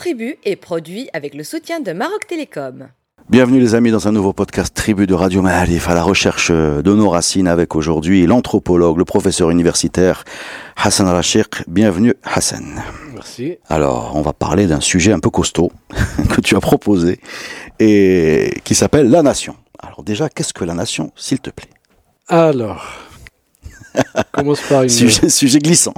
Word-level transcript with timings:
Tribu 0.00 0.38
est 0.46 0.56
produit 0.56 1.10
avec 1.12 1.34
le 1.34 1.44
soutien 1.44 1.78
de 1.78 1.92
Maroc 1.92 2.26
Télécom. 2.26 2.88
Bienvenue 3.28 3.60
les 3.60 3.74
amis 3.74 3.90
dans 3.90 4.08
un 4.08 4.12
nouveau 4.12 4.32
podcast 4.32 4.74
Tribu 4.74 5.06
de 5.06 5.12
Radio 5.12 5.42
Malif 5.42 5.90
à 5.90 5.94
la 5.94 6.02
recherche 6.02 6.50
de 6.50 6.94
nos 6.94 7.10
racines 7.10 7.46
avec 7.46 7.76
aujourd'hui 7.76 8.24
l'anthropologue, 8.24 8.96
le 8.96 9.04
professeur 9.04 9.50
universitaire 9.50 10.24
Hassan 10.74 11.06
Rachik. 11.06 11.68
Bienvenue 11.68 12.14
Hassan. 12.24 12.82
Merci. 13.12 13.58
Alors 13.68 14.12
on 14.14 14.22
va 14.22 14.32
parler 14.32 14.66
d'un 14.66 14.80
sujet 14.80 15.12
un 15.12 15.20
peu 15.20 15.28
costaud 15.28 15.70
que 16.34 16.40
tu 16.40 16.56
as 16.56 16.60
proposé 16.60 17.20
et 17.78 18.54
qui 18.64 18.74
s'appelle 18.74 19.10
la 19.10 19.22
nation. 19.22 19.54
Alors 19.82 20.02
déjà 20.02 20.30
qu'est-ce 20.30 20.54
que 20.54 20.64
la 20.64 20.72
nation 20.72 21.12
s'il 21.14 21.40
te 21.40 21.50
plaît? 21.50 21.68
Alors, 22.26 22.86
commence 24.32 24.62
par 24.62 24.84
une... 24.84 24.88
sujet, 24.88 25.28
sujet 25.28 25.58
glissant. 25.58 25.92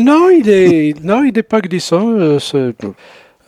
Non, 0.00 0.30
il 0.30 0.48
est, 0.48 0.94
non, 1.02 1.24
il 1.24 1.32
n'est 1.32 1.42
pas 1.42 1.60
glissant. 1.60 2.08
euh, 2.10 2.38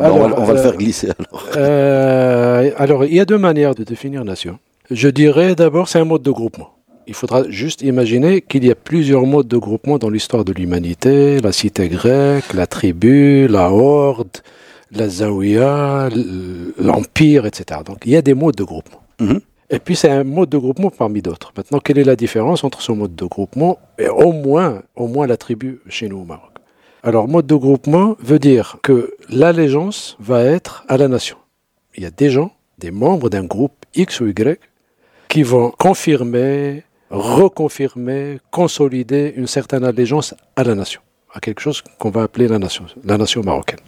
Alors, 0.05 0.17
on 0.17 0.29
va- 0.29 0.41
on 0.41 0.45
va 0.45 0.53
le 0.55 0.59
euh, 0.59 0.63
faire 0.63 0.77
glisser 0.77 1.09
alors. 1.19 1.47
euh, 1.57 2.71
alors, 2.77 3.05
il 3.05 3.15
y 3.15 3.20
a 3.20 3.25
deux 3.25 3.39
manières 3.39 3.75
de 3.75 3.84
définir 3.84 4.25
nation. 4.25 4.59
Je 4.91 5.09
dirais 5.09 5.55
d'abord, 5.55 5.89
c'est 5.89 5.98
un 5.98 6.05
mode 6.05 6.23
de 6.23 6.31
groupement. 6.31 6.70
Il 7.07 7.15
faudra 7.15 7.42
juste 7.48 7.83
imaginer 7.83 8.41
qu'il 8.41 8.65
y 8.65 8.70
a 8.70 8.75
plusieurs 8.75 9.25
modes 9.27 9.48
de 9.48 9.57
groupement 9.57 9.98
dans 9.98 10.11
l'histoire 10.11 10.45
de 10.45 10.53
l'humanité. 10.53 11.41
La 11.41 11.53
cité 11.53 11.89
grecque, 11.89 12.53
la 12.55 12.67
tribu, 12.67 13.48
la 13.48 13.70
horde, 13.70 14.39
la 14.92 15.07
l- 15.07 16.73
l'empire, 16.79 17.47
etc. 17.47 17.81
Donc, 17.85 17.98
il 18.05 18.12
y 18.12 18.17
a 18.17 18.23
des 18.23 18.35
modes 18.35 18.57
de 18.57 18.64
groupement. 18.64 19.01
Mhm. 19.20 19.41
Et 19.73 19.79
puis, 19.79 19.95
c'est 19.97 20.11
un 20.11 20.25
mode 20.25 20.48
de 20.51 20.59
groupement 20.59 20.91
parmi 20.91 21.23
d'autres. 21.23 21.53
Maintenant, 21.57 21.79
quelle 21.79 21.98
est 21.98 22.05
la 22.05 22.17
différence 22.17 22.64
entre 22.64 22.81
ce 22.83 22.91
mode 22.92 23.14
de 23.14 23.25
groupement 23.25 23.79
et 23.98 24.09
au 24.09 24.33
moins, 24.33 24.83
au 24.97 25.07
moins 25.07 25.27
la 25.29 25.37
tribu 25.37 25.81
chez 25.89 26.09
nous 26.09 26.19
au 26.19 26.25
Maroc? 26.25 26.50
Alors, 27.03 27.29
mode 27.29 27.47
de 27.47 27.55
groupement 27.55 28.17
veut 28.20 28.39
dire 28.39 28.77
que 28.83 29.15
l'allégeance 29.31 30.17
va 30.20 30.45
être 30.45 30.84
à 30.89 30.98
la 30.98 31.09
nation. 31.09 31.39
Il 31.97 32.03
y 32.03 32.07
a 32.07 32.11
des 32.11 32.29
gens, 32.29 32.53
des 32.79 32.91
membres 32.91 33.31
d'un 33.31 33.45
groupe 33.45 33.73
X 33.95 34.20
ou 34.20 34.27
Y, 34.27 34.61
qui 35.29 35.42
vont 35.42 35.70
confirmer, 35.70 36.84
reconfirmer, 37.09 38.39
consolider 38.51 39.33
une 39.34 39.47
certaine 39.47 39.84
allégeance 39.84 40.34
à 40.57 40.65
la 40.65 40.75
nation, 40.75 41.01
à 41.33 41.41
quelque 41.41 41.61
chose 41.61 41.83
qu'on 41.98 42.11
va 42.11 42.23
appeler 42.23 42.48
la 42.48 42.59
nation, 42.59 42.84
la 43.03 43.17
nation 43.17 43.42
marocaine. 43.42 43.81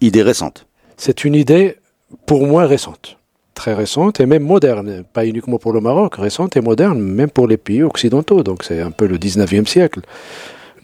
Idée 0.00 0.22
récente. 0.22 0.66
C'est 0.96 1.24
une 1.24 1.34
idée, 1.34 1.76
pour 2.24 2.46
moi, 2.46 2.66
récente. 2.66 3.18
Très 3.52 3.74
récente 3.74 4.20
et 4.20 4.26
même 4.26 4.44
moderne. 4.44 5.04
Pas 5.12 5.26
uniquement 5.26 5.58
pour 5.58 5.72
le 5.72 5.80
Maroc, 5.80 6.14
récente 6.16 6.56
et 6.56 6.60
moderne, 6.60 7.00
même 7.00 7.30
pour 7.30 7.46
les 7.46 7.56
pays 7.56 7.82
occidentaux. 7.82 8.42
Donc 8.42 8.62
c'est 8.62 8.80
un 8.80 8.92
peu 8.92 9.06
le 9.06 9.18
19e 9.18 9.66
siècle. 9.66 10.00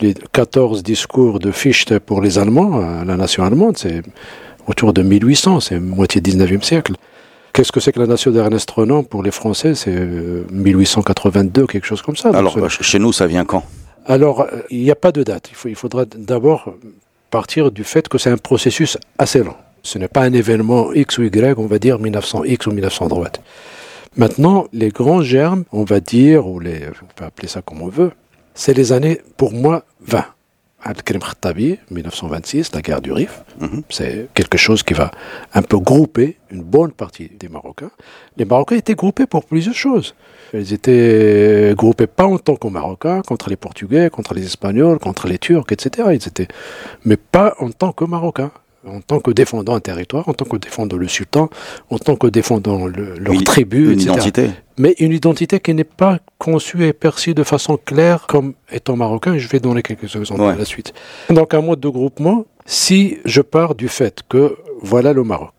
Les 0.00 0.14
14 0.32 0.82
discours 0.82 1.38
de 1.38 1.50
Fichte 1.50 1.98
pour 1.98 2.20
les 2.20 2.38
Allemands, 2.38 2.80
euh, 2.80 3.04
la 3.04 3.16
nation 3.16 3.44
allemande, 3.44 3.78
c'est 3.78 4.02
autour 4.66 4.92
de 4.92 5.02
1800, 5.02 5.60
c'est 5.60 5.78
moitié 5.78 6.20
19e 6.20 6.62
siècle. 6.62 6.94
Qu'est-ce 7.52 7.70
que 7.70 7.80
c'est 7.80 7.92
que 7.92 8.00
la 8.00 8.06
nation 8.06 8.32
d'Ernest 8.32 8.70
Renan 8.70 9.04
pour 9.04 9.22
les 9.22 9.30
Français? 9.30 9.74
C'est 9.74 9.94
euh, 9.94 10.44
1882, 10.50 11.66
quelque 11.66 11.86
chose 11.86 12.02
comme 12.02 12.16
ça. 12.16 12.30
Alors 12.30 12.58
bah, 12.58 12.68
chez 12.68 12.98
nous 12.98 13.12
ça 13.12 13.26
vient 13.26 13.44
quand? 13.44 13.62
Alors, 14.06 14.42
euh, 14.42 14.60
il 14.70 14.82
n'y 14.82 14.90
a 14.90 14.96
pas 14.96 15.12
de 15.12 15.22
date. 15.22 15.48
Il, 15.50 15.56
faut, 15.56 15.68
il 15.68 15.76
faudra 15.76 16.04
d'abord 16.04 16.74
partir 17.30 17.70
du 17.70 17.84
fait 17.84 18.08
que 18.08 18.18
c'est 18.18 18.30
un 18.30 18.36
processus 18.36 18.98
assez 19.18 19.42
lent. 19.42 19.56
Ce 19.82 19.98
n'est 19.98 20.08
pas 20.08 20.22
un 20.22 20.32
événement 20.32 20.92
X 20.92 21.18
ou 21.18 21.22
Y, 21.24 21.58
on 21.58 21.66
va 21.66 21.78
dire 21.78 21.98
1900X 22.00 22.68
ou 22.68 22.72
1900 22.72 23.08
droite. 23.08 23.40
Maintenant, 24.16 24.66
les 24.72 24.90
grands 24.90 25.22
germes, 25.22 25.64
on 25.72 25.84
va 25.84 26.00
dire, 26.00 26.46
ou 26.46 26.60
les, 26.60 26.82
on 27.02 27.06
peut 27.14 27.24
appeler 27.24 27.48
ça 27.48 27.62
comme 27.62 27.82
on 27.82 27.88
veut, 27.88 28.12
c'est 28.54 28.74
les 28.74 28.92
années, 28.92 29.20
pour 29.36 29.52
moi, 29.52 29.84
20. 30.06 30.24
Al-Krim 30.86 31.20
Khattabi, 31.20 31.78
1926, 31.90 32.72
la 32.74 32.82
guerre 32.82 33.00
du 33.00 33.10
Rif. 33.10 33.42
Mhm. 33.58 33.82
C'est 33.88 34.28
quelque 34.34 34.58
chose 34.58 34.82
qui 34.82 34.92
va 34.92 35.10
un 35.54 35.62
peu 35.62 35.78
grouper 35.78 36.36
une 36.50 36.62
bonne 36.62 36.92
partie 36.92 37.30
des 37.40 37.48
Marocains. 37.48 37.90
Les 38.36 38.44
Marocains 38.44 38.76
étaient 38.76 38.94
groupés 38.94 39.24
pour 39.26 39.46
plusieurs 39.46 39.74
choses. 39.74 40.14
Ils 40.52 40.74
étaient 40.74 41.72
groupés 41.74 42.06
pas 42.06 42.26
en 42.26 42.36
tant 42.36 42.56
que 42.56 42.68
Marocains, 42.68 43.22
contre 43.22 43.48
les 43.48 43.56
Portugais, 43.56 44.10
contre 44.10 44.34
les 44.34 44.44
Espagnols, 44.44 44.98
contre 44.98 45.26
les 45.26 45.38
Turcs, 45.38 45.72
etc. 45.72 46.08
Ils 46.12 46.28
étaient, 46.28 46.48
mais 47.06 47.16
pas 47.16 47.54
en 47.60 47.70
tant 47.70 47.92
que 47.92 48.04
Marocains, 48.04 48.50
en 48.86 49.00
tant 49.00 49.20
que 49.20 49.30
défendant 49.30 49.74
un 49.76 49.80
territoire, 49.80 50.28
en 50.28 50.34
tant 50.34 50.44
que 50.44 50.58
défendant 50.58 50.98
le 50.98 51.08
sultan, 51.08 51.48
en 51.88 51.98
tant 51.98 52.16
que 52.16 52.26
défendant 52.26 52.86
le- 52.86 53.14
leur 53.18 53.42
tribu, 53.44 53.86
Une 53.86 53.92
etc. 54.00 54.10
identité. 54.12 54.50
Mais 54.76 54.94
une 54.98 55.12
identité 55.12 55.60
qui 55.60 55.72
n'est 55.74 55.84
pas 55.84 56.18
conçue 56.38 56.84
et 56.86 56.92
perçue 56.92 57.32
de 57.34 57.44
façon 57.44 57.76
claire 57.76 58.26
comme 58.26 58.54
étant 58.72 58.96
marocain. 58.96 59.38
Je 59.38 59.46
vais 59.48 59.60
donner 59.60 59.82
quelques 59.82 60.14
exemples 60.16 60.40
Ouais. 60.42 60.48
à 60.52 60.56
la 60.56 60.64
suite. 60.64 60.92
Donc 61.30 61.54
un 61.54 61.60
mode 61.60 61.80
de 61.80 61.88
groupement, 61.88 62.44
si 62.66 63.18
je 63.24 63.40
pars 63.40 63.74
du 63.74 63.88
fait 63.88 64.20
que 64.28 64.56
voilà 64.82 65.12
le 65.12 65.22
Maroc, 65.22 65.54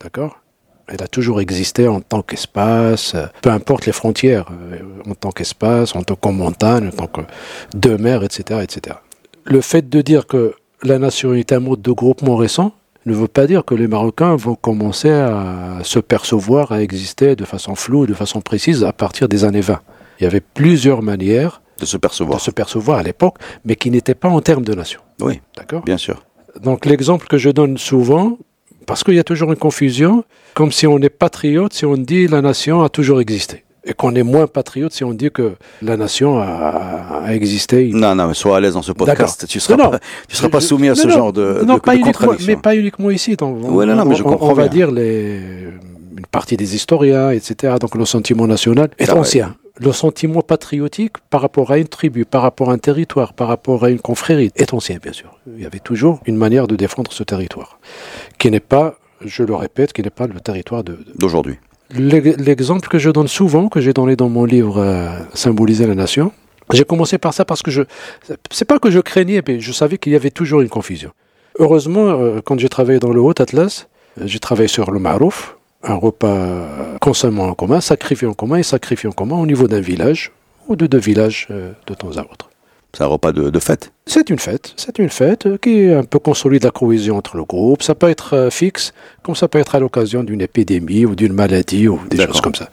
d'accord 0.00 0.40
Elle 0.88 1.02
a 1.02 1.08
toujours 1.08 1.40
existé 1.40 1.88
en 1.88 2.00
tant 2.00 2.22
qu'espace, 2.22 3.16
peu 3.42 3.50
importe 3.50 3.86
les 3.86 3.92
frontières, 3.92 4.46
euh, 4.52 4.78
en 5.10 5.14
tant 5.16 5.32
qu'espace, 5.32 5.96
en 5.96 6.02
tant 6.04 6.14
que 6.14 6.28
montagne, 6.28 6.86
en 6.88 6.92
tant 6.96 7.08
que 7.08 7.22
deux 7.74 7.98
mers, 7.98 8.22
etc., 8.22 8.60
etc. 8.62 8.96
Le 9.44 9.60
fait 9.60 9.88
de 9.88 10.00
dire 10.00 10.26
que 10.28 10.54
la 10.84 10.98
nation 11.00 11.34
est 11.34 11.50
un 11.52 11.58
mode 11.60 11.82
de 11.82 11.90
groupement 11.90 12.36
récent 12.36 12.72
ne 13.06 13.14
veut 13.14 13.28
pas 13.28 13.46
dire 13.46 13.64
que 13.64 13.74
les 13.74 13.86
Marocains 13.86 14.36
vont 14.36 14.54
commencer 14.56 15.10
à 15.10 15.78
se 15.84 15.98
percevoir, 15.98 16.72
à 16.72 16.82
exister 16.82 17.36
de 17.36 17.44
façon 17.44 17.74
floue, 17.74 18.06
de 18.06 18.14
façon 18.14 18.40
précise 18.40 18.84
à 18.84 18.92
partir 18.92 19.28
des 19.28 19.44
années 19.44 19.60
20. 19.60 19.80
Il 20.20 20.24
y 20.24 20.26
avait 20.26 20.40
plusieurs 20.40 21.02
manières 21.02 21.62
De 21.80 21.86
se 21.86 21.96
de 21.96 22.00
percevoir. 22.00 22.40
se 22.40 22.50
percevoir 22.50 22.98
à 22.98 23.02
l'époque, 23.02 23.36
mais 23.64 23.76
qui 23.76 23.90
n'étaient 23.90 24.14
pas 24.14 24.28
en 24.28 24.40
termes 24.40 24.64
de 24.64 24.74
nation. 24.74 25.00
Oui, 25.20 25.40
D'accord? 25.56 25.82
bien 25.82 25.98
sûr. 25.98 26.22
Donc 26.62 26.86
l'exemple 26.86 27.26
que 27.28 27.38
je 27.38 27.50
donne 27.50 27.76
souvent, 27.78 28.38
parce 28.86 29.04
qu'il 29.04 29.14
y 29.14 29.18
a 29.18 29.24
toujours 29.24 29.50
une 29.50 29.58
confusion, 29.58 30.24
comme 30.54 30.72
si 30.72 30.86
on 30.86 30.98
est 30.98 31.10
patriote 31.10 31.72
si 31.74 31.84
on 31.84 31.96
dit 31.96 32.26
la 32.28 32.40
nation 32.40 32.82
a 32.82 32.88
toujours 32.88 33.20
existé. 33.20 33.62
Et 33.88 33.94
qu'on 33.94 34.14
est 34.16 34.24
moins 34.24 34.46
patriote 34.48 34.92
si 34.92 35.04
on 35.04 35.12
dit 35.14 35.30
que 35.30 35.52
la 35.80 35.96
nation 35.96 36.38
a, 36.40 37.22
a 37.24 37.32
existé. 37.34 37.90
Non, 37.94 38.14
non, 38.16 38.26
mais 38.26 38.34
sois 38.34 38.56
à 38.56 38.60
l'aise 38.60 38.74
dans 38.74 38.82
ce 38.82 38.90
podcast. 38.92 39.46
Tu 39.48 39.60
seras, 39.60 39.76
Non, 39.76 39.84
non. 39.84 39.90
pas, 39.92 40.00
tu 40.28 40.34
seras 40.36 40.48
pas 40.48 40.60
soumis 40.60 40.88
à 40.88 40.96
ce 40.96 41.06
non, 41.06 41.12
genre 41.14 41.32
de, 41.32 41.62
non, 41.64 41.74
de- 41.74 41.80
pas 41.80 41.92
de 41.92 41.98
uniquement, 42.00 42.12
contradiction. 42.12 42.52
mais 42.52 42.60
pas 42.60 42.74
uniquement 42.74 43.10
ici. 43.10 43.36
Donc, 43.36 43.58
on, 43.62 43.70
Ouais, 43.74 43.86
non, 43.86 43.94
non, 43.94 44.04
mais 44.04 44.16
je 44.16 44.24
on- 44.24 44.42
on 44.42 44.52
va 44.54 44.66
dire 44.68 44.90
les, 44.90 45.36
une 46.18 46.26
partie 46.32 46.56
des 46.56 46.74
historiens, 46.74 47.30
etc. 47.30 47.74
Donc 47.80 47.94
le 47.94 48.04
sentiment 48.04 48.46
national 48.48 48.88
est 48.98 49.08
Ah 49.08 49.14
ouais. 49.14 49.20
ancien. 49.20 49.54
Le 49.78 49.92
sentiment 49.92 50.40
patriotique 50.40 51.18
par 51.30 51.42
rapport 51.42 51.70
à 51.70 51.78
une 51.78 51.86
tribu, 51.86 52.24
par 52.24 52.42
rapport 52.42 52.70
à 52.70 52.72
un 52.72 52.78
territoire, 52.78 53.34
par 53.34 53.46
rapport 53.46 53.84
à 53.84 53.90
une 53.90 54.00
confrérie 54.00 54.50
est 54.56 54.72
ancien, 54.74 54.96
bien 55.00 55.12
sûr. 55.12 55.38
Il 55.56 55.62
y 55.62 55.66
avait 55.66 55.78
toujours 55.80 56.20
une 56.26 56.36
manière 56.36 56.66
de 56.66 56.74
défendre 56.76 57.12
ce 57.12 57.22
territoire, 57.22 57.78
qui 58.38 58.50
n'est 58.50 58.58
pas, 58.58 58.96
je 59.24 59.42
le 59.44 59.54
répète, 59.54 59.92
qui 59.92 60.02
n'est 60.02 60.10
pas 60.10 60.26
le 60.26 60.40
territoire 60.40 60.82
D'aujourd'hui. 61.18 61.58
L'ex- 61.90 62.36
L'exemple 62.38 62.88
que 62.88 62.98
je 62.98 63.10
donne 63.10 63.28
souvent, 63.28 63.68
que 63.68 63.80
j'ai 63.80 63.92
donné 63.92 64.16
dans 64.16 64.28
mon 64.28 64.44
livre 64.44 64.78
euh, 64.78 65.18
Symboliser 65.34 65.86
la 65.86 65.94
nation, 65.94 66.32
j'ai 66.72 66.84
commencé 66.84 67.18
par 67.18 67.32
ça 67.32 67.44
parce 67.44 67.62
que 67.62 67.70
je. 67.70 67.82
C'est 68.50 68.64
pas 68.64 68.78
que 68.78 68.90
je 68.90 68.98
craignais, 69.00 69.42
mais 69.46 69.60
je 69.60 69.72
savais 69.72 69.98
qu'il 69.98 70.12
y 70.12 70.16
avait 70.16 70.30
toujours 70.30 70.60
une 70.62 70.68
confusion. 70.68 71.10
Heureusement, 71.58 72.08
euh, 72.08 72.40
quand 72.44 72.58
j'ai 72.58 72.68
travaillé 72.68 72.98
dans 72.98 73.12
le 73.12 73.20
Haut 73.20 73.34
Atlas, 73.40 73.88
euh, 74.20 74.24
j'ai 74.26 74.38
travaillé 74.40 74.68
sur 74.68 74.90
le 74.90 74.98
Marouf, 74.98 75.56
un 75.84 75.94
repas 75.94 76.66
consommé 77.00 77.40
en 77.40 77.54
commun, 77.54 77.80
sacrifié 77.80 78.26
en 78.26 78.34
commun 78.34 78.56
et 78.56 78.62
sacrifié 78.64 79.08
en 79.08 79.12
commun 79.12 79.36
au 79.36 79.46
niveau 79.46 79.68
d'un 79.68 79.80
village 79.80 80.32
ou 80.68 80.74
de 80.74 80.86
deux 80.88 80.98
villages 80.98 81.46
de 81.50 81.94
temps 81.94 82.16
à 82.16 82.22
autre. 82.22 82.45
C'est 82.96 83.04
un 83.04 83.08
repas 83.08 83.32
de, 83.32 83.50
de 83.50 83.58
fête. 83.58 83.92
C'est 84.06 84.30
une 84.30 84.38
fête, 84.38 84.72
c'est 84.76 84.98
une 84.98 85.10
fête 85.10 85.60
qui 85.60 85.90
un 85.90 86.02
peu 86.04 86.18
consolide 86.18 86.64
la 86.64 86.70
cohésion 86.70 87.18
entre 87.18 87.36
le 87.36 87.44
groupe. 87.44 87.82
Ça 87.82 87.94
peut 87.94 88.08
être 88.08 88.34
euh, 88.34 88.50
fixe, 88.50 88.94
comme 89.22 89.34
ça 89.34 89.48
peut 89.48 89.58
être 89.58 89.74
à 89.74 89.80
l'occasion 89.80 90.22
d'une 90.24 90.40
épidémie 90.40 91.04
ou 91.04 91.14
d'une 91.14 91.34
maladie 91.34 91.88
ou 91.88 92.00
des 92.08 92.16
choses 92.24 92.40
comme 92.40 92.54
ça. 92.54 92.70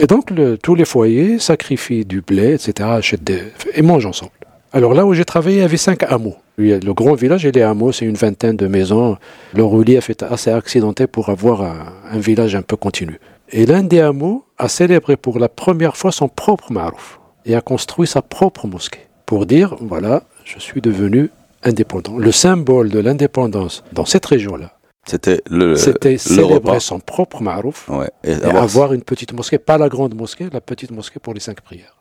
Et 0.00 0.06
donc 0.08 0.30
le- 0.32 0.58
tous 0.58 0.74
les 0.74 0.84
foyers 0.84 1.38
sacrifient 1.38 2.04
du 2.04 2.22
blé, 2.22 2.54
etc., 2.54 2.88
achètent 2.92 3.22
des, 3.22 3.40
et 3.74 3.82
mangent 3.82 4.06
ensemble. 4.06 4.32
Alors 4.72 4.94
là 4.94 5.06
où 5.06 5.14
j'ai 5.14 5.24
travaillé, 5.24 5.58
il 5.58 5.60
y 5.60 5.64
avait 5.64 5.76
cinq 5.76 6.02
hameaux. 6.02 6.34
Le 6.56 6.92
grand 6.92 7.14
village 7.14 7.46
et 7.46 7.52
les 7.52 7.62
hameaux, 7.62 7.92
c'est 7.92 8.04
une 8.04 8.16
vingtaine 8.16 8.56
de 8.56 8.66
maisons. 8.66 9.16
Le 9.54 9.62
relief 9.62 10.10
est 10.10 10.24
assez 10.24 10.50
accidenté 10.50 11.06
pour 11.06 11.28
avoir 11.28 11.62
un, 11.62 11.92
un 12.10 12.18
village 12.18 12.56
un 12.56 12.62
peu 12.62 12.74
continu. 12.76 13.20
Et 13.50 13.64
l'un 13.66 13.82
des 13.84 14.00
hameaux 14.00 14.44
a 14.58 14.68
célébré 14.68 15.16
pour 15.16 15.38
la 15.38 15.48
première 15.48 15.96
fois 15.96 16.10
son 16.10 16.28
propre 16.28 16.72
marouf 16.72 17.20
et 17.46 17.54
a 17.54 17.60
construit 17.60 18.08
sa 18.08 18.22
propre 18.22 18.66
mosquée 18.66 19.00
pour 19.32 19.46
dire, 19.46 19.76
voilà, 19.80 20.24
je 20.44 20.58
suis 20.58 20.82
devenu 20.82 21.30
indépendant. 21.62 22.18
Le 22.18 22.30
symbole 22.32 22.90
de 22.90 22.98
l'indépendance 22.98 23.82
dans 23.90 24.04
cette 24.04 24.26
région-là, 24.26 24.76
C'était 25.06 25.40
le, 25.48 25.74
c'était 25.74 26.12
le 26.12 26.18
célébrer 26.18 26.54
repas. 26.56 26.80
son 26.80 27.00
propre 27.00 27.40
marouf 27.40 27.88
Ouais. 27.88 28.10
Et 28.24 28.32
et 28.32 28.34
avoir- 28.44 28.62
avoir 28.62 28.92
une 28.92 29.00
petite 29.02 29.32
mosquée, 29.32 29.56
pas 29.56 29.78
la 29.78 29.88
grande 29.88 30.14
mosquée, 30.14 30.48
la 30.52 30.60
petite 30.60 30.90
mosquée 30.90 31.18
pour 31.18 31.32
les 31.32 31.40
cinq 31.40 31.62
prières. 31.62 31.96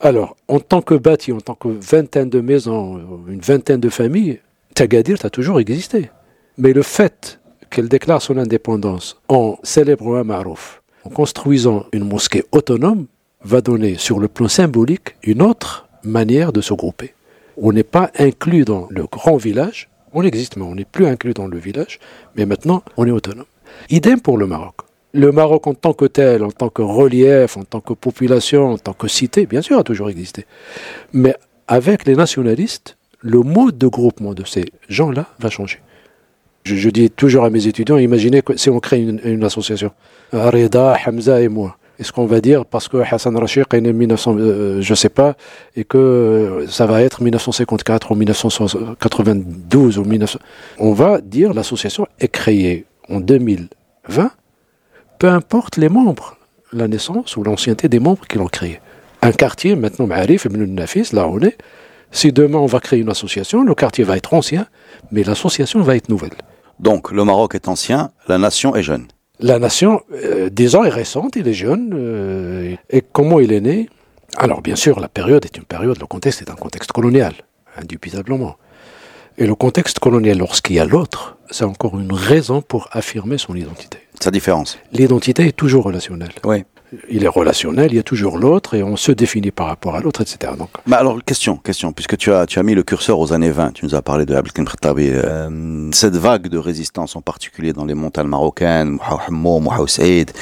Alors, 0.00 0.34
en 0.48 0.60
tant 0.60 0.80
que 0.80 0.94
bâti, 0.94 1.30
en 1.32 1.40
tant 1.40 1.54
que 1.54 1.68
vingtaine 1.68 2.30
de 2.30 2.40
maisons, 2.40 3.00
une 3.28 3.40
vingtaine 3.40 3.80
de 3.80 3.90
familles, 3.90 4.40
Tagadir 4.74 5.18
a 5.24 5.28
toujours 5.30 5.60
existé. 5.60 6.10
Mais 6.56 6.72
le 6.72 6.82
fait 6.82 7.38
qu'elle 7.68 7.88
déclare 7.88 8.22
son 8.22 8.38
indépendance 8.38 9.20
en 9.28 9.56
célébrant 9.62 10.14
un 10.16 10.24
marouf, 10.24 10.80
en 11.04 11.10
construisant 11.10 11.86
une 11.92 12.04
mosquée 12.04 12.44
autonome, 12.52 13.06
va 13.42 13.60
donner 13.60 13.96
sur 13.96 14.18
le 14.18 14.28
plan 14.28 14.48
symbolique 14.48 15.16
une 15.22 15.42
autre 15.42 15.86
manière 16.02 16.52
de 16.52 16.60
se 16.60 16.74
grouper. 16.74 17.14
On 17.56 17.72
n'est 17.72 17.82
pas 17.82 18.10
inclus 18.18 18.64
dans 18.64 18.86
le 18.90 19.04
grand 19.04 19.36
village. 19.36 19.88
On 20.12 20.22
existe, 20.22 20.56
mais 20.56 20.64
on 20.64 20.74
n'est 20.74 20.84
plus 20.84 21.06
inclus 21.06 21.34
dans 21.34 21.46
le 21.46 21.58
village. 21.58 22.00
Mais 22.36 22.46
maintenant, 22.46 22.82
on 22.96 23.06
est 23.06 23.10
autonome. 23.10 23.44
Idem 23.90 24.20
pour 24.20 24.38
le 24.38 24.46
Maroc. 24.46 24.76
Le 25.12 25.30
Maroc 25.30 25.66
en 25.66 25.74
tant 25.74 25.92
que 25.92 26.06
tel, 26.06 26.42
en 26.42 26.50
tant 26.50 26.70
que 26.70 26.82
relief, 26.82 27.56
en 27.56 27.64
tant 27.64 27.80
que 27.80 27.92
population, 27.92 28.72
en 28.72 28.78
tant 28.78 28.94
que 28.94 29.06
cité, 29.06 29.46
bien 29.46 29.62
sûr, 29.62 29.78
a 29.78 29.84
toujours 29.84 30.10
existé. 30.10 30.46
Mais 31.12 31.36
avec 31.68 32.06
les 32.06 32.16
nationalistes, 32.16 32.96
le 33.20 33.40
mode 33.40 33.78
de 33.78 33.86
groupement 33.86 34.34
de 34.34 34.44
ces 34.44 34.64
gens-là 34.88 35.26
va 35.38 35.50
changer. 35.50 35.78
Je, 36.64 36.88
dis 36.88 37.10
toujours 37.10 37.44
à 37.44 37.50
mes 37.50 37.66
étudiants, 37.66 37.98
imaginez 37.98 38.40
que 38.40 38.56
si 38.56 38.70
on 38.70 38.80
crée 38.80 39.02
une, 39.02 39.44
association, 39.44 39.90
Reda, 40.32 40.96
Hamza 41.06 41.42
et 41.42 41.48
moi, 41.48 41.76
est-ce 42.00 42.10
qu'on 42.10 42.24
va 42.24 42.40
dire 42.40 42.64
parce 42.64 42.88
que 42.88 42.96
Hassan 42.96 43.36
Rashid 43.36 43.64
est 43.70 43.80
né 43.82 43.90
en 43.90 43.92
1900, 43.92 44.36
euh, 44.38 44.80
je 44.80 44.94
sais 44.94 45.10
pas, 45.10 45.36
et 45.76 45.84
que 45.84 45.98
euh, 45.98 46.66
ça 46.66 46.86
va 46.86 47.02
être 47.02 47.22
1954 47.22 48.10
ou 48.10 48.14
1992 48.14 49.98
ou 49.98 50.04
1900. 50.04 50.38
On 50.78 50.94
va 50.94 51.20
dire 51.20 51.52
l'association 51.52 52.06
est 52.18 52.28
créée 52.28 52.86
en 53.10 53.20
2020, 53.20 54.30
peu 55.18 55.28
importe 55.28 55.76
les 55.76 55.90
membres, 55.90 56.38
la 56.72 56.88
naissance 56.88 57.36
ou 57.36 57.44
l'ancienneté 57.44 57.88
des 57.88 58.00
membres 58.00 58.26
qui 58.26 58.38
l'ont 58.38 58.48
créée. 58.48 58.80
Un 59.20 59.32
quartier, 59.32 59.76
maintenant, 59.76 60.06
Ma'arif, 60.06 60.46
Ibn 60.46 60.64
Nafis, 60.64 61.10
là 61.12 61.28
on 61.28 61.40
est, 61.40 61.58
si 62.10 62.32
demain 62.32 62.58
on 62.58 62.66
va 62.66 62.80
créer 62.80 63.00
une 63.00 63.10
association, 63.10 63.64
le 63.64 63.74
quartier 63.74 64.02
va 64.04 64.16
être 64.16 64.32
ancien, 64.32 64.66
mais 65.12 65.24
l'association 65.24 65.82
va 65.82 65.96
être 65.96 66.08
nouvelle. 66.08 66.32
Donc 66.80 67.12
le 67.12 67.24
Maroc 67.24 67.54
est 67.54 67.68
ancien, 67.68 68.10
la 68.28 68.38
nation 68.38 68.74
est 68.74 68.82
jeune. 68.82 69.06
La 69.40 69.58
nation, 69.58 70.02
euh, 70.12 70.48
disons, 70.50 70.84
est 70.84 70.90
récente, 70.90 71.36
il 71.36 71.48
est 71.48 71.54
jeune. 71.54 71.92
Euh, 71.94 72.76
et 72.90 73.00
comment 73.00 73.40
il 73.40 73.52
est 73.52 73.60
né? 73.60 73.88
Alors 74.36 74.62
bien 74.62 74.76
sûr, 74.76 75.00
la 75.00 75.08
période 75.08 75.44
est 75.44 75.56
une 75.56 75.64
période, 75.64 75.98
le 76.00 76.06
contexte 76.06 76.42
est 76.42 76.50
un 76.50 76.54
contexte 76.54 76.92
colonial, 76.92 77.34
indubitablement. 77.76 78.56
Et 79.36 79.46
le 79.46 79.54
contexte 79.54 79.98
colonial, 79.98 80.38
lorsqu'il 80.38 80.76
y 80.76 80.80
a 80.80 80.84
l'autre, 80.84 81.36
c'est 81.50 81.64
encore 81.64 81.98
une 81.98 82.12
raison 82.12 82.62
pour 82.62 82.88
affirmer 82.92 83.38
son 83.38 83.54
identité. 83.54 83.98
Sa 84.20 84.30
différence. 84.30 84.78
L'identité 84.92 85.46
est 85.46 85.56
toujours 85.56 85.84
relationnelle. 85.84 86.32
Oui 86.44 86.64
il 87.08 87.24
est 87.24 87.28
relationnel, 87.28 87.92
il 87.92 87.96
y 87.96 87.98
a 87.98 88.02
toujours 88.02 88.38
l'autre 88.38 88.74
et 88.74 88.82
on 88.82 88.96
se 88.96 89.12
définit 89.12 89.50
par 89.50 89.66
rapport 89.66 89.94
à 89.94 90.00
l'autre, 90.00 90.20
etc. 90.20 90.52
Donc. 90.58 90.70
Bah 90.86 90.98
alors, 90.98 91.22
question, 91.24 91.56
question, 91.56 91.92
puisque 91.92 92.16
tu 92.16 92.32
as, 92.32 92.46
tu 92.46 92.58
as 92.58 92.62
mis 92.62 92.74
le 92.74 92.82
curseur 92.82 93.18
aux 93.18 93.32
années 93.32 93.50
20, 93.50 93.72
tu 93.72 93.84
nous 93.84 93.94
as 93.94 94.02
parlé 94.02 94.26
de 94.26 94.34
Abdelkrim 94.34 94.66
Khattabi, 94.66 95.10
euh, 95.10 95.90
cette 95.92 96.16
vague 96.16 96.48
de 96.48 96.58
résistance, 96.58 97.16
en 97.16 97.22
particulier 97.22 97.72
dans 97.72 97.84
les 97.84 97.94
montagnes 97.94 98.28
marocaines, 98.28 98.98
Mouhaou 99.30 99.60
Mouhaou 99.60 99.86
Saïd, 99.86 100.32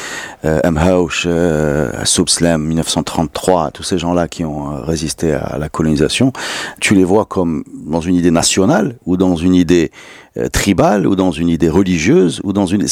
euh, 0.44 0.60
Mhaouch, 0.70 1.24
euh, 1.26 1.90
Soubslam, 2.04 2.62
1933, 2.62 3.70
tous 3.72 3.82
ces 3.82 3.98
gens-là 3.98 4.28
qui 4.28 4.44
ont 4.44 4.72
euh, 4.72 4.80
résisté 4.80 5.32
à 5.32 5.58
la 5.58 5.68
colonisation, 5.68 6.32
tu 6.80 6.94
les 6.94 7.04
vois 7.04 7.24
comme 7.24 7.64
dans 7.86 8.00
une 8.00 8.14
idée 8.14 8.30
nationale 8.30 8.96
ou 9.06 9.16
dans 9.16 9.36
une 9.36 9.54
idée 9.54 9.90
euh, 10.36 10.48
tribale 10.48 11.06
ou 11.06 11.16
dans 11.16 11.30
une 11.30 11.48
idée 11.48 11.68
religieuse 11.68 12.40
ou 12.44 12.52
dans 12.52 12.66
une 12.66 12.86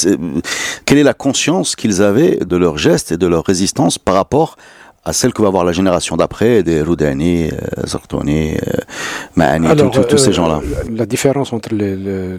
quelle 0.85 0.99
est 0.99 1.03
la 1.03 1.15
conscience 1.15 1.77
qu'ils 1.77 2.03
avaient 2.03 2.37
de 2.37 2.57
leurs 2.57 2.79
gestes 2.79 3.13
et 3.13 3.17
de 3.17 3.27
leur 3.27 3.45
résistance 3.45 3.99
par 3.99 4.15
rapport 4.15 4.57
à 5.05 5.13
celle 5.13 5.33
que 5.33 5.41
va 5.41 5.49
avoir 5.49 5.65
la 5.65 5.73
génération 5.73 6.17
d'après, 6.17 6.63
des 6.63 6.83
Roudani, 6.83 7.49
euh, 7.49 7.87
Zartoni, 7.87 8.55
euh, 8.55 8.59
Mahani, 9.35 9.69
tous 10.09 10.19
ces 10.19 10.33
gens-là? 10.33 10.61
La 10.91 11.07
différence 11.07 11.53
entre 11.53 11.71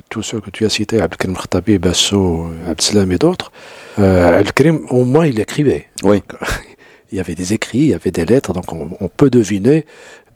tous 0.09 0.21
ceux 0.21 0.39
que 0.39 0.51
tu 0.51 0.65
as 0.65 0.69
cités, 0.69 1.01
Abdelkrim 1.01 1.36
Khattabi, 1.36 1.80
Basso, 1.80 2.51
Abdeslam 2.68 3.12
et 3.12 3.18
d'autres, 3.18 3.51
euh, 3.98 4.39
Abdelkrim, 4.39 4.81
au 4.89 5.06
moins, 5.06 5.25
il 5.25 5.39
écrivait. 5.39 5.88
Oui. 6.03 6.21
il 7.12 7.18
y 7.18 7.19
avait 7.19 7.36
des 7.36 7.53
écrits, 7.53 7.80
il 7.80 7.89
y 7.89 7.94
avait 7.94 8.12
des 8.12 8.25
lettres, 8.25 8.53
donc 8.53 8.71
on, 8.71 9.09
peut 9.09 9.30
deviner, 9.30 9.86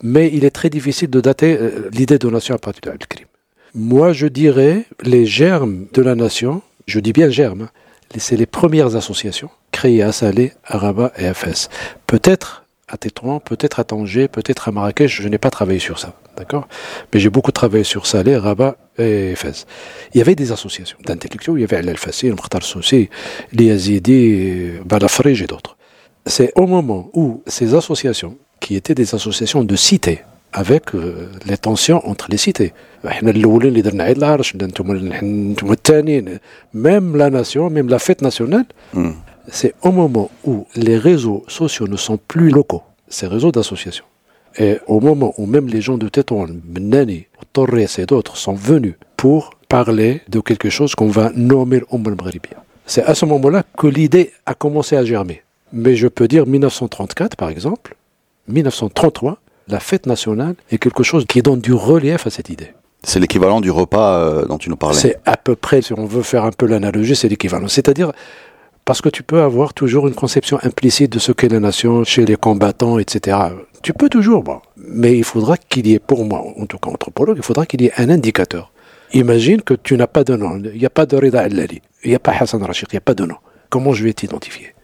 mais 0.02 0.30
il 0.32 0.44
est 0.44 0.50
très 0.50 0.68
difficile 0.68 1.08
de 1.08 1.20
dater 1.20 1.58
l'idée 1.92 2.18
de 2.18 2.28
nation 2.28 2.54
à 2.56 2.58
partir 2.58 2.82
d'Abdelkrim. 2.90 3.26
Moi, 3.78 4.14
je 4.14 4.26
dirais 4.26 4.86
les 5.02 5.26
germes 5.26 5.84
de 5.92 6.00
la 6.00 6.14
nation, 6.14 6.62
je 6.86 6.98
dis 6.98 7.12
bien 7.12 7.28
germes, 7.28 7.62
hein, 7.64 7.70
c'est 8.16 8.38
les 8.38 8.46
premières 8.46 8.96
associations 8.96 9.50
créées 9.70 10.00
à 10.00 10.12
Salé, 10.12 10.54
à 10.64 10.78
Rabat 10.78 11.12
et 11.18 11.26
à 11.26 11.34
Fès. 11.34 11.68
Peut-être 12.06 12.64
à 12.88 12.96
Tétouan, 12.96 13.38
peut-être 13.38 13.78
à 13.78 13.84
Tanger, 13.84 14.28
peut-être 14.28 14.68
à 14.68 14.72
Marrakech, 14.72 15.20
je 15.20 15.28
n'ai 15.28 15.36
pas 15.36 15.50
travaillé 15.50 15.78
sur 15.78 15.98
ça, 15.98 16.14
d'accord? 16.38 16.68
Mais 17.12 17.20
j'ai 17.20 17.28
beaucoup 17.28 17.52
travaillé 17.52 17.84
sur 17.84 18.06
Salé, 18.06 18.38
Rabat 18.38 18.78
et 18.96 19.34
Fès. 19.36 19.66
Il 20.14 20.18
y 20.18 20.20
avait 20.22 20.36
des 20.36 20.52
associations 20.52 20.96
d'intellectuels, 21.04 21.56
il 21.58 21.60
y 21.60 21.64
avait 21.64 21.76
Al-Fassi, 21.76 22.28
Al-Mukhtar 22.28 22.62
Soussi, 22.62 23.10
les 23.52 23.64
Yazidi, 23.66 24.70
Balafrij 24.86 25.42
et 25.42 25.46
d'autres. 25.46 25.76
C'est 26.24 26.50
au 26.56 26.66
moment 26.66 27.10
où 27.12 27.42
ces 27.46 27.74
associations, 27.74 28.38
qui 28.58 28.74
étaient 28.74 28.94
des 28.94 29.14
associations 29.14 29.64
de 29.64 29.76
cités, 29.76 30.22
avec 30.52 30.94
euh, 30.94 31.28
les 31.46 31.58
tensions 31.58 32.06
entre 32.08 32.28
les 32.30 32.36
cités. 32.36 32.72
Même 36.74 37.16
la 37.16 37.30
nation, 37.30 37.70
même 37.70 37.88
la 37.88 37.98
fête 37.98 38.22
nationale, 38.22 38.64
hmm. 38.94 39.10
c'est 39.48 39.74
au 39.82 39.92
moment 39.92 40.30
où 40.44 40.66
les 40.74 40.96
réseaux 40.98 41.44
sociaux 41.46 41.86
ne 41.86 41.96
sont 41.96 42.18
plus 42.18 42.50
locaux, 42.50 42.82
ces 43.08 43.26
réseaux 43.26 43.52
d'associations. 43.52 44.04
Et 44.58 44.78
au 44.86 45.00
moment 45.00 45.34
où 45.36 45.46
même 45.46 45.68
les 45.68 45.82
gens 45.82 45.98
de 45.98 46.08
Tétouan, 46.08 46.48
Benani, 46.50 47.26
Torres 47.52 47.98
et 47.98 48.06
d'autres 48.06 48.36
sont 48.36 48.54
venus 48.54 48.94
pour 49.16 49.50
parler 49.68 50.22
de 50.28 50.40
quelque 50.40 50.70
chose 50.70 50.94
qu'on 50.94 51.08
va 51.08 51.30
nommer 51.34 51.82
Umm 51.92 52.04
C'est 52.86 53.02
à 53.04 53.14
ce 53.14 53.26
moment-là 53.26 53.64
que 53.76 53.86
l'idée 53.86 54.32
a 54.46 54.54
commencé 54.54 54.96
à 54.96 55.04
germer. 55.04 55.42
Mais 55.72 55.96
je 55.96 56.08
peux 56.08 56.28
dire 56.28 56.46
1934 56.46 57.36
par 57.36 57.50
exemple, 57.50 57.96
1933, 58.48 59.38
la 59.68 59.80
fête 59.80 60.06
nationale 60.06 60.54
est 60.70 60.78
quelque 60.78 61.02
chose 61.02 61.24
qui 61.26 61.42
donne 61.42 61.60
du 61.60 61.72
relief 61.72 62.26
à 62.26 62.30
cette 62.30 62.50
idée. 62.50 62.72
C'est 63.02 63.20
l'équivalent 63.20 63.60
du 63.60 63.70
repas 63.70 64.18
euh, 64.18 64.46
dont 64.46 64.58
tu 64.58 64.68
nous 64.68 64.76
parlais. 64.76 64.98
C'est 64.98 65.18
à 65.24 65.36
peu 65.36 65.54
près, 65.54 65.82
si 65.82 65.92
on 65.92 66.06
veut 66.06 66.22
faire 66.22 66.44
un 66.44 66.50
peu 66.50 66.66
l'analogie, 66.66 67.14
c'est 67.14 67.28
l'équivalent. 67.28 67.68
C'est-à-dire, 67.68 68.12
parce 68.84 69.00
que 69.00 69.08
tu 69.08 69.22
peux 69.22 69.42
avoir 69.42 69.74
toujours 69.74 70.08
une 70.08 70.14
conception 70.14 70.58
implicite 70.62 71.12
de 71.12 71.18
ce 71.18 71.32
qu'est 71.32 71.48
la 71.48 71.60
nation 71.60 72.04
chez 72.04 72.24
les 72.24 72.36
combattants, 72.36 72.98
etc. 72.98 73.38
Tu 73.82 73.92
peux 73.92 74.08
toujours, 74.08 74.42
bon. 74.42 74.60
Mais 74.76 75.16
il 75.16 75.24
faudra 75.24 75.56
qu'il 75.56 75.86
y 75.86 75.94
ait, 75.94 75.98
pour 75.98 76.24
moi, 76.24 76.44
en 76.56 76.66
tout 76.66 76.78
cas 76.78 76.90
anthropologue, 76.90 77.36
il 77.36 77.44
faudra 77.44 77.66
qu'il 77.66 77.82
y 77.82 77.86
ait 77.86 77.92
un 77.96 78.10
indicateur. 78.10 78.72
Imagine 79.12 79.62
que 79.62 79.74
tu 79.74 79.96
n'as 79.96 80.08
pas 80.08 80.24
de 80.24 80.34
nom, 80.34 80.60
il 80.64 80.78
n'y 80.78 80.86
a 80.86 80.90
pas 80.90 81.06
de 81.06 81.16
Rida 81.16 81.42
al-Lali, 81.42 81.80
il 82.02 82.10
n'y 82.10 82.16
a 82.16 82.18
pas 82.18 82.32
Hassan 82.32 82.62
Rashid, 82.62 82.88
il 82.90 82.94
n'y 82.94 82.98
a 82.98 83.02
pas 83.02 83.14
de 83.14 83.24
nom. 83.24 83.36
Comment 83.70 83.92
je 83.92 84.02
vais 84.02 84.12
t'identifier? 84.12 84.74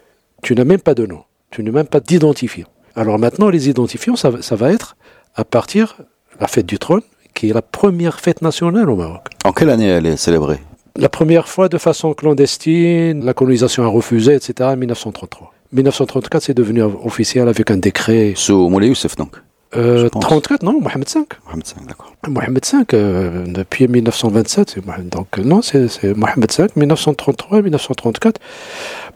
Tu 0.42 0.54
n'as 0.54 0.64
même 0.64 0.80
pas 0.80 0.94
de 0.94 1.06
nom, 1.06 1.24
tu 1.50 1.62
n'as 1.64 1.72
même 1.72 1.86
pas 1.86 1.98
d'identifiant. 2.00 2.68
Alors 2.96 3.18
maintenant, 3.18 3.48
les 3.48 3.68
identifiants, 3.68 4.16
ça, 4.16 4.30
va 4.30 4.72
être 4.72 4.96
à 5.34 5.44
partir 5.44 5.96
de 5.98 6.40
la 6.40 6.46
fête 6.46 6.66
du 6.66 6.78
trône, 6.78 7.02
qui 7.34 7.50
est 7.50 7.52
la 7.52 7.62
première 7.62 8.20
fête 8.20 8.42
nationale 8.42 8.90
au 8.90 8.96
Maroc. 8.96 9.26
En 9.44 9.52
quelle 9.52 9.70
année 9.70 9.86
elle 9.86 10.06
est 10.06 10.16
célébrée? 10.16 10.60
La 10.96 11.08
première 11.08 11.48
fois 11.48 11.70
de 11.70 11.78
façon 11.78 12.12
clandestine, 12.12 13.24
la 13.24 13.32
colonisation 13.32 13.82
a 13.84 13.86
refusé, 13.86 14.34
etc., 14.34 14.68
en 14.72 14.76
1933. 14.76 15.52
1934, 15.72 16.42
c'est 16.42 16.54
devenu 16.54 16.82
officiel 16.82 17.48
avec 17.48 17.70
un 17.70 17.78
décret. 17.78 18.34
Sous 18.36 18.68
Moulay 18.68 18.88
Youssef, 18.88 19.16
donc? 19.16 19.36
Euh, 19.74 20.08
34, 20.08 20.62
non, 20.62 20.80
Mohamed 20.80 21.08
V. 21.08 21.20
Mohamed 21.46 21.66
V, 21.66 21.86
d'accord. 21.88 22.12
Mohamed 22.28 22.64
V, 22.64 22.84
euh, 22.92 23.44
depuis 23.46 23.88
1927, 23.88 24.78
donc 25.10 25.38
non, 25.38 25.62
c'est 25.62 26.04
Mohamed 26.14 26.52
V, 26.52 26.66
1933, 26.76 27.62
1934. 27.62 28.40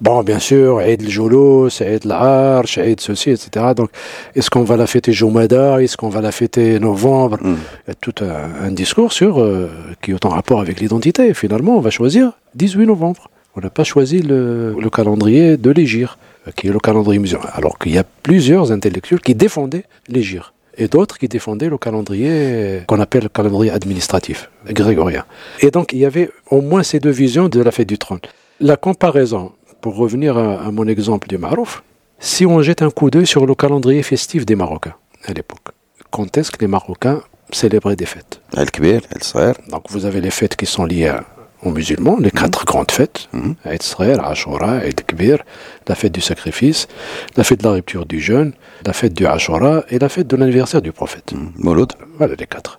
Bon, 0.01 0.23
bien 0.23 0.39
sûr, 0.39 0.81
Eid 0.81 1.03
el 1.03 1.71
c'est 1.71 1.95
Eid 1.95 2.05
l'Arche, 2.05 2.79
Eid 2.79 3.01
ceci, 3.01 3.31
etc. 3.31 3.67
Donc, 3.77 3.91
est-ce 4.35 4.51
qu'on 4.51 4.65
va 4.65 4.77
la 4.77 4.87
fêter 4.87 5.13
Jomada 5.13 5.83
Est-ce 5.83 5.97
qu'on 5.97 6.09
va 6.09 6.21
la 6.21 6.33
fêter 6.33 6.79
novembre? 6.81 7.39
Hmm. 7.43 7.57
Il 7.87 7.89
y 7.89 7.93
a 7.93 7.95
tout 7.95 8.15
un, 8.23 8.71
discours 8.71 9.13
sur 9.13 9.41
euh, 9.41 9.71
qui 10.03 10.13
est 10.13 10.25
en 10.25 10.31
rapport 10.31 10.61
avec 10.61 10.81
l'identité. 10.81 11.33
Finalement, 11.35 11.77
on 11.77 11.81
va 11.81 11.91
choisir 11.91 12.33
18 12.55 12.87
novembre. 12.87 13.31
On 13.57 13.61
n'a 13.61 13.71
pas 13.71 13.85
choisi 13.85 14.21
le, 14.21 14.75
le 14.79 14.91
calendrier 14.91 15.57
de 15.57 15.71
l'Égir 15.71 16.19
qui 16.55 16.69
est 16.69 16.73
le 16.73 16.79
calendrier 16.79 17.19
musulman. 17.19 17.47
Alors 17.53 17.79
qu'il 17.79 17.93
y 17.93 17.99
a 17.99 18.05
plusieurs 18.05 18.73
intellectuels 18.73 19.21
qui 19.21 19.35
défendaient 19.35 19.85
l'Égir 20.09 20.53
et 20.79 20.89
d'autres 20.89 21.19
qui 21.19 21.29
défendaient 21.29 21.69
le 21.69 21.79
calendrier 21.79 22.83
qu'on 22.87 23.01
appelle 23.01 23.25
le 23.25 23.29
calendrier 23.29 23.73
administratif, 23.73 24.51
grégorien. 24.69 25.25
Et 25.61 25.71
donc 25.71 25.93
il 25.93 25.99
y 25.99 26.05
avait 26.05 26.31
au 26.51 26.61
moins 26.61 26.83
ces 26.83 27.01
deux 27.01 27.11
visions 27.11 27.49
de 27.49 27.61
la 27.61 27.71
fête 27.71 27.89
du 27.89 27.99
trône. 27.99 28.21
La 28.61 28.77
comparaison, 28.77 29.53
pour 29.81 29.97
revenir 29.97 30.37
à, 30.37 30.71
mon 30.71 30.87
exemple 30.87 31.29
du 31.29 31.39
Marouf, 31.39 31.83
si 32.19 32.47
on 32.47 32.63
jette 32.63 32.83
un 32.83 32.91
coup 32.91 33.11
d'œil 33.11 33.27
sur 33.27 33.47
le 33.47 33.55
calendrier 33.55 34.03
festif 34.03 34.47
des 34.47 34.57
Marocains 34.57 34.95
à 35.25 35.33
l'époque, 35.33 35.69
quand 36.11 36.37
est-ce 36.39 36.51
que 36.51 36.61
les 36.61 36.67
Marocains 36.67 37.23
célébraient 37.53 37.97
des 37.97 38.07
fêtes? 38.07 38.41
Donc 39.69 39.91
vous 39.91 40.07
avez 40.07 40.21
les 40.21 40.31
fêtes 40.31 40.57
qui 40.57 40.67
sont 40.67 40.85
liées 40.85 41.09
à 41.09 41.25
aux 41.67 41.73
musulmans, 41.73 42.17
les 42.19 42.31
quatre 42.31 42.61
mhm. 42.61 42.67
grandes 42.67 42.91
fêtes, 42.91 43.29
mmh. 43.33 43.53
Eid 43.65 43.83
Srer, 43.83 44.25
Ashura, 44.25 44.85
Eid 44.87 45.03
Kbir, 45.07 45.39
la 45.89 45.95
fête 45.95 46.13
du 46.13 46.21
sacrifice, 46.21 46.87
la 47.37 47.45
fête 47.45 47.61
de 47.61 47.65
la 47.65 47.73
rupture 47.73 48.07
du 48.07 48.21
jeûne, 48.21 48.53
la 48.85 48.93
fête 48.93 49.15
du 49.15 49.27
Ashura 49.27 49.85
et 49.91 49.99
la 49.99 50.09
fête 50.09 50.27
de 50.27 50.37
l'anniversaire 50.37 50.83
du 50.83 50.93
prophète. 50.93 51.33
Mmh. 51.33 51.87
Voilà 52.19 52.35
les 52.39 52.47
quatre. 52.47 52.79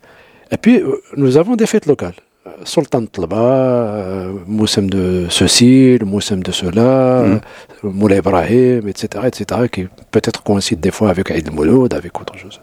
Et 0.51 0.57
puis, 0.57 0.79
euh, 0.79 1.01
nous 1.17 1.37
avons 1.37 1.55
des 1.55 1.67
fêtes 1.67 1.85
locales. 1.85 2.13
Euh, 2.47 2.51
Sultan 2.63 3.05
Tlaba, 3.05 3.35
euh, 3.35 4.33
Moussem 4.45 4.89
de 4.89 5.27
ceci, 5.29 5.97
le 5.97 6.05
Moussem 6.05 6.41
de 6.41 6.51
cela. 6.51 7.41
Moulay 7.83 8.17
Ibrahim, 8.19 8.87
etc., 8.87 9.25
etc., 9.27 9.61
qui 9.71 9.87
peut-être 10.11 10.43
coïncident 10.43 10.81
des 10.81 10.91
fois 10.91 11.09
avec 11.09 11.29
Eid 11.31 11.51
Mouloud, 11.51 11.93
avec 11.93 12.19
autre 12.19 12.37
chose. 12.37 12.61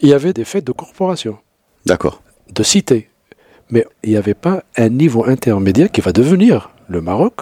Il 0.00 0.08
y 0.08 0.14
avait 0.14 0.32
des 0.32 0.44
fêtes 0.44 0.64
de 0.64 0.72
corporation 0.72 1.38
D'accord. 1.84 2.22
de 2.54 2.62
cité. 2.62 3.07
Mais 3.70 3.86
il 4.02 4.10
n'y 4.10 4.16
avait 4.16 4.34
pas 4.34 4.62
un 4.76 4.88
niveau 4.88 5.24
intermédiaire 5.26 5.90
qui 5.90 6.00
va 6.00 6.12
devenir 6.12 6.70
le 6.88 7.00
Maroc, 7.00 7.40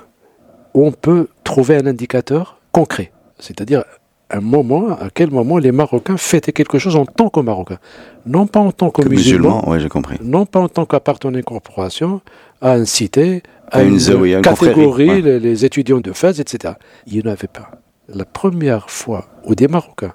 où 0.74 0.86
on 0.86 0.92
peut 0.92 1.28
trouver 1.44 1.76
un 1.76 1.86
indicateur 1.86 2.60
concret. 2.72 3.12
C'est-à-dire 3.38 3.84
un 4.30 4.40
moment, 4.40 4.88
à 4.90 5.08
quel 5.14 5.30
moment 5.30 5.58
les 5.58 5.70
Marocains 5.70 6.16
fêtaient 6.16 6.52
quelque 6.52 6.78
chose 6.80 6.96
en 6.96 7.06
tant 7.06 7.28
que 7.28 7.38
Marocains. 7.40 7.78
Non 8.26 8.46
pas 8.48 8.58
en 8.58 8.72
tant 8.72 8.90
que, 8.90 9.02
Que 9.02 9.08
musulmans, 9.08 9.78
j'ai 9.78 9.88
compris. 9.88 10.16
non 10.20 10.46
pas 10.46 10.58
en 10.60 10.68
tant 10.68 10.84
qu'appartenant 10.84 11.34
à 11.34 11.38
une 11.38 11.44
corporation, 11.44 12.20
à 12.60 12.76
une 12.76 12.86
cité, 12.86 13.42
à, 13.70 13.78
À 13.78 13.82
une 13.82 13.98
catégorie, 14.42 15.08
ouais. 15.08 15.20
les, 15.20 15.38
les 15.40 15.64
étudiants 15.64 16.00
de 16.00 16.12
Fès, 16.12 16.40
etc. 16.40 16.74
Il 17.06 17.14
n'y 17.14 17.22
en 17.22 17.30
avait 17.32 17.46
pas. 17.46 17.70
La 18.08 18.24
première 18.24 18.90
fois 18.90 19.26
où 19.44 19.54
des 19.54 19.68
Marocains, 19.68 20.12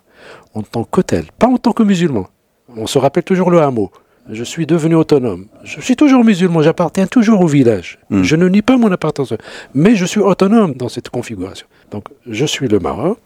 en 0.54 0.62
tant 0.62 0.84
que 0.84 1.00
tels, 1.02 1.28
pas 1.40 1.48
en 1.48 1.58
tant 1.58 1.72
que 1.72 1.84
musulmans, 1.84 2.28
on 2.76 2.88
se 2.88 2.98
rappelle 2.98 3.24
toujours 3.24 3.50
le 3.50 3.62
hameau. 3.62 3.92
Je 4.32 4.46
suis 4.46 4.66
devenu 4.66 4.96
autonome. 4.96 5.48
Je 5.64 5.82
suis 5.82 5.98
toujours 5.98 6.24
musulman, 6.24 6.62
j'appartiens 6.62 7.06
toujours 7.06 7.42
au 7.42 7.48
village. 7.48 8.00
Mm. 8.10 8.24
Je 8.24 8.36
ne 8.38 8.48
nie 8.48 8.62
pas 8.62 8.78
mon 8.78 8.90
appartenance, 8.90 9.34
mais 9.74 9.96
je 9.96 10.06
suis 10.06 10.22
autonome 10.22 10.74
dans 10.76 10.88
cette 10.88 11.10
configuration. 11.10 11.68
Donc, 11.92 12.06
je 12.26 12.46
suis 12.46 12.70
le 12.70 12.80
Maroc, 12.80 13.20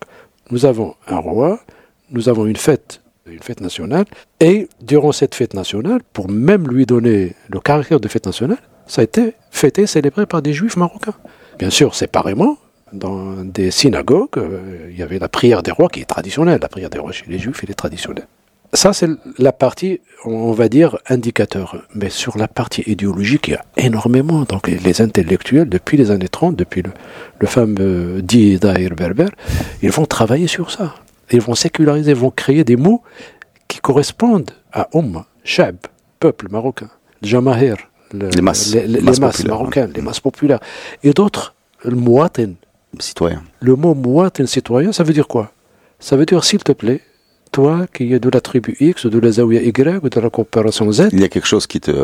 nous 0.50 0.66
avons 0.66 0.96
un 1.08 1.18
roi, 1.18 1.60
nous 2.10 2.28
avons 2.28 2.48
une 2.48 2.56
fête, 2.56 3.02
une 3.28 3.40
fête 3.40 3.62
nationale, 3.62 4.06
et 4.40 4.68
durant 4.82 5.12
cette 5.12 5.36
fête 5.36 5.54
nationale, 5.54 6.02
pour 6.12 6.28
même 6.28 6.68
lui 6.68 6.88
donner 6.88 7.36
le 7.50 7.60
caractère 7.60 8.00
de 8.00 8.08
fête 8.08 8.26
nationale, 8.26 8.58
ça 8.88 9.02
a 9.02 9.04
été 9.04 9.34
fêté, 9.52 9.86
célébré 9.86 10.26
par 10.26 10.42
des 10.42 10.54
juifs 10.54 10.76
marocains. 10.76 11.14
Bien 11.60 11.70
sûr, 11.70 11.94
séparément, 11.94 12.58
dans 12.94 13.44
des 13.44 13.70
synagogues, 13.70 14.38
euh, 14.38 14.90
il 14.90 14.98
y 14.98 15.04
avait 15.04 15.20
la 15.20 15.30
prière 15.30 15.62
des 15.62 15.72
rois 15.72 15.90
qui 15.90 16.02
est 16.02 16.06
traditionnelle. 16.06 16.60
La 16.62 16.70
prière 16.70 16.90
des 16.90 17.00
rois 17.00 17.12
chez 17.12 17.26
les 17.28 17.40
juifs, 17.40 17.62
elle 17.64 17.72
est 17.72 17.76
traditionnelle. 17.76 18.28
Ça, 18.76 18.94
c'est 18.94 19.10
la 19.40 19.52
partie, 19.52 20.02
on 20.26 20.52
va 20.52 20.70
dire, 20.70 20.98
indicateur. 21.10 21.84
Mais 21.96 22.10
sur 22.10 22.38
la 22.38 22.48
partie 22.48 22.84
idéologique, 22.86 23.48
il 23.48 23.52
y 23.52 23.56
a 23.56 23.66
énormément. 23.78 24.44
Donc, 24.44 24.68
les- 24.68 25.02
intellectuels, 25.02 25.70
depuis 25.70 25.98
les 25.98 26.12
années 26.12 26.28
30, 26.30 26.56
depuis 26.56 26.82
le, 26.82 26.92
le 27.40 27.48
fameux 27.48 28.22
dit 28.22 28.58
Berber, 28.58 29.28
ils 29.82 29.92
vont 29.92 30.06
travailler 30.06 30.48
sur 30.48 30.72
ça. 30.72 30.96
Ils 31.32 31.42
vont 31.42 31.56
séculariser, 31.56 32.12
ils 32.12 32.18
vont 32.18 32.32
créer 32.32 32.64
des 32.64 32.76
mots 32.76 33.02
qui 33.68 33.80
correspondent 33.80 34.52
à 34.72 34.88
Umm, 34.94 35.24
Shab, 35.44 35.78
peuple 36.20 36.48
marocain, 36.52 36.90
Jamahir, 37.22 37.78
le- 38.14 38.30
Les 38.30 38.42
masses. 38.42 38.74
les, 38.74 38.88
les 38.88 39.02
Masses 39.02 39.44
marocaines, 39.46 39.92
les 39.96 40.02
masses 40.02 40.20
populaires. 40.20 40.60
Et 41.04 41.12
d'autres, 41.14 41.56
le 41.84 41.96
Mouatin. 41.96 42.54
Citoyen. 43.00 43.42
Le 43.60 43.76
mot 43.76 43.94
Mouatin 43.94 44.46
citoyen, 44.46 44.92
ça 44.92 45.04
veut 45.04 45.14
dire 45.14 45.28
quoi? 45.28 45.52
Ça 46.00 46.16
veut 46.16 46.26
dire, 46.26 46.44
s'il 46.46 46.64
te 46.64 46.72
plaît, 46.72 47.02
toi 47.56 47.86
qui 47.94 48.14
es 48.14 48.20
de 48.20 48.30
la 48.30 48.42
tribu 48.42 48.76
X, 48.82 49.06
de 49.06 49.18
la 49.18 49.32
Zawiya 49.32 49.62
Y, 49.62 50.04
ou 50.04 50.10
de 50.10 50.20
la 50.20 50.30
coopération 50.30 50.92
Z, 50.92 51.08
Il 51.14 51.22
y 51.22 51.24
a 51.24 51.30
quelque 51.30 51.48
chose 51.48 51.68
qui 51.68 51.80
te. 51.80 51.96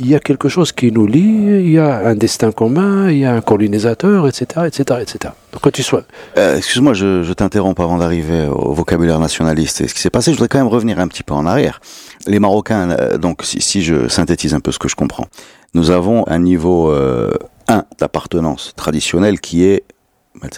il 0.00 0.08
y 0.08 0.16
a 0.16 0.18
quelque 0.28 0.48
chose 0.48 0.72
qui 0.72 0.90
nous 0.90 1.06
lie, 1.06 1.44
il 1.66 1.70
y 1.70 1.78
a 1.78 2.08
un 2.08 2.16
destin 2.16 2.50
commun, 2.50 3.08
il 3.08 3.18
y 3.18 3.24
a 3.24 3.32
un 3.32 3.40
colonisateur, 3.40 4.26
etc., 4.26 4.42
etc., 4.66 5.00
etc. 5.04 5.32
Donc 5.52 5.60
quand 5.62 5.70
tu 5.70 5.84
sois... 5.84 6.02
Euh, 6.36 6.56
Excuse-moi, 6.56 6.92
je, 6.92 7.22
je 7.22 7.32
t'interromps 7.32 7.78
avant 7.78 7.98
d'arriver 7.98 8.48
au 8.48 8.72
vocabulaire 8.72 9.20
nationaliste 9.20 9.80
et 9.80 9.86
ce 9.86 9.94
qui 9.94 10.00
s'est 10.00 10.10
passé. 10.10 10.32
Je 10.32 10.36
voudrais 10.36 10.48
quand 10.48 10.58
même 10.58 10.74
revenir 10.78 10.98
un 10.98 11.06
petit 11.06 11.22
peu 11.22 11.34
en 11.34 11.46
arrière. 11.46 11.80
Les 12.26 12.40
Marocains, 12.40 12.90
euh, 12.90 13.16
donc 13.16 13.44
si, 13.44 13.60
si 13.60 13.82
je 13.82 14.08
synthétise 14.08 14.54
un 14.54 14.60
peu 14.60 14.72
ce 14.72 14.80
que 14.80 14.88
je 14.88 14.96
comprends, 14.96 15.28
nous 15.74 15.92
avons 15.92 16.26
un 16.26 16.40
niveau 16.40 16.90
euh, 16.90 17.30
1 17.68 17.84
d'appartenance 18.00 18.72
traditionnelle 18.74 19.38
qui 19.38 19.64
est 19.64 19.84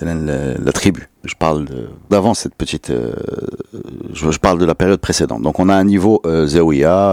la, 0.01 0.55
la 0.59 0.73
tribu. 0.73 1.03
Je 1.29 1.35
parle 1.35 1.67
d'avant 2.11 2.33
cette 2.35 2.55
petite. 2.55 2.91
euh, 2.91 3.13
je, 4.15 4.31
je 4.31 4.39
parle 4.39 4.59
de 4.59 4.65
la 4.65 4.75
période 4.75 4.99
précédente. 4.99 5.43
Donc 5.43 5.61
on 5.61 5.69
a 5.69 5.75
un 5.75 5.85
niveau 5.85 6.23
euh, 6.27 6.47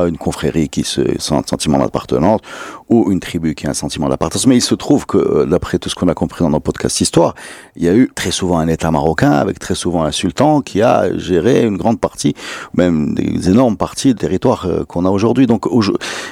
une 0.07 0.17
confrérie 0.17 0.69
qui 0.69 0.83
se 0.83 1.01
sent 1.19 1.35
un 1.35 1.43
sentiment 1.45 1.77
d'appartenance 1.77 2.39
ou 2.89 3.11
une 3.11 3.19
tribu 3.19 3.55
qui 3.55 3.67
a 3.67 3.71
un 3.71 3.73
sentiment 3.73 4.07
d'appartenance. 4.07 4.47
Mais 4.47 4.55
il 4.55 4.61
se 4.61 4.75
trouve 4.75 5.05
que 5.05 5.17
euh, 5.17 5.45
d'après 5.45 5.79
tout 5.79 5.89
ce 5.89 5.95
qu'on 5.95 6.07
a 6.07 6.13
compris 6.13 6.43
dans 6.45 6.49
nos 6.49 6.61
podcasts 6.61 7.01
histoire, 7.01 7.35
il 7.75 7.83
y 7.83 7.89
a 7.89 7.93
eu 7.93 8.09
très 8.15 8.31
souvent 8.31 8.57
un 8.59 8.69
État 8.69 8.89
marocain 8.89 9.31
avec 9.31 9.59
très 9.59 9.75
souvent 9.75 10.03
un 10.03 10.11
sultan 10.11 10.61
qui 10.61 10.81
a 10.81 11.15
géré 11.17 11.63
une 11.65 11.77
grande 11.77 11.99
partie, 11.99 12.35
même 12.73 13.13
des 13.15 13.49
énormes 13.49 13.77
parties 13.77 14.13
du 14.13 14.15
territoire 14.15 14.65
euh, 14.65 14.85
qu'on 14.85 15.05
a 15.05 15.09
aujourd'hui. 15.09 15.45
Donc 15.45 15.65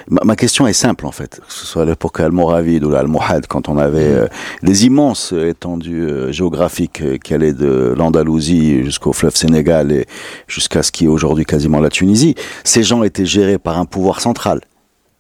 ma, 0.10 0.22
ma 0.24 0.36
question 0.36 0.68
est 0.68 0.74
simple 0.86 1.06
en 1.06 1.12
fait, 1.12 1.42
que 1.46 1.54
ce 1.54 1.66
soit 1.66 1.82
à 1.82 1.86
l'époque 1.86 2.20
almoravide 2.22 2.84
ou 2.86 2.92
l'almohade, 2.92 3.48
quand 3.48 3.68
on 3.68 3.78
avait 3.78 4.13
euh, 4.13 4.28
des 4.62 4.86
immenses 4.86 5.34
étendues 5.34 6.32
géographiques 6.32 7.20
qui 7.24 7.34
allaient 7.34 7.54
de 7.54 7.73
l'Andalousie 7.98 8.84
jusqu'au 8.84 9.13
fleuve 9.13 9.36
Sénégal 9.36 9.92
et 9.92 10.06
jusqu'à 10.48 10.84
ce 10.84 10.92
qui 10.92 11.06
est 11.06 11.08
aujourd'hui 11.08 11.46
quasiment 11.46 11.80
la 11.80 11.89
Tunisie, 11.89 12.36
ces 12.63 12.84
gens 12.84 13.03
étaient 13.03 13.25
gérés 13.25 13.58
par 13.58 13.77
un 13.77 13.86
pouvoir 13.86 14.22
central. 14.22 14.62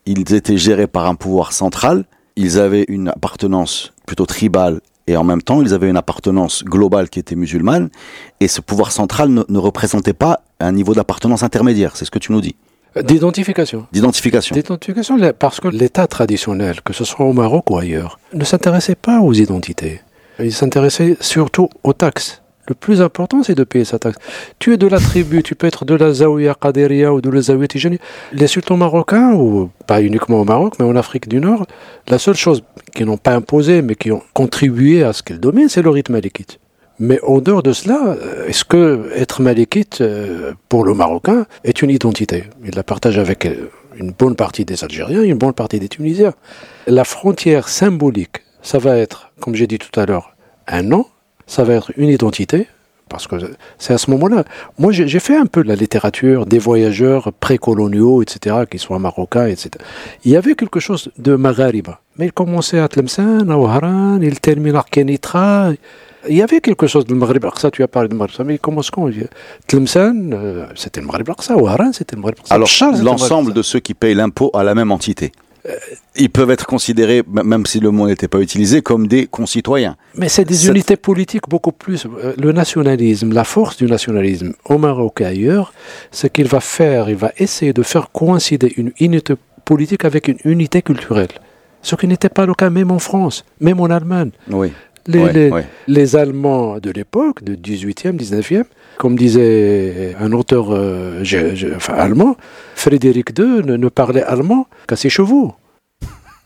Ils 0.05 0.33
étaient 0.33 0.57
gérés 0.57 0.87
par 0.87 1.05
un 1.07 1.15
pouvoir 1.15 1.53
central, 1.53 2.05
ils 2.35 2.59
avaient 2.59 2.85
une 2.87 3.09
appartenance 3.09 3.93
plutôt 4.05 4.25
tribale 4.25 4.81
et 5.07 5.15
en 5.17 5.23
même 5.23 5.41
temps 5.41 5.61
ils 5.61 5.73
avaient 5.73 5.89
une 5.89 5.97
appartenance 5.97 6.63
globale 6.63 7.09
qui 7.09 7.19
était 7.19 7.35
musulmane 7.35 7.89
et 8.39 8.47
ce 8.47 8.61
pouvoir 8.61 8.91
central 8.91 9.29
ne, 9.29 9.43
ne 9.47 9.57
représentait 9.59 10.13
pas 10.13 10.41
un 10.59 10.71
niveau 10.71 10.93
d'appartenance 10.93 11.43
intermédiaire, 11.43 11.95
c'est 11.95 12.05
ce 12.05 12.11
que 12.11 12.19
tu 12.19 12.31
nous 12.31 12.41
dis, 12.41 12.55
D'identification. 13.01 13.87
d'identification. 13.91 14.53
D'identification, 14.55 15.17
la- 15.17 15.33
parce 15.33 15.59
que 15.59 15.67
l'État 15.67 16.05
traditionnel, 16.07 16.81
que 16.81 16.93
ce 16.93 17.03
soit 17.05 17.25
au 17.25 17.33
Maroc 17.33 17.69
ou 17.71 17.77
ailleurs, 17.77 18.19
ne 18.35 18.43
s'intéressait 18.45 18.93
pas 18.95 19.19
aux 19.19 19.33
identités. 19.33 20.01
Il 20.39 20.53
s'intéressait 20.53 21.17
surtout 21.19 21.69
aux 21.83 21.93
taxes. 21.93 22.42
Le 22.67 22.75
plus 22.75 23.01
important, 23.01 23.43
c'est 23.43 23.55
de 23.55 23.65
payer 23.65 23.83
sa 23.83 23.99
taxe. 23.99 24.17
Tu 24.57 24.73
es 24.73 24.77
de 24.77 24.87
la 24.87 24.99
tribu, 24.99 25.43
tu 25.43 25.53
peux 25.53 25.67
être 25.67 25.83
de 25.83 25.95
la 25.95 26.13
Zawiya 26.13 26.55
Qadiriya 26.55 27.13
ou 27.13 27.19
de 27.19 27.29
la 27.29 27.41
Zawiya 27.41 27.67
Tijani. 27.67 27.99
Les 28.31 28.47
sultans 28.47 28.77
marocains, 28.77 29.33
ou 29.33 29.69
pas 29.85 30.01
uniquement 30.01 30.39
au 30.39 30.45
Maroc, 30.45 30.75
mais 30.79 30.85
en 30.85 30.95
Afrique 30.95 31.27
du 31.27 31.41
Nord, 31.41 31.65
la 32.07 32.19
seule 32.19 32.35
chose 32.35 32.63
qu'ils 32.95 33.05
n'ont 33.05 33.17
pas 33.17 33.35
imposé, 33.35 33.81
mais 33.81 33.95
qui 33.95 34.11
ont 34.11 34.21
contribué 34.33 35.03
à 35.03 35.11
ce 35.11 35.23
qu'ils 35.23 35.41
dominent, 35.41 35.67
c'est 35.67 35.81
le 35.81 35.89
rythme 35.89 36.13
malékite. 36.13 36.59
Mais 36.99 37.19
en 37.23 37.39
dehors 37.39 37.63
de 37.63 37.73
cela, 37.73 38.15
euh, 38.15 38.47
est-ce 38.47 38.63
que 38.63 39.09
être 39.15 39.41
malékite, 39.41 39.99
euh, 39.99 40.53
pour 40.69 40.85
le 40.85 40.93
Marocain, 40.93 41.45
est 41.65 41.81
une 41.81 41.89
identité? 41.89 42.45
Il 42.63 42.75
la 42.75 42.83
partage 42.83 43.17
avec 43.17 43.45
euh, 43.45 43.69
une 43.97 44.11
bonne 44.11 44.35
partie 44.35 44.63
des 44.63 44.83
Algériens 44.83 45.23
une 45.23 45.37
bonne 45.37 45.53
partie 45.53 45.79
des 45.79 45.89
Tunisiens. 45.89 46.33
La 46.87 47.03
frontière 47.03 47.67
symbolique, 47.67 48.37
ça 48.61 48.77
va 48.77 48.97
être, 48.97 49.31
comme 49.41 49.55
j'ai 49.55 49.67
dit 49.67 49.79
tout 49.79 49.99
à 49.99 50.05
l'heure, 50.05 50.35
un 50.67 50.83
nom, 50.83 51.05
ça 51.47 51.63
va 51.63 51.73
être 51.73 51.91
une 51.97 52.09
identité, 52.09 52.67
parce 53.09 53.27
que 53.27 53.35
c'est 53.77 53.93
à 53.93 53.97
ce 53.97 54.09
moment-là. 54.11 54.43
Moi, 54.79 54.91
j'ai 54.91 55.19
fait 55.19 55.37
un 55.37 55.45
peu 55.45 55.63
de 55.63 55.67
la 55.67 55.75
littérature 55.75 56.45
des 56.45 56.59
voyageurs 56.59 57.31
précoloniaux, 57.33 58.21
etc., 58.21 58.65
qui 58.69 58.79
soient 58.79 58.99
marocains, 58.99 59.47
etc. 59.47 59.71
Il 60.25 60.31
y 60.31 60.35
avait 60.35 60.55
quelque 60.55 60.79
chose 60.79 61.11
de 61.17 61.35
Maghariba. 61.35 61.99
Mais 62.17 62.27
il 62.27 62.31
commençait 62.31 62.79
à 62.79 62.87
Tlemcen, 62.87 63.49
à 63.49 63.57
Ouharan, 63.57 64.19
il 64.21 64.39
termine 64.39 64.75
à 64.75 64.83
Kenitra. 64.89 65.71
Il 66.29 66.37
y 66.37 66.41
avait 66.41 66.61
quelque 66.61 66.87
chose 66.87 67.05
de 67.05 67.13
Maghreb 67.13 67.43
Aqsa, 67.45 67.69
tu 67.69 67.83
as 67.83 67.87
parlé 67.87 68.07
de 68.07 68.15
Maghreb 68.15 68.47
mais 68.47 68.55
il 68.55 68.59
commence 68.59 68.89
quand 68.89 69.09
Tlemcen, 69.67 70.31
euh, 70.33 70.65
c'était 70.75 71.01
le 71.01 71.07
Maghreb 71.07 71.29
Aqsa, 71.29 71.57
Ouharan, 71.57 71.91
c'était 71.91 72.15
le 72.15 72.21
Maghreb 72.21 72.39
Aqsa. 72.39 72.55
Alors, 72.55 72.69
l'ensemble 73.03 73.53
de 73.53 73.61
ceux 73.61 73.79
qui 73.79 73.93
payent 73.93 74.15
l'impôt 74.15 74.49
à 74.53 74.63
la 74.63 74.73
même 74.73 74.91
entité, 74.91 75.33
ils 76.15 76.29
peuvent 76.29 76.51
être 76.51 76.65
considérés, 76.65 77.23
même 77.31 77.65
si 77.65 77.79
le 77.79 77.91
mot 77.91 78.07
n'était 78.07 78.27
pas 78.27 78.39
utilisé, 78.39 78.81
comme 78.81 79.07
des 79.07 79.27
concitoyens. 79.27 79.95
Mais 80.15 80.29
c'est 80.29 80.45
des 80.45 80.67
unités 80.67 80.97
politiques 80.97 81.47
beaucoup 81.49 81.71
plus. 81.71 82.05
euh, 82.05 82.33
Le 82.37 82.51
nationalisme, 82.51 83.33
la 83.33 83.43
force 83.43 83.77
du 83.77 83.85
nationalisme 83.85 84.53
au 84.65 84.77
Maroc 84.77 85.21
et 85.21 85.25
ailleurs, 85.25 85.73
ce 86.11 86.27
qu'il 86.27 86.47
va 86.47 86.59
faire, 86.59 87.09
il 87.09 87.15
va 87.15 87.31
essayer 87.37 87.73
de 87.73 87.83
faire 87.83 88.11
coïncider 88.11 88.73
une 88.77 88.91
unité 88.99 89.35
politique 89.65 90.03
avec 90.05 90.27
une 90.27 90.37
unité 90.43 90.81
culturelle. 90.81 91.29
Ce 91.81 91.95
qui 91.95 92.07
n'était 92.07 92.29
pas 92.29 92.45
le 92.45 92.53
cas 92.53 92.69
même 92.69 92.91
en 92.91 92.99
France, 92.99 93.45
même 93.59 93.79
en 93.79 93.85
Allemagne. 93.87 94.31
Oui. 94.49 94.71
Les, 95.07 95.19
Ouais, 95.19 95.33
les- 95.33 95.49
ouais. 95.51 95.65
les 95.87 96.15
Allemands 96.15 96.77
de 96.79 96.89
l'époque, 96.89 97.43
du 97.43 97.57
18e, 97.57 98.15
19e, 98.15 98.63
comme 98.97 99.17
disait 99.17 100.15
un 100.19 100.31
auteur 100.31 100.67
euh, 100.73 101.19
je- 101.23 101.55
je- 101.55 101.67
enfin, 101.75 101.93
allemand, 101.95 102.37
Frédéric 102.75 103.37
II 103.37 103.63
ne, 103.65 103.75
ne 103.75 103.89
parlait 103.89 104.23
allemand 104.23 104.67
qu'à 104.87 104.95
ses 104.95 105.09
chevaux. 105.09 105.53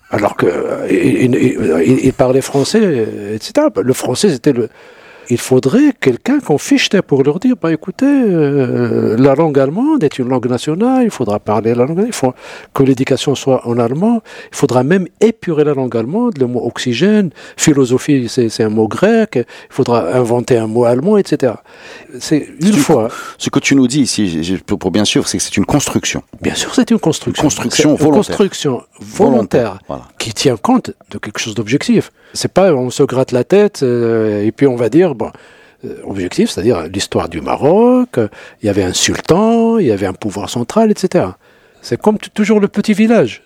Alors 0.09 0.37
que 0.37 0.45
euh, 0.45 0.87
il, 0.89 1.35
il- 1.35 1.81
il- 1.85 2.05
il 2.05 2.13
parlait 2.13 2.41
français, 2.41 3.05
etc. 3.35 3.67
Le 3.81 3.93
français, 3.93 4.29
c'était 4.29 4.53
le. 4.53 4.69
Il 5.29 5.38
faudrait 5.38 5.91
quelqu'un 6.00 6.39
qu'on 6.39 6.57
fiche 6.57 6.89
pour 7.05 7.22
leur 7.24 7.39
dire, 7.39 7.55
bah 7.62 7.74
écoutez, 7.74 8.05
euh, 8.05 9.17
la 9.17 9.36
langue 9.36 9.60
allemande 9.60 10.03
est 10.03 10.19
une 10.19 10.29
langue 10.29 10.48
nationale, 10.50 11.03
il 11.03 11.10
faudra 11.12 11.39
parler 11.39 11.75
la 11.75 11.86
langue, 11.86 12.03
il 12.07 12.13
faut 12.13 12.34
que 12.74 12.84
l'éducation 12.84 13.36
soit 13.36 13.67
en 13.67 13.77
allemand, 13.77 14.22
il 14.51 14.55
faudra 14.55 14.84
même 14.84 15.05
épurer 15.19 15.65
la 15.65 15.74
langue 15.74 15.96
allemande, 15.98 16.38
le 16.38 16.48
mot 16.48 16.65
oxygène, 16.65 17.31
philosophie, 17.57 18.27
c'est 18.29 18.48
c'est 18.50 18.63
un 18.63 18.69
mot 18.69 18.88
grec, 18.88 19.31
il 19.36 19.46
faudra 19.69 20.13
inventer 20.15 20.57
un 20.57 20.67
mot 20.67 20.86
allemand, 20.86 21.17
etc. 21.17 21.53
C'est 22.19 22.48
une 22.62 22.72
Tu- 22.72 22.79
fois. 22.79 23.10
Ce 23.38 23.50
que 23.50 23.60
tu 23.60 23.75
nous 23.75 23.88
dis 23.88 24.01
ici, 24.01 24.57
pour 24.65 24.91
bien 24.91 25.05
sûr, 25.05 25.27
c'est 25.27 25.38
que 25.38 25.43
c'est 25.43 25.57
une 25.57 25.65
construction. 25.65 26.24
Bien 26.41 26.55
sûr, 26.55 26.74
c'est 26.74 26.89
une 26.89 27.00
construction. 27.00 27.43
Une 27.43 27.50
construction 27.50 27.89
une 27.91 27.98
volontaire. 27.98 28.17
construction 28.38 28.81
volontaire 29.01 29.79
Voilà. 29.88 30.03
qui 30.19 30.34
tient 30.34 30.55
compte 30.57 30.91
de 31.12 31.17
quelque 31.17 31.39
chose 31.39 31.53
d'objectif. 31.55 32.12
C'est 32.34 32.51
pas 32.51 32.74
on 32.74 32.89
se 32.89 33.03
gratte 33.03 33.31
la 33.31 33.43
tête 33.43 33.84
euh, 33.84 34.43
et 34.43 34.51
puis 34.51 34.67
on 34.67 34.75
va 34.75 34.89
dire 34.89 35.15
bon 35.15 35.31
euh, 35.86 35.98
objectif, 36.05 36.50
c'est-à-dire 36.50 36.88
l'histoire 36.91 37.29
du 37.29 37.39
Maroc. 37.39 38.17
euh, 38.17 38.27
il 38.62 38.65
y 38.65 38.69
avait 38.69 38.84
un 38.84 38.93
sultan, 38.93 39.77
il 39.77 39.86
y 39.86 39.91
avait 39.91 40.07
un 40.07 40.13
pouvoir 40.13 40.50
central, 40.50 40.89
etc. 40.89 41.25
C'est 41.81 42.01
comme 42.01 42.17
toujours 42.17 42.60
le 42.60 42.67
petit 42.67 42.93
village. 42.93 43.43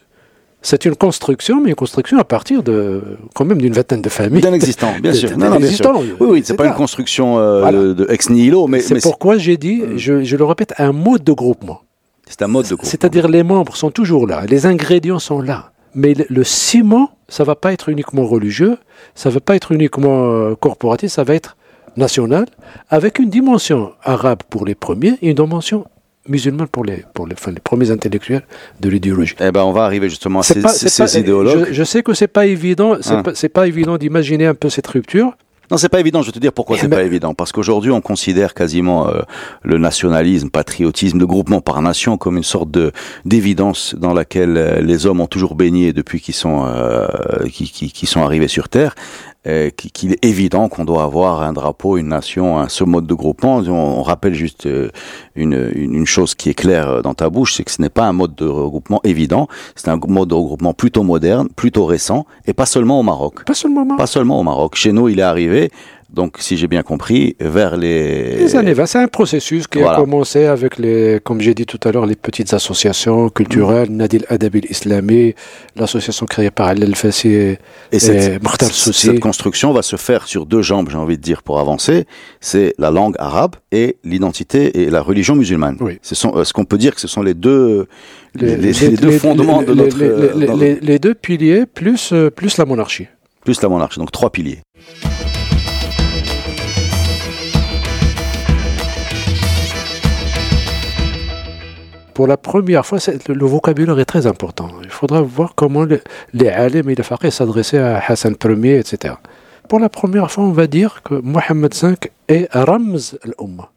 C'est 0.63 0.85
une 0.85 0.95
construction, 0.95 1.59
mais 1.59 1.69
une 1.69 1.75
construction 1.75 2.19
à 2.19 2.23
partir 2.23 2.61
de 2.61 3.01
quand 3.33 3.45
même 3.45 3.57
d'une 3.57 3.73
vingtaine 3.73 4.01
de 4.01 4.09
familles. 4.09 4.41
D'un 4.41 4.53
existant, 4.53 4.93
bien 5.01 5.11
sûr. 5.11 5.31
Non, 5.37 5.49
non, 5.49 5.57
bien 5.57 5.71
sûr. 5.71 5.99
Oui, 6.19 6.27
oui, 6.29 6.41
c'est 6.45 6.55
pas 6.55 6.67
une 6.67 6.73
construction 6.73 7.39
euh, 7.39 7.93
de 7.93 8.05
ex 8.09 8.29
nihilo, 8.29 8.67
mais 8.67 8.79
c'est 8.79 9.01
pourquoi 9.01 9.37
j'ai 9.37 9.57
dit, 9.57 9.81
je, 9.97 10.23
je, 10.23 10.37
le 10.37 10.45
répète, 10.45 10.73
un 10.77 10.91
mode 10.91 11.23
de 11.23 11.33
groupement. 11.33 11.81
C'est 12.29 12.43
un 12.43 12.47
mode 12.47 12.65
de 12.65 12.75
groupement. 12.75 12.89
C'est-à-dire 12.89 13.27
les 13.27 13.43
membres 13.43 13.75
sont 13.75 13.89
toujours 13.91 14.27
là, 14.27 14.45
les 14.47 14.67
ingrédients 14.67 15.19
sont 15.19 15.41
là, 15.41 15.70
mais 15.95 16.13
le, 16.29 16.43
ciment, 16.43 17.11
ça 17.27 17.43
va 17.43 17.55
pas 17.55 17.73
être 17.73 17.89
uniquement 17.89 18.25
religieux, 18.25 18.77
ça 19.15 19.29
va 19.29 19.39
pas 19.39 19.55
être 19.55 19.71
uniquement 19.71 20.31
euh, 20.31 20.55
corporatif, 20.55 21.11
ça 21.11 21.23
va 21.23 21.35
être 21.35 21.57
national, 21.97 22.45
avec 22.89 23.19
une 23.19 23.29
dimension 23.29 23.91
arabe 24.03 24.39
pour 24.49 24.65
les 24.65 24.75
premiers 24.75 25.17
et 25.21 25.29
une 25.29 25.35
dimension 25.35 25.85
musulmane 26.27 26.67
pour 26.67 26.85
les, 26.85 27.03
pour 27.13 27.27
les, 27.27 27.35
les 27.47 27.59
premiers 27.59 27.91
intellectuels 27.91 28.43
de 28.79 28.89
l'idéologie. 28.89 29.35
Eh 29.39 29.51
ben, 29.51 29.63
on 29.63 29.71
va 29.71 29.83
arriver 29.83 30.09
justement 30.09 30.39
à 30.39 30.43
ces, 30.43 30.61
ces, 30.61 31.19
idéologues. 31.19 31.67
Je, 31.71 31.83
sais 31.83 32.03
que 32.03 32.13
c'est 32.13 32.27
pas 32.27 32.45
évident, 32.45 32.97
c'est 33.01 33.15
ah. 33.15 33.23
pas, 33.23 33.49
pas, 33.53 33.67
évident 33.67 33.97
d'imaginer 33.97 34.45
un 34.45 34.53
peu 34.53 34.69
cette 34.69 34.87
rupture. 34.87 35.35
Non, 35.71 35.77
c'est 35.77 35.89
pas 35.89 36.01
évident. 36.01 36.21
Je 36.21 36.27
vais 36.27 36.33
te 36.33 36.39
dire 36.39 36.51
pourquoi 36.51 36.77
c'est 36.77 36.89
pas 36.89 37.03
évident. 37.03 37.33
Parce 37.33 37.53
qu'aujourd'hui, 37.53 37.91
on 37.91 38.01
considère 38.01 38.53
quasiment 38.53 39.07
euh, 39.07 39.21
le 39.63 39.77
nationalisme, 39.77 40.49
patriotisme, 40.49 41.17
le 41.17 41.25
groupement 41.25 41.61
par 41.61 41.81
nation 41.81 42.17
comme 42.17 42.35
une 42.35 42.43
sorte 42.43 42.69
de 42.69 42.91
d'évidence 43.23 43.95
dans 43.97 44.13
laquelle 44.13 44.57
euh, 44.57 44.81
les 44.81 45.05
hommes 45.05 45.21
ont 45.21 45.27
toujours 45.27 45.55
baigné 45.55 45.93
depuis 45.93 46.19
qu'ils 46.19 46.35
sont 46.35 46.65
euh, 46.67 47.07
qui, 47.51 47.71
qui, 47.71 47.91
qui, 47.91 48.05
sont 48.05 48.21
arrivés 48.21 48.49
sur 48.49 48.67
Terre. 48.67 48.95
Euh, 49.47 49.71
qu'il 49.71 50.11
est 50.13 50.23
évident 50.23 50.69
qu'on 50.69 50.85
doit 50.85 51.01
avoir 51.01 51.41
un 51.41 51.51
drapeau, 51.51 51.97
une 51.97 52.09
nation, 52.09 52.59
un, 52.59 52.69
ce 52.69 52.83
mode 52.83 53.07
de 53.07 53.15
groupement. 53.15 53.57
On, 53.57 54.03
rappelle 54.03 54.35
juste 54.35 54.67
euh, 54.67 54.91
une, 55.33 55.71
une, 55.73 56.05
chose 56.05 56.35
qui 56.35 56.51
est 56.51 56.53
claire 56.53 56.87
euh, 56.87 57.01
dans 57.01 57.15
ta 57.15 57.27
bouche, 57.31 57.55
c'est 57.55 57.63
que 57.63 57.71
ce 57.71 57.81
n'est 57.81 57.89
pas 57.89 58.05
un 58.05 58.13
mode 58.13 58.35
de 58.35 58.45
regroupement 58.45 59.01
évident, 59.03 59.47
c'est 59.75 59.89
un 59.89 59.99
mode 60.07 60.29
de 60.29 60.35
regroupement 60.35 60.75
plutôt 60.75 61.01
moderne, 61.01 61.49
plutôt 61.55 61.87
récent, 61.87 62.27
et 62.45 62.53
pas 62.53 62.67
seulement 62.67 62.99
au 62.99 63.03
Maroc. 63.03 63.43
Pas 63.43 63.55
seulement 63.55 63.81
au 63.81 63.85
Maroc. 63.85 63.97
Pas 63.97 64.05
seulement 64.05 64.39
au 64.39 64.43
Maroc. 64.43 64.75
Chez 64.75 64.91
nous, 64.91 65.09
il 65.09 65.17
est 65.17 65.23
arrivé 65.23 65.71
donc, 66.13 66.37
si 66.39 66.57
j'ai 66.57 66.67
bien 66.67 66.83
compris, 66.83 67.37
vers 67.39 67.77
les... 67.77 68.35
Les 68.35 68.55
années 68.57 68.73
20, 68.73 68.85
c'est 68.85 68.99
un 68.99 69.07
processus 69.07 69.65
qui 69.67 69.81
a 69.81 69.95
commencé 69.95 70.45
avec, 70.45 70.77
les, 70.77 71.21
comme 71.23 71.39
j'ai 71.39 71.53
dit 71.53 71.65
tout 71.65 71.79
à 71.85 71.91
l'heure, 71.91 72.05
les 72.05 72.17
petites 72.17 72.53
associations 72.53 73.29
culturelles, 73.29 73.89
mm. 73.89 73.95
Nadil 73.95 74.25
Adabil 74.27 74.65
Islami, 74.69 75.35
l'association 75.77 76.25
créée 76.25 76.51
par 76.51 76.73
Fassi 76.95 77.29
et, 77.29 77.59
et 77.93 77.99
cette, 77.99 78.41
cette 78.71 79.19
construction 79.21 79.71
va 79.71 79.81
se 79.81 79.95
faire 79.95 80.27
sur 80.27 80.45
deux 80.45 80.61
jambes, 80.61 80.89
j'ai 80.91 80.97
envie 80.97 81.17
de 81.17 81.21
dire, 81.21 81.43
pour 81.43 81.59
avancer. 81.59 82.05
C'est 82.41 82.73
la 82.77 82.91
langue 82.91 83.15
arabe 83.17 83.55
et 83.71 83.95
l'identité 84.03 84.81
et 84.81 84.89
la 84.89 85.01
religion 85.01 85.35
musulmane. 85.35 85.77
Oui. 85.79 85.97
Ce 86.01 86.13
sont, 86.13 86.39
est-ce 86.41 86.51
qu'on 86.51 86.65
peut 86.65 86.77
dire 86.77 86.93
que 86.93 86.99
ce 86.99 87.07
sont 87.07 87.21
les 87.21 87.33
deux, 87.33 87.87
les, 88.35 88.57
deux 88.97 89.11
fondements 89.11 89.63
de 89.63 89.73
notre... 89.73 89.97
Les, 90.81 90.99
deux 90.99 91.13
piliers 91.13 91.65
plus, 91.65 92.11
euh, 92.11 92.29
plus 92.29 92.57
la 92.57 92.65
monarchie. 92.65 93.07
Plus 93.45 93.61
la 93.61 93.69
monarchie, 93.69 93.99
donc 93.99 94.11
trois 94.11 94.29
piliers. 94.29 94.59
Pour 102.21 102.27
la 102.27 102.37
première 102.37 102.85
fois, 102.85 102.99
le, 103.29 103.45
vocabulaire 103.47 103.97
est 103.97 104.05
très 104.05 104.27
important. 104.27 104.69
Il 104.83 104.91
faudra 104.91 105.23
voir 105.23 105.55
comment 105.55 105.87
les 106.33 106.49
alim 106.49 106.87
et 106.87 106.93
les 106.93 107.01
faqih 107.01 107.31
s'adressaient 107.31 107.79
à 107.79 107.97
Hassan 107.97 108.35
Ier, 108.45 108.77
etc. 108.77 109.15
Pour 109.67 109.79
la 109.79 109.89
première 109.89 110.29
fois, 110.29 110.43
on 110.43 110.51
va 110.51 110.67
dire 110.67 111.01
que 111.01 111.15
Mohammed 111.15 111.73
V 111.73 111.95
est 112.27 112.47
Ramz 112.53 113.17
al-Ummah 113.23 113.71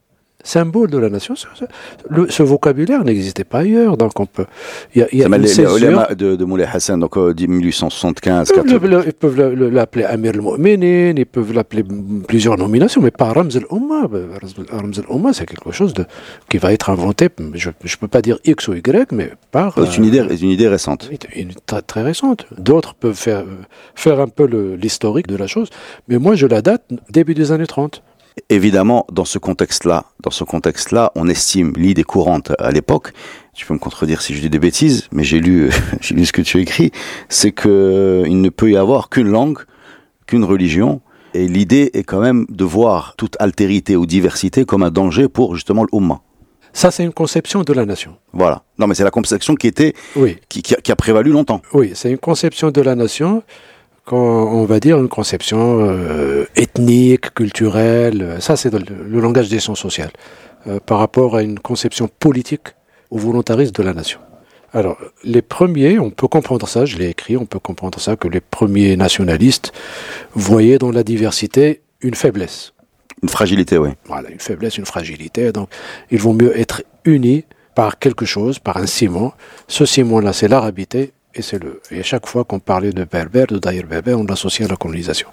symbole 0.44 0.90
de 0.90 0.98
la 0.98 1.08
nation. 1.08 1.34
ce 1.34 2.42
vocabulaire 2.42 3.02
n'existait 3.02 3.44
pas 3.44 3.60
ailleurs, 3.60 3.96
donc 3.96 4.18
on 4.20 4.26
peut. 4.26 4.46
Il 4.94 5.00
y 5.00 5.02
a, 5.02 5.08
y 5.12 5.22
a 5.24 5.28
les, 5.38 6.14
de, 6.14 6.36
de 6.36 6.44
Moulay 6.44 6.66
Hassan, 6.70 7.00
donc 7.00 7.16
1875. 7.16 8.52
Euh, 8.56 9.02
ils 9.06 9.12
peuvent 9.12 9.36
l'appeler 9.38 10.04
Amir 10.04 10.32
al-Mu'minin, 10.34 11.14
ils 11.16 11.26
peuvent 11.26 11.52
l'appeler 11.52 11.84
plusieurs 12.28 12.56
nominations, 12.58 13.00
mais 13.00 13.10
pas 13.10 13.32
Ramz 13.32 13.56
al-Umma. 13.56 14.08
Ramz 14.70 14.98
al-Umma, 14.98 15.32
c'est 15.32 15.46
quelque 15.46 15.72
chose 15.72 15.94
de, 15.94 16.04
qui 16.48 16.58
va 16.58 16.72
être 16.72 16.90
inventé, 16.90 17.28
je 17.54 17.70
ne 17.70 17.96
peux 18.00 18.08
pas 18.08 18.22
dire 18.22 18.38
X 18.44 18.68
ou 18.68 18.74
Y, 18.74 19.12
mais 19.12 19.32
par. 19.50 19.74
C'est 19.74 19.96
une, 19.96 20.04
idée, 20.04 20.20
euh, 20.20 20.36
une 20.36 20.50
idée 20.50 20.68
récente. 20.68 21.10
Une, 21.34 21.52
très, 21.66 21.82
très 21.82 22.02
récente. 22.02 22.46
D'autres 22.58 22.94
peuvent 22.94 23.14
faire, 23.14 23.44
faire 23.94 24.20
un 24.20 24.28
peu 24.28 24.44
l'historique 24.76 25.26
de 25.26 25.36
la 25.36 25.46
chose, 25.46 25.70
mais 26.08 26.18
moi 26.18 26.34
je 26.34 26.46
la 26.46 26.60
date 26.60 26.82
début 27.10 27.34
des 27.34 27.50
années 27.50 27.66
30. 27.66 28.02
Évidemment, 28.50 29.06
dans 29.12 29.24
ce 29.24 29.38
contexte-là, 29.38 30.06
dans 30.20 30.30
ce 30.30 30.42
contexte-là, 30.42 31.12
on 31.14 31.28
estime 31.28 31.72
l'idée 31.76 32.02
courante 32.02 32.52
à 32.58 32.72
l'époque. 32.72 33.12
Tu 33.54 33.64
peux 33.64 33.74
me 33.74 33.78
contredire 33.78 34.22
si 34.22 34.34
je 34.34 34.40
dis 34.40 34.50
des 34.50 34.58
bêtises, 34.58 35.08
mais 35.12 35.22
j'ai 35.22 35.38
lu, 35.38 35.70
j'ai 36.00 36.14
lu 36.14 36.26
ce 36.26 36.32
que 36.32 36.42
tu 36.42 36.58
as 36.58 36.60
écrit. 36.60 36.90
C'est 37.28 37.52
que 37.52 38.24
il 38.26 38.40
ne 38.40 38.48
peut 38.48 38.70
y 38.72 38.76
avoir 38.76 39.08
qu'une 39.08 39.28
langue, 39.28 39.58
qu'une 40.26 40.44
religion, 40.44 41.00
et 41.32 41.46
l'idée 41.46 41.90
est 41.94 42.02
quand 42.02 42.20
même 42.20 42.46
de 42.48 42.64
voir 42.64 43.14
toute 43.16 43.36
altérité 43.40 43.96
ou 43.96 44.04
diversité 44.04 44.64
comme 44.64 44.82
un 44.82 44.90
danger 44.90 45.28
pour 45.28 45.54
justement 45.54 45.84
l'Umma. 45.92 46.20
Ça, 46.72 46.90
c'est 46.90 47.04
une 47.04 47.12
conception 47.12 47.62
de 47.62 47.72
la 47.72 47.86
nation. 47.86 48.16
Voilà. 48.32 48.64
Non, 48.78 48.88
mais 48.88 48.96
c'est 48.96 49.04
la 49.04 49.12
conception 49.12 49.54
qui 49.54 49.68
était, 49.68 49.94
oui. 50.16 50.38
qui, 50.48 50.60
qui, 50.60 50.74
a, 50.74 50.80
qui 50.80 50.90
a 50.90 50.96
prévalu 50.96 51.30
longtemps. 51.30 51.62
Oui, 51.72 51.92
c'est 51.94 52.10
une 52.10 52.18
conception 52.18 52.72
de 52.72 52.80
la 52.80 52.96
nation 52.96 53.44
on 54.12 54.64
va 54.64 54.80
dire 54.80 54.98
une 54.98 55.08
conception 55.08 55.78
euh, 55.80 56.46
ethnique, 56.56 57.32
culturelle, 57.34 58.36
ça 58.40 58.56
c'est 58.56 58.72
le, 58.72 59.20
langage 59.20 59.48
des 59.48 59.60
sciences 59.60 59.80
sociales, 59.80 60.12
euh, 60.66 60.78
par 60.84 60.98
rapport 60.98 61.36
à 61.36 61.42
une 61.42 61.58
conception 61.58 62.08
politique 62.08 62.68
ou 63.10 63.18
volontariste 63.18 63.74
de 63.74 63.82
la 63.82 63.94
nation. 63.94 64.20
Alors, 64.72 64.98
les 65.22 65.40
premiers, 65.40 66.00
on 66.00 66.10
peut 66.10 66.26
comprendre 66.26 66.66
ça, 66.66 66.84
je 66.84 66.98
l'ai 66.98 67.08
écrit, 67.08 67.36
on 67.36 67.46
peut 67.46 67.60
comprendre 67.60 68.00
ça, 68.00 68.16
que 68.16 68.26
les 68.26 68.40
premiers 68.40 68.96
nationalistes 68.96 69.72
voyaient 70.34 70.78
dans 70.78 70.90
la 70.90 71.04
diversité 71.04 71.82
une 72.00 72.14
faiblesse. 72.14 72.72
Une 73.22 73.28
fragilité, 73.28 73.78
oui. 73.78 73.90
Voilà, 74.06 74.30
une 74.30 74.40
faiblesse, 74.40 74.76
une 74.76 74.84
fragilité. 74.84 75.52
Donc, 75.52 75.68
il 76.10 76.18
vaut 76.18 76.32
mieux 76.32 76.58
être 76.58 76.82
unis 77.04 77.44
par 77.76 78.00
quelque 78.00 78.26
chose, 78.26 78.58
par 78.58 78.76
un 78.76 78.86
ciment. 78.86 79.32
Ce 79.68 79.86
ciment-là, 79.86 80.32
c'est 80.32 80.48
l'arabité, 80.48 81.12
et, 81.34 81.42
c'est 81.42 81.62
le, 81.62 81.80
et 81.90 82.02
chaque 82.02 82.26
fois 82.26 82.44
qu'on 82.44 82.58
parlait 82.58 82.92
de 82.92 83.04
berbère, 83.04 83.46
de 83.46 83.58
Daïr 83.58 83.86
berbère, 83.86 84.18
on 84.18 84.24
l'associait 84.24 84.66
à 84.66 84.68
la 84.68 84.76
colonisation. 84.76 85.28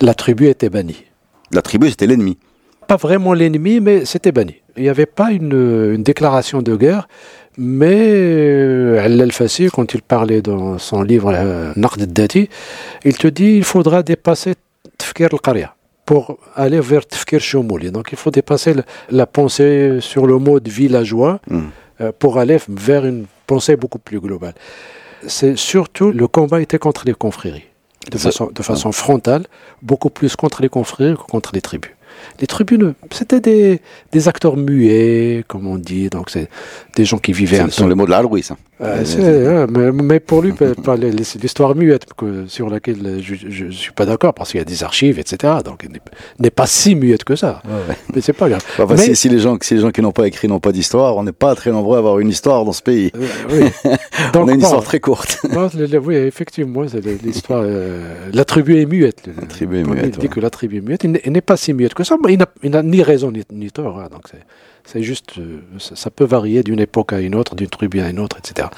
La 0.00 0.14
tribu 0.14 0.48
était 0.48 0.70
bannie. 0.70 1.04
La 1.50 1.62
tribu, 1.62 1.90
c'était 1.90 2.06
l'ennemi 2.06 2.38
Pas 2.86 2.96
vraiment 2.96 3.32
l'ennemi, 3.32 3.80
mais 3.80 4.04
c'était 4.04 4.32
banni. 4.32 4.56
Il 4.76 4.82
n'y 4.82 4.88
avait 4.88 5.06
pas 5.06 5.30
une, 5.30 5.94
une, 5.94 6.02
déclaration 6.02 6.62
de 6.62 6.74
guerre, 6.74 7.06
mais 7.56 8.10
euh, 8.10 9.04
Al-Fassi, 9.04 9.68
quand 9.72 9.94
il 9.94 10.02
parlait 10.02 10.42
dans 10.42 10.78
son 10.78 11.02
livre 11.02 11.32
euh, 11.34 11.72
Naqd 11.76 12.12
dati 12.12 12.48
il 13.04 13.16
te 13.16 13.28
dit 13.28 13.56
il 13.56 13.64
faudra 13.64 14.02
dépasser 14.02 14.54
Tfkir 14.98 15.28
al-Qaria 15.32 15.76
pour 16.04 16.38
aller 16.56 16.80
vers 16.80 17.06
Tfkir 17.06 17.40
Shumuli. 17.40 17.92
Donc 17.92 18.08
il 18.10 18.18
faut 18.18 18.32
dépasser 18.32 18.74
la, 19.10 19.26
pensée 19.26 19.98
sur 20.00 20.26
le 20.26 20.38
mode 20.38 20.66
villageois 20.66 21.40
hmm. 21.48 21.60
euh, 22.00 22.12
pour 22.18 22.38
aller 22.38 22.58
vers 22.68 23.06
une 23.06 23.26
pensée 23.46 23.76
beaucoup 23.76 24.00
plus 24.00 24.18
globale 24.18 24.54
c'est 25.28 25.56
surtout 25.56 26.10
le 26.12 26.26
combat 26.28 26.60
était 26.60 26.78
contre 26.78 27.04
les 27.06 27.14
confréries, 27.14 27.64
de 28.10 28.18
façon, 28.18 28.50
de 28.52 28.62
façon 28.62 28.92
frontale, 28.92 29.46
beaucoup 29.82 30.10
plus 30.10 30.36
contre 30.36 30.62
les 30.62 30.68
confréries 30.68 31.16
que 31.16 31.22
contre 31.22 31.50
les 31.54 31.60
tribus. 31.60 31.93
Les 32.40 32.46
tribunes, 32.46 32.94
c'était 33.10 33.40
des, 33.40 33.80
des, 34.12 34.28
acteurs 34.28 34.56
muets, 34.56 35.44
comme 35.46 35.66
on 35.66 35.78
dit, 35.78 36.08
donc 36.08 36.30
c'est 36.30 36.48
des 36.96 37.04
gens 37.04 37.18
qui 37.18 37.32
vivaient 37.32 37.60
un 37.60 37.66
peu. 37.66 37.70
Ce 37.70 37.76
sont 37.78 37.88
les 37.88 37.94
mots 37.94 38.06
de 38.06 38.10
la 38.10 38.22
Louise. 38.22 38.50
Hein. 38.50 38.56
Euh, 38.80 39.66
mais, 39.68 40.20
pour 40.20 40.42
lui, 40.42 40.52
l'histoire 41.42 41.74
muette 41.76 42.06
que, 42.16 42.46
sur 42.48 42.68
laquelle 42.68 43.20
je 43.22 43.64
ne 43.64 43.70
suis 43.70 43.92
pas 43.92 44.04
d'accord, 44.04 44.34
parce 44.34 44.50
qu'il 44.50 44.58
y 44.58 44.62
a 44.62 44.64
des 44.64 44.82
archives, 44.82 45.18
etc. 45.18 45.54
Donc, 45.64 45.84
il 45.84 46.00
n'est 46.40 46.50
pas 46.50 46.66
si 46.66 46.94
muette 46.94 47.24
que 47.24 47.36
ça. 47.36 47.62
Mais 48.14 48.20
c'est 48.20 48.32
pas 48.32 48.48
grave. 48.48 48.62
si, 48.96 49.28
les 49.28 49.38
gens, 49.38 49.56
si 49.60 49.74
les 49.74 49.80
gens 49.80 49.90
qui 49.90 50.02
n'ont 50.02 50.12
pas 50.12 50.26
écrit 50.26 50.48
n'ont 50.48 50.60
pas 50.60 50.72
d'histoire, 50.72 51.16
on 51.16 51.22
n'est 51.22 51.32
pas 51.32 51.54
très 51.54 51.70
nombreux 51.70 51.96
à 51.96 51.98
avoir 51.98 52.18
une 52.18 52.28
histoire 52.28 52.64
dans 52.64 52.72
ce 52.72 52.82
pays. 52.82 53.12
Euh, 53.16 53.70
oui. 53.84 53.90
on 54.34 54.48
a 54.48 54.52
une 54.52 54.60
histoire 54.60 54.82
très 54.82 55.00
courte. 55.00 55.40
oui, 56.02 56.16
effectivement, 56.16 56.82
l'histoire. 57.22 57.62
Euh, 57.64 58.28
la 58.32 58.44
tribu 58.44 58.80
est 58.80 58.86
muette. 58.86 59.28
La 59.40 59.46
tribu 59.46 59.80
est 59.80 59.84
muette. 59.84 60.14
Il 60.14 60.18
dit 60.18 60.28
que 60.28 60.40
la 60.40 60.50
tribu 60.50 60.78
est 60.78 60.80
muette. 60.80 61.04
Il 61.04 61.32
n'est 61.32 61.40
pas 61.40 61.56
si 61.56 61.72
muette 61.72 61.94
que 61.94 62.03
ça. 62.04 62.16
Il 62.62 62.70
n'a 62.70 62.82
ni 62.82 63.02
raison 63.02 63.32
ni, 63.50 63.70
tort. 63.70 63.98
Hein, 63.98 64.08
donc 64.10 64.22
c'est 64.84 65.02
juste, 65.02 65.38
euh, 65.38 65.60
ça, 65.78 66.10
peut 66.10 66.24
varier 66.24 66.62
d'une 66.62 66.80
époque 66.80 67.12
à 67.12 67.20
une 67.20 67.34
autre, 67.34 67.54
d'une 67.54 67.68
tribu 67.68 68.00
à 68.00 68.10
une 68.10 68.18
autre, 68.18 68.38
etc. 68.38 68.68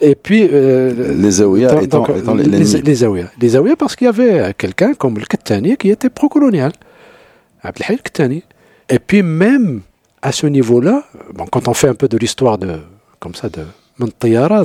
Et 0.00 0.14
puis 0.14 0.48
euh, 0.52 1.14
les 1.14 1.30
Zaouïas 1.30 1.82
étant, 1.82 2.04
les, 2.34 2.44
les, 2.44 2.82
les 2.82 2.94
Zaouïas, 2.94 3.30
les 3.40 3.48
Zaouïas 3.50 3.76
parce 3.76 3.96
qu'il 3.96 4.06
y 4.06 4.08
avait 4.08 4.52
quelqu'un 4.54 4.94
comme 4.94 5.18
le 5.18 5.24
Kettani 5.24 5.76
qui 5.76 5.90
était 5.90 6.10
pro-colonial, 6.10 6.72
Abdelhaj 7.62 8.02
Kettani. 8.02 8.42
Et 8.88 8.98
puis 8.98 9.22
même 9.22 9.82
à 10.20 10.32
ce 10.32 10.46
niveau-là, 10.46 11.04
bon, 11.34 11.46
quand 11.46 11.68
on 11.68 11.74
fait 11.74 11.88
un 11.88 11.94
peu 11.94 12.08
de 12.08 12.18
l'histoire 12.18 12.58
de 12.58 12.78
comme 13.18 13.34
ça 13.34 13.48
de 13.48 13.64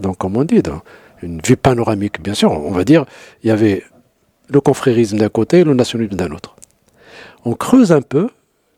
donc 0.02 0.18
comme 0.18 0.38
on 0.38 0.44
dit, 0.44 0.62
dans 0.62 0.82
une 1.22 1.42
vue 1.46 1.58
panoramique, 1.58 2.22
bien 2.22 2.34
sûr, 2.34 2.52
on 2.52 2.72
va 2.72 2.84
dire, 2.84 3.06
il 3.44 3.48
y 3.48 3.52
avait 3.52 3.84
le 4.50 4.62
confrérisme 4.62 5.18
d'un 5.18 5.30
côté 5.30 5.60
et 5.60 5.64
le 5.64 5.74
nationalisme 5.74 6.16
d'un 6.16 6.32
autre. 6.32 6.56
On 7.50 7.54
creuse 7.54 7.94
un 7.94 8.02
peu, 8.02 8.28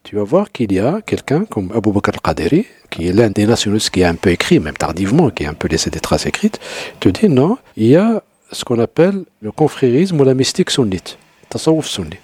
tu 0.04 0.16
vas 0.16 0.24
voir 0.24 0.52
qu'il 0.52 0.72
y 0.72 0.78
a 0.78 1.02
quelqu'un 1.02 1.44
comme 1.44 1.72
Abu 1.74 1.92
Bakr 1.92 2.12
al-Qadiri, 2.14 2.68
qui 2.92 3.08
est 3.08 3.14
l'un 3.14 3.32
des 3.32 3.48
nationalistes 3.48 3.90
qui 3.90 4.04
a 4.04 4.10
un 4.10 4.14
peu 4.14 4.30
écrit, 4.30 4.60
même 4.60 4.78
tardivement, 4.78 5.32
qui 5.32 5.44
a 5.48 5.50
un 5.50 5.56
peu 5.56 5.68
laissé 5.68 5.90
des 5.90 6.00
traces 6.00 6.28
écrites, 6.28 6.60
te 7.00 7.10
dit 7.10 7.30
non, 7.30 7.58
il 7.78 7.88
y 7.88 7.96
a 7.96 8.22
ce 8.52 8.64
qu'on 8.64 8.78
appelle 8.78 9.26
le 9.42 9.52
confrérisme 9.52 10.22
ou 10.22 10.24
la 10.24 10.36
mystique 10.36 10.70
sunnite, 10.70 11.18
tasawwuf 11.50 11.88
sunni. 11.88 12.18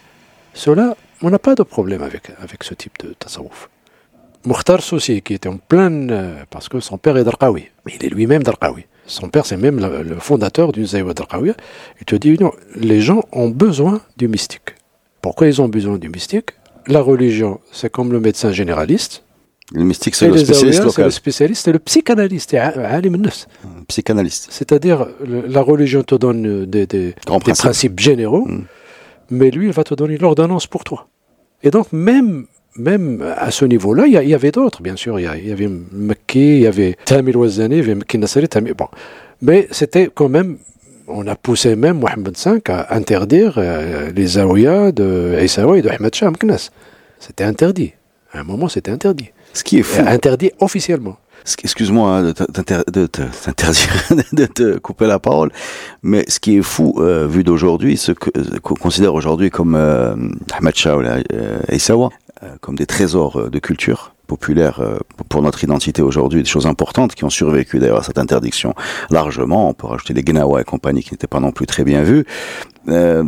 Cela, 0.53 0.95
on 1.23 1.31
n'a 1.31 1.39
pas 1.39 1.55
de 1.55 1.63
problème 1.63 2.03
avec, 2.03 2.29
avec 2.39 2.63
ce 2.63 2.75
type 2.75 2.93
de 3.03 3.15
tasawwuf. 3.17 3.67
Mukhtar 4.45 4.83
Soussi, 4.83 5.23
qui 5.23 5.33
était 5.33 5.49
en 5.49 5.57
pleine. 5.57 6.11
Euh, 6.11 6.43
parce 6.51 6.69
que 6.69 6.79
son 6.79 6.99
père 6.99 7.17
est 7.17 7.23
Darqawi. 7.23 7.71
Il 7.87 8.05
est 8.05 8.09
lui-même 8.09 8.43
Darqawi. 8.43 8.85
Son 9.07 9.29
père, 9.29 9.47
c'est 9.47 9.57
même 9.57 9.79
le, 9.79 10.19
fondateur 10.19 10.71
du 10.71 10.85
Zaïwa 10.85 11.15
Darqawi. 11.15 11.53
Il 11.99 12.05
te 12.05 12.15
dit 12.15 12.37
non, 12.39 12.51
les 12.75 13.01
gens 13.01 13.23
ont 13.31 13.49
besoin 13.49 14.01
du 14.17 14.27
mystique. 14.27 14.75
Pourquoi 15.25 15.47
ils 15.47 15.59
ont 15.59 15.67
besoin 15.67 15.97
du 15.97 16.07
mystique? 16.07 16.51
La 16.85 17.01
religion, 17.01 17.59
c'est 17.71 17.91
comme 17.91 18.11
le 18.11 18.19
médecin 18.19 18.51
généraliste. 18.51 19.23
Le 19.73 19.83
mystique, 19.83 20.13
c'est 20.13 20.27
le 20.27 20.37
spécialiste 20.37 20.83
local. 20.83 20.93
C'est 20.93 21.03
le 21.03 21.09
spécialiste, 21.09 21.65
c'est 21.65 21.71
le 21.71 21.79
psychanalyste. 21.79 22.55
C'est-à-dire, 24.51 25.07
la 25.25 25.61
religion 25.61 26.03
te 26.03 26.13
donne 26.13 26.67
des, 26.67 26.85
des, 26.85 27.15
principes. 27.25 27.99
généraux, 27.99 28.45
hmm. 28.45 28.65
mais 29.31 29.49
lui, 29.49 29.65
il 29.65 29.73
va 29.73 29.83
te 29.83 29.95
donner 29.95 30.19
l'ordonnance 30.19 30.67
pour 30.67 30.83
toi. 30.83 31.07
Et 31.63 31.71
donc, 31.71 31.91
même 31.91 32.45
même 32.77 33.23
à 33.35 33.49
ce 33.49 33.65
niveau-là, 33.65 34.05
il 34.05 34.13
y, 34.13 34.33
avait 34.35 34.51
d'autres, 34.51 34.83
bien 34.83 34.95
sûr. 34.95 35.19
Il 35.19 35.23
y, 35.23 35.51
avait 35.51 35.69
Mekki, 35.91 36.57
il 36.57 36.61
y 36.61 36.67
avait 36.67 36.97
Tamil 37.03 37.35
Wazani, 37.35 37.77
il 37.77 37.79
y 37.79 37.81
avait 37.81 37.95
Mekki 37.95 38.19
Nassari, 38.19 38.47
Tamil. 38.47 38.75
Bon. 38.75 38.89
Mais 39.41 39.67
c'était 39.71 40.07
quand 40.13 40.29
même. 40.29 40.59
On 41.07 41.27
a 41.27 41.35
poussé 41.35 41.75
même 41.75 41.99
Mohamed 41.99 42.35
V 42.37 42.61
à 42.67 42.95
interdire 42.95 43.55
euh, 43.57 44.11
les 44.11 44.27
Zawiya 44.27 44.91
de 44.91 45.37
Issaoui 45.41 45.79
et 45.79 45.81
de 45.81 45.89
Ahmed 45.89 46.13
Shah 46.13 46.31
C'était 47.19 47.43
interdit. 47.43 47.93
À 48.33 48.39
un 48.39 48.43
moment, 48.43 48.67
c'était 48.67 48.91
interdit. 48.91 49.29
Ce 49.53 49.63
qui 49.63 49.79
est 49.79 49.83
fou. 49.83 50.01
Interdit 50.05 50.51
officiellement. 50.59 51.17
Excuse-moi 51.63 52.23
de 52.23 52.31
t'interdire 52.31 54.03
de 54.33 54.45
te 54.47 54.79
couper 54.79 55.05
la 55.05 55.19
parole, 55.19 55.51
mais 56.01 56.25
ce 56.27 56.39
qui 56.39 56.57
est 56.57 56.63
fou, 56.63 56.95
euh, 56.97 57.27
vu 57.27 57.43
d'aujourd'hui, 57.43 57.97
ce 57.97 58.13
qu'on 58.13 58.73
considère 58.73 59.13
aujourd'hui 59.13 59.51
comme 59.51 59.75
euh, 59.75 60.15
Ahmed 60.53 60.75
Shah 60.75 60.97
ou 60.97 61.01
euh, 61.01 62.07
comme 62.61 62.75
des 62.75 62.87
trésors 62.87 63.49
de 63.49 63.59
culture 63.59 64.14
populaire 64.25 64.79
euh, 64.79 64.97
pour 65.29 65.41
notre 65.41 65.63
identité 65.63 66.01
aujourd'hui, 66.01 66.43
des 66.43 66.49
choses 66.49 66.65
importantes 66.67 67.15
qui 67.15 67.23
ont 67.23 67.29
survécu 67.29 67.79
d'ailleurs 67.79 67.99
à 67.99 68.03
cette 68.03 68.17
interdiction 68.17 68.73
largement. 69.09 69.69
On 69.69 69.73
peut 69.73 69.87
rajouter 69.87 70.13
les 70.13 70.23
Gnawa 70.23 70.61
et 70.61 70.63
compagnie 70.63 71.03
qui 71.03 71.13
n'étaient 71.13 71.27
pas 71.27 71.39
non 71.39 71.51
plus 71.51 71.65
très 71.65 71.83
bien 71.83 72.03
vus. 72.03 72.25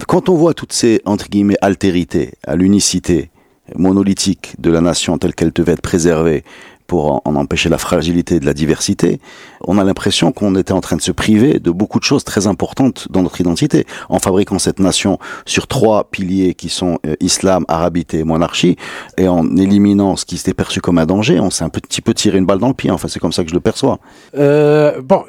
quand 0.07 0.29
on 0.29 0.35
voit 0.35 0.53
toutes 0.53 0.73
ces, 0.73 1.01
entre 1.05 1.29
guillemets, 1.29 1.57
altérités 1.61 2.33
à 2.45 2.55
l'unicité 2.55 3.31
monolithique 3.75 4.55
de 4.59 4.71
la 4.71 4.81
nation 4.81 5.17
telle 5.17 5.33
qu'elle 5.33 5.51
devait 5.51 5.73
être 5.73 5.81
préservée 5.81 6.43
pour 6.87 7.21
en, 7.25 7.35
empêcher 7.35 7.69
la 7.69 7.77
fragilité 7.77 8.39
de 8.39 8.45
la 8.45 8.53
diversité, 8.53 9.19
on 9.61 9.77
a 9.77 9.83
l'impression 9.83 10.31
qu'on 10.31 10.55
était 10.55 10.71
en 10.71 10.81
train 10.81 10.95
de 10.95 11.01
se 11.01 11.11
priver 11.11 11.59
de 11.59 11.71
beaucoup 11.71 11.99
de 11.99 12.03
choses 12.03 12.23
très 12.23 12.47
importantes 12.47 13.07
dans 13.11 13.21
notre 13.21 13.39
identité, 13.41 13.85
en 14.09 14.19
fabriquant 14.19 14.57
cette 14.59 14.79
nation 14.79 15.19
sur 15.45 15.67
trois 15.67 16.05
piliers 16.09 16.53
qui 16.55 16.69
sont 16.69 16.99
euh, 17.05 17.15
islam, 17.19 17.65
arabité 17.67 18.19
et 18.19 18.23
monarchie, 18.23 18.77
et 19.17 19.27
en 19.27 19.55
éliminant 19.57 20.15
ce 20.15 20.25
qui 20.25 20.37
s'était 20.37 20.53
perçu 20.53 20.81
comme 20.81 20.97
un 20.97 21.05
danger, 21.05 21.39
on 21.39 21.49
s'est 21.49 21.63
un 21.63 21.69
petit 21.69 22.01
peu 22.01 22.13
tiré 22.13 22.37
une 22.37 22.45
balle 22.45 22.59
dans 22.59 22.69
le 22.69 22.73
pied. 22.73 22.89
Enfin, 22.89 23.07
c'est 23.07 23.19
comme 23.19 23.33
ça 23.33 23.43
que 23.43 23.49
je 23.49 23.55
le 23.55 23.59
perçois. 23.59 23.99
Euh, 24.35 25.01
bon, 25.01 25.23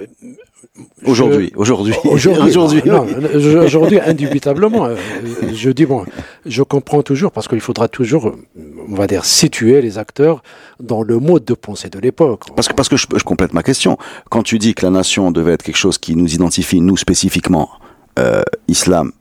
Aujourd'hui, 1.05 1.53
aujourd'hui, 1.55 1.95
aujourd'hui, 2.05 2.91
aujourd'hui, 3.65 4.01
indubitablement. 4.01 4.87
Euh, 4.87 4.97
je 5.55 5.71
dis 5.71 5.87
bon, 5.87 6.05
je 6.47 6.63
comprends 6.63 7.03
toujours 7.03 7.31
parce 7.31 7.47
qu'il 7.47 7.61
faudra 7.61 7.89
toujours, 7.89 8.35
on 8.89 8.95
va 8.95 9.07
dire, 9.07 9.25
situer 9.25 9.81
les 9.81 9.99
acteurs 9.99 10.43
dans 10.81 11.03
le 11.03 11.19
mode 11.19 11.45
de 11.45 11.55
pensée 11.55 11.89
de 11.89 11.99
l'époque. 11.99 12.43
Parce 12.57 12.69
que 12.69 12.75
parce 12.75 12.89
que 12.89 12.97
je, 12.97 13.07
je, 13.15 13.25
complète 13.25 13.55
ma 13.55 13.63
question. 13.63 13.99
Quand 14.31 14.43
tu 14.43 14.59
dis 14.59 14.75
que 14.75 14.85
la 14.85 14.91
nation 14.91 15.31
devait 15.31 15.53
être 15.53 15.63
quelque 15.63 15.77
chose 15.77 15.99
qui 15.99 16.17
nous 16.17 16.35
identifie 16.35 16.81
nous 16.81 16.97
spécifiquement, 16.97 17.71
euh, 18.19 18.43
islam, 18.67 19.13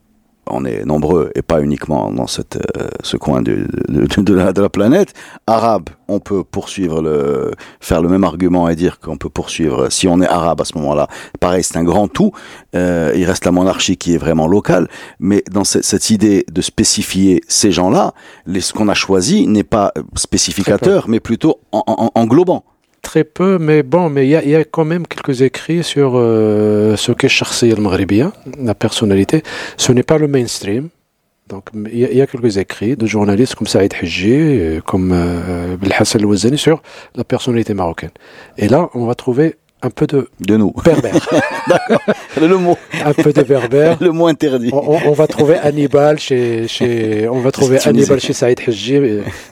on 0.51 0.65
est 0.65 0.86
nombreux 0.86 1.31
et 1.36 1.41
pas 1.41 1.62
uniquement 1.62 2.12
dans 2.12 2.27
cette, 2.27 2.57
euh, 2.77 2.88
ce 3.03 3.17
coin 3.17 3.41
de, 3.41 3.67
de, 3.88 4.21
de, 4.21 4.33
la, 4.33 4.53
de, 4.53 4.62
la, 4.62 4.69
planète. 4.69 5.13
Arabe, 5.47 5.89
on 6.07 6.19
peut 6.19 6.43
poursuivre 6.43 7.01
le, 7.01 7.51
faire 7.79 8.01
le 8.01 8.10
même 8.10 8.23
argument 8.23 8.69
et 8.69 8.75
dire 8.75 8.99
qu'on 8.99 9.17
peut 9.17 9.29
poursuivre, 9.29 9.89
si 9.89 10.07
on 10.07 10.21
est 10.21 10.27
arabe 10.27 10.62
à 10.62 10.65
ce 10.65 10.77
moment-là, 10.77 11.07
pareil, 11.39 11.63
c'est 11.63 11.77
un 11.77 11.83
grand 11.83 12.07
tout. 12.07 12.31
Euh, 12.75 13.12
il 13.15 13.25
reste 13.25 13.45
la 13.45 13.51
monarchie 13.51 13.97
qui 13.97 14.13
est 14.13 14.17
vraiment 14.17 14.47
locale, 14.47 14.88
mais 15.19 15.43
dans 15.51 15.63
cette, 15.63 15.83
cette 15.83 16.10
idée 16.10 16.45
de 16.51 16.62
spécifier 16.62 17.41
ces 17.47 17.71
gens-là, 17.71 18.13
ce 18.47 18.73
qu'on 18.73 18.89
a 18.89 18.93
choisi 18.93 19.47
n'est 19.47 19.63
pas 19.63 19.93
spécificateur, 20.15 21.07
mais 21.07 21.19
plutôt 21.19 21.60
en, 21.71 21.83
en, 21.88 22.12
englobant. 22.15 22.63
Très 23.08 23.24
peu, 23.24 23.58
mais 23.58 23.84
bon, 23.84 24.10
mais 24.10 24.28
il 24.28 24.32
y, 24.32 24.50
y, 24.50 24.56
a 24.56 24.65
quand 24.65 24.84
même 24.84 25.08
quelques 25.08 25.41
écrits 25.41 25.82
sur 25.82 26.15
euh, 26.15 26.98
ce 26.98 27.13
qu'est 27.13 27.30
Charsi 27.30 27.72
al-Maghribia, 27.72 28.34
la 28.62 28.76
personnalité. 28.76 29.43
Ce 29.78 29.93
n'est 29.93 30.04
pas 30.04 30.17
le 30.17 30.28
mainstream. 30.28 30.89
Donc, 31.48 31.70
il 31.74 32.00
y, 32.00 32.22
a 32.22 32.28
quelques 32.28 32.58
écrits 32.58 32.98
de 32.98 33.06
journalistes 33.06 33.56
comme 33.56 33.65
Saïd 33.65 33.93
Hijji, 34.02 34.34
euh, 34.34 34.82
comme 34.82 35.13
euh, 35.13 35.78
Belhassan 35.78 36.58
sur 36.58 36.82
la 37.15 37.24
personnalité 37.24 37.74
marocaine. 37.74 38.12
Et 38.58 38.67
là, 38.67 38.89
on 38.93 39.06
va 39.06 39.15
trouver 39.15 39.56
un 39.82 39.90
peu 39.90 40.08
de, 40.08 40.28
de 40.40 40.58
nous. 40.58 40.74
berbère. 40.84 41.13
D'accord. 41.68 42.02
Le 42.40 42.58
mot. 42.58 42.78
Un 43.06 43.13
peu 43.13 43.32
de 43.32 43.44
berbère. 43.44 43.98
Le 44.02 44.12
mot 44.12 44.28
interdit. 44.28 44.70
On, 44.74 44.98
on, 45.06 45.13
va 45.13 45.28
trouver 45.28 45.56
Hannibal 45.56 46.20
chez, 46.20 46.68
chez 46.68 47.28
on 47.30 47.40
va 47.40 47.52
trouver 47.52 47.78
Hannibal 47.86 48.20
chez 48.20 48.34
Saïd 48.34 48.60
Hajji, 48.66 48.98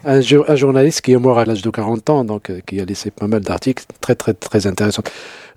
un, 0.04 0.20
un, 0.48 0.56
journaliste 0.56 1.02
qui 1.02 1.12
est 1.12 1.18
mort 1.18 1.38
à 1.38 1.46
l'âge 1.46 1.62
de 1.62 1.70
40 1.70 2.10
ans, 2.10 2.26
donc 2.26 2.50
euh, 2.50 2.60
qui 2.66 2.80
a 2.80 2.86
laissé 2.86 3.12
pas 3.12 3.28
mal 3.28 3.42
d'articles 3.42 3.86
très 4.02 4.16
très 4.16 4.34
très 4.34 4.66
intéressants. 4.66 5.04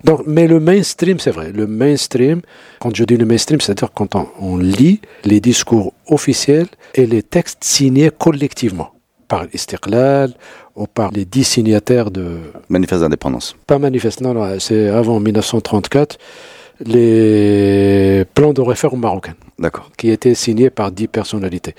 Donc, 0.03 0.21
mais 0.27 0.47
le 0.47 0.59
mainstream, 0.59 1.19
c'est 1.19 1.31
vrai. 1.31 1.51
Le 1.51 1.67
mainstream, 1.67 2.41
quand 2.79 2.95
je 2.95 3.03
dis 3.03 3.17
le 3.17 3.25
mainstream, 3.25 3.59
c'est-à-dire 3.59 3.91
quand 3.93 4.15
on, 4.15 4.27
on 4.39 4.57
lit 4.57 5.01
les 5.25 5.39
discours 5.39 5.93
officiels 6.07 6.67
et 6.95 7.05
les 7.05 7.23
textes 7.23 7.63
signés 7.63 8.11
collectivement 8.17 8.91
par 9.29 9.45
l'Istiqlal 9.45 10.33
ou 10.75 10.87
par 10.87 11.11
les 11.11 11.23
dix 11.23 11.45
signataires 11.45 12.11
de... 12.11 12.39
Manifeste 12.67 13.01
d'indépendance. 13.01 13.55
Pas 13.65 13.79
manifeste, 13.79 14.19
non, 14.19 14.33
non 14.33 14.59
c'est 14.59 14.89
avant 14.89 15.21
1934, 15.21 16.17
les 16.85 18.25
plans 18.33 18.51
de 18.51 18.61
réforme 18.61 18.99
marocains. 18.99 19.35
D'accord. 19.57 19.89
Qui 19.97 20.09
étaient 20.09 20.35
signés 20.35 20.69
par 20.69 20.91
dix 20.91 21.07
personnalités. 21.07 21.75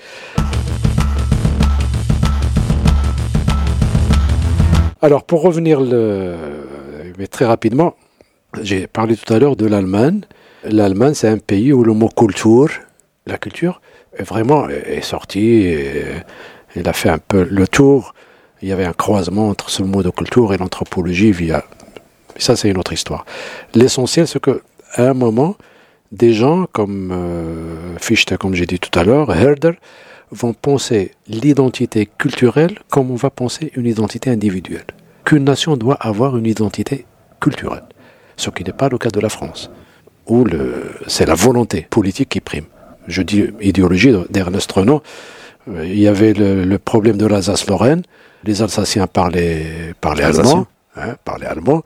Alors, 5.03 5.23
pour 5.23 5.41
revenir 5.41 5.81
le... 5.81 6.35
mais 7.17 7.27
très 7.27 7.45
rapidement, 7.45 7.95
j'ai 8.61 8.87
parlé 8.87 9.15
tout 9.15 9.33
à 9.33 9.39
l'heure 9.39 9.55
de 9.55 9.65
l'Allemagne. 9.65 10.21
L'Allemagne, 10.63 11.15
c'est 11.15 11.27
un 11.27 11.39
pays 11.39 11.73
où 11.73 11.83
le 11.83 11.93
mot 11.93 12.09
culture, 12.09 12.69
la 13.25 13.37
culture, 13.37 13.81
est 14.15 14.23
vraiment 14.23 14.69
est 14.69 15.01
sorti. 15.01 15.39
Et 15.39 16.03
il 16.75 16.87
a 16.87 16.93
fait 16.93 17.09
un 17.09 17.17
peu 17.19 17.47
le 17.49 17.67
tour. 17.67 18.13
Il 18.61 18.69
y 18.69 18.71
avait 18.71 18.85
un 18.85 18.93
croisement 18.93 19.49
entre 19.49 19.69
ce 19.69 19.83
mot 19.83 20.03
de 20.03 20.09
culture 20.09 20.53
et 20.53 20.57
l'anthropologie 20.57 21.31
via. 21.31 21.63
Ça, 22.37 22.55
c'est 22.55 22.69
une 22.69 22.77
autre 22.77 22.93
histoire. 22.93 23.25
L'essentiel, 23.73 24.27
c'est 24.27 24.39
qu'à 24.39 24.53
un 24.97 25.13
moment, 25.13 25.55
des 26.11 26.33
gens 26.33 26.65
comme 26.71 27.11
euh, 27.11 27.97
Fichte, 27.99 28.37
comme 28.37 28.53
j'ai 28.53 28.65
dit 28.65 28.79
tout 28.79 28.97
à 28.97 29.03
l'heure, 29.03 29.33
Herder, 29.33 29.73
vont 30.31 30.53
penser 30.53 31.11
l'identité 31.27 32.07
culturelle 32.17 32.79
comme 32.89 33.11
on 33.11 33.15
va 33.15 33.29
penser 33.29 33.71
une 33.75 33.85
identité 33.85 34.29
individuelle. 34.29 34.85
Qu'une 35.25 35.43
nation 35.43 35.77
doit 35.77 35.97
avoir 35.99 36.37
une 36.37 36.45
identité 36.45 37.05
culturelle, 37.39 37.83
ce 38.37 38.49
qui 38.49 38.63
n'est 38.63 38.73
pas 38.73 38.89
le 38.89 38.97
cas 38.97 39.09
de 39.09 39.19
la 39.19 39.29
France, 39.29 39.69
où 40.27 40.45
c'est 41.07 41.25
la 41.25 41.35
volonté 41.35 41.87
politique 41.89 42.29
qui 42.29 42.39
prime. 42.39 42.65
Je 43.07 43.21
dis 43.21 43.45
idéologie 43.59 44.13
d'Ernest 44.29 44.71
Renaud, 44.71 45.01
il 45.67 45.99
y 45.99 46.07
avait 46.07 46.33
le, 46.33 46.63
le 46.63 46.77
problème 46.79 47.17
de 47.17 47.25
l'Alsace-Lorraine. 47.25 48.03
Les 48.43 48.61
Alsaciens 48.61 49.07
parlaient, 49.07 49.93
parlaient 50.01 50.23
allemand, 50.23 50.65
hein, 50.95 51.15
parlaient 51.23 51.45
allemand. 51.45 51.83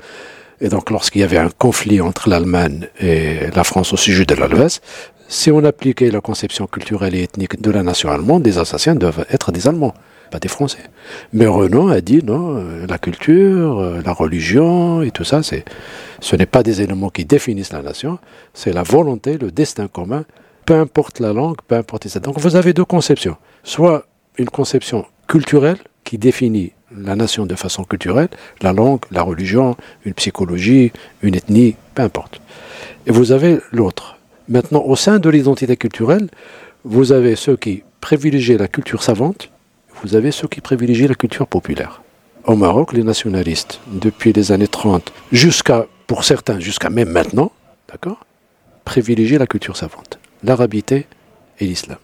Et 0.61 0.69
donc, 0.69 0.89
lorsqu'il 0.89 1.21
y 1.21 1.23
avait 1.23 1.37
un 1.37 1.49
conflit 1.49 1.99
entre 1.99 2.29
l'Allemagne 2.29 2.87
et 2.99 3.51
la 3.53 3.63
France 3.65 3.91
au 3.91 3.97
sujet 3.97 4.25
de 4.25 4.35
l'Alsace, 4.35 4.79
si 5.27 5.51
on 5.51 5.63
appliquait 5.63 6.11
la 6.11 6.21
conception 6.21 6.67
culturelle 6.67 7.15
et 7.15 7.23
ethnique 7.23 7.61
de 7.61 7.71
la 7.71 7.83
nation 7.83 8.09
allemande, 8.09 8.45
les 8.45 8.57
Alsaciens 8.57 8.95
doivent 8.95 9.25
être 9.29 9.51
des 9.51 9.67
Allemands, 9.67 9.93
pas 10.31 10.39
des 10.39 10.47
Français. 10.47 10.83
Mais 11.33 11.47
Renan 11.47 11.89
a 11.89 11.99
dit 11.99 12.21
non, 12.23 12.57
euh, 12.57 12.85
la 12.87 12.97
culture, 12.97 13.79
euh, 13.79 14.01
la 14.05 14.13
religion 14.13 15.01
et 15.01 15.11
tout 15.11 15.23
ça, 15.23 15.43
c'est, 15.43 15.65
ce 16.21 16.35
n'est 16.35 16.45
pas 16.45 16.63
des 16.63 16.81
éléments 16.81 17.09
qui 17.09 17.25
définissent 17.25 17.73
la 17.73 17.81
nation, 17.81 18.19
c'est 18.53 18.71
la 18.71 18.83
volonté, 18.83 19.37
le 19.37 19.51
destin 19.51 19.87
commun, 19.87 20.23
peu 20.65 20.75
importe 20.75 21.19
la 21.19 21.33
langue, 21.33 21.57
peu 21.67 21.75
importe 21.75 22.07
ça. 22.07 22.19
Donc 22.19 22.39
vous 22.39 22.55
avez 22.55 22.73
deux 22.73 22.85
conceptions 22.85 23.35
soit 23.65 24.05
une 24.37 24.49
conception 24.49 25.05
culturelle 25.27 25.79
qui 26.05 26.17
définit 26.17 26.71
la 26.95 27.15
nation 27.15 27.45
de 27.45 27.55
façon 27.55 27.83
culturelle, 27.83 28.29
la 28.61 28.71
langue, 28.71 29.01
la 29.11 29.23
religion, 29.23 29.75
une 30.05 30.13
psychologie, 30.13 30.93
une 31.21 31.35
ethnie, 31.35 31.75
peu 31.93 32.03
importe. 32.03 32.39
Et 33.05 33.11
vous 33.11 33.33
avez 33.33 33.59
l'autre. 33.73 34.17
Maintenant, 34.47 34.83
au 34.85 34.95
sein 34.95 35.19
de 35.19 35.29
l'identité 35.29 35.75
culturelle, 35.75 36.29
vous 36.83 37.11
avez 37.11 37.35
ceux 37.35 37.57
qui 37.57 37.83
privilégient 37.99 38.57
la 38.57 38.67
culture 38.67 39.03
savante, 39.03 39.49
vous 40.01 40.15
avez 40.15 40.31
ceux 40.31 40.47
qui 40.47 40.61
privilégient 40.61 41.07
la 41.07 41.15
culture 41.15 41.47
populaire. 41.47 42.03
Au 42.45 42.55
Maroc, 42.55 42.93
les 42.93 43.03
nationalistes, 43.03 43.79
depuis 43.87 44.31
les 44.31 44.51
années 44.51 44.67
30, 44.67 45.11
jusqu'à, 45.31 45.87
pour 46.05 46.23
certains, 46.23 46.59
jusqu'à 46.59 46.91
même 46.91 47.09
maintenant, 47.09 47.51
d'accord, 47.89 48.23
privilégient 48.83 49.39
la 49.39 49.47
culture 49.47 49.75
savante, 49.75 50.19
l'arabité 50.43 51.07
et 51.59 51.65
l'islam. 51.65 51.97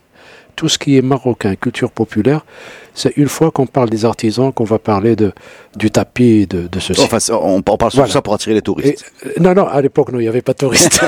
Tout 0.56 0.70
ce 0.70 0.78
qui 0.78 0.98
est 0.98 1.02
marocain, 1.02 1.56
culture 1.56 1.92
populaire, 1.92 2.46
c'est 2.94 3.16
une 3.18 3.28
fois 3.28 3.52
qu'on 3.52 3.66
parle 3.66 3.90
des 3.90 4.06
artisans 4.06 4.52
qu'on 4.52 4.64
va 4.64 4.80
parler 4.80 5.16
de, 5.16 5.32
du 5.76 5.92
tapis, 5.92 6.46
de, 6.48 6.68
de 6.68 6.80
ceci. 6.80 7.02
Enfin, 7.02 7.18
on, 7.34 7.62
parle 7.62 7.92
de 7.92 8.08
ça 8.08 8.22
pour 8.22 8.34
attirer 8.34 8.56
les 8.56 8.62
touristes. 8.62 9.12
Euh, 9.26 9.32
non, 9.40 9.54
non, 9.54 9.68
à 9.68 9.82
l'époque, 9.82 10.12
non, 10.12 10.20
il 10.20 10.24
n'y 10.24 10.28
avait 10.28 10.42
pas 10.42 10.54
de 10.54 10.58
touristes. 10.58 11.02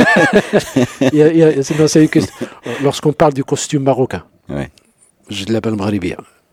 Lorsqu'on 2.83 3.13
parle 3.13 3.33
du 3.33 3.43
costume 3.43 3.83
marocain, 3.83 4.23
ouais. 4.49 4.69
je 5.29 5.45
l'appelle. 5.51 5.75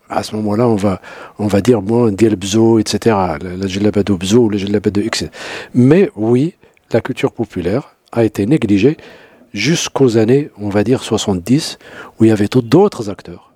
À 0.09 0.24
ce 0.24 0.35
moment-là, 0.37 0.66
on 0.66 0.74
va, 0.74 1.00
on 1.38 1.46
va 1.46 1.61
dire, 1.61 1.83
bon, 1.83 2.12
Diel 2.12 2.35
Bzo, 2.35 2.81
etc. 2.81 3.16
La 3.40 3.66
Djellaba 3.66 4.03
de 4.03 4.12
Bzo, 4.12 4.48
la 4.48 4.59
Djellaba 4.59 4.90
de 4.90 5.03
X. 5.03 5.24
Mais 5.72 6.11
oui, 6.16 6.55
la 6.90 7.00
culture 7.00 7.31
populaire 7.31 7.94
a 8.11 8.24
été 8.24 8.44
négligée 8.46 8.96
jusqu'aux 9.52 10.16
années, 10.16 10.50
on 10.58 10.68
va 10.68 10.84
dire, 10.84 11.02
70, 11.02 11.78
où 12.18 12.24
il 12.24 12.28
y 12.28 12.30
avait 12.30 12.48
d'autres 12.48 13.10
acteurs. 13.10 13.52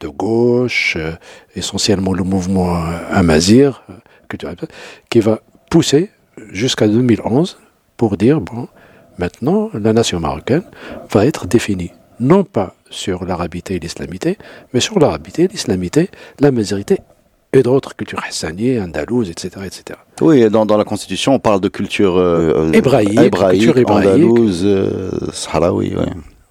De 0.00 0.08
gauche, 0.08 0.94
euh, 0.96 1.12
essentiellement 1.56 2.12
le 2.12 2.22
mouvement 2.22 2.76
euh, 2.76 2.98
Amazir, 3.10 3.82
euh, 3.90 3.94
qui 5.10 5.20
va 5.20 5.40
pousser 5.70 6.10
jusqu'à 6.52 6.86
2011 6.86 7.58
pour 7.96 8.16
dire, 8.16 8.40
bon, 8.40 8.68
maintenant, 9.18 9.70
la 9.74 9.92
nation 9.92 10.20
marocaine 10.20 10.62
va 11.10 11.26
être 11.26 11.46
définie, 11.46 11.92
non 12.20 12.44
pas 12.44 12.74
sur 12.90 13.24
l'arabité 13.24 13.74
et 13.74 13.78
l'islamité, 13.78 14.38
mais 14.72 14.80
sur 14.80 14.98
l'arabité, 14.98 15.48
l'islamité, 15.48 16.10
la 16.40 16.50
mazirité 16.52 16.98
et 17.52 17.62
d'autres 17.62 17.96
cultures 17.96 18.20
hassaniées, 18.26 18.80
andalouses, 18.80 19.30
etc. 19.30 19.64
etc. 19.64 19.98
Oui, 20.20 20.48
dans, 20.50 20.66
dans 20.66 20.76
la 20.76 20.84
Constitution, 20.84 21.34
on 21.34 21.38
parle 21.38 21.60
de 21.60 21.68
culture 21.68 22.16
euh, 22.18 22.70
hébraïque, 22.72 23.18
hébraïque, 23.18 23.60
culture 23.62 23.78
hébraïque. 23.78 24.06
andalouse, 24.08 24.62
euh, 24.64 25.10
sahraoui, 25.32 25.94
oui. 25.96 26.04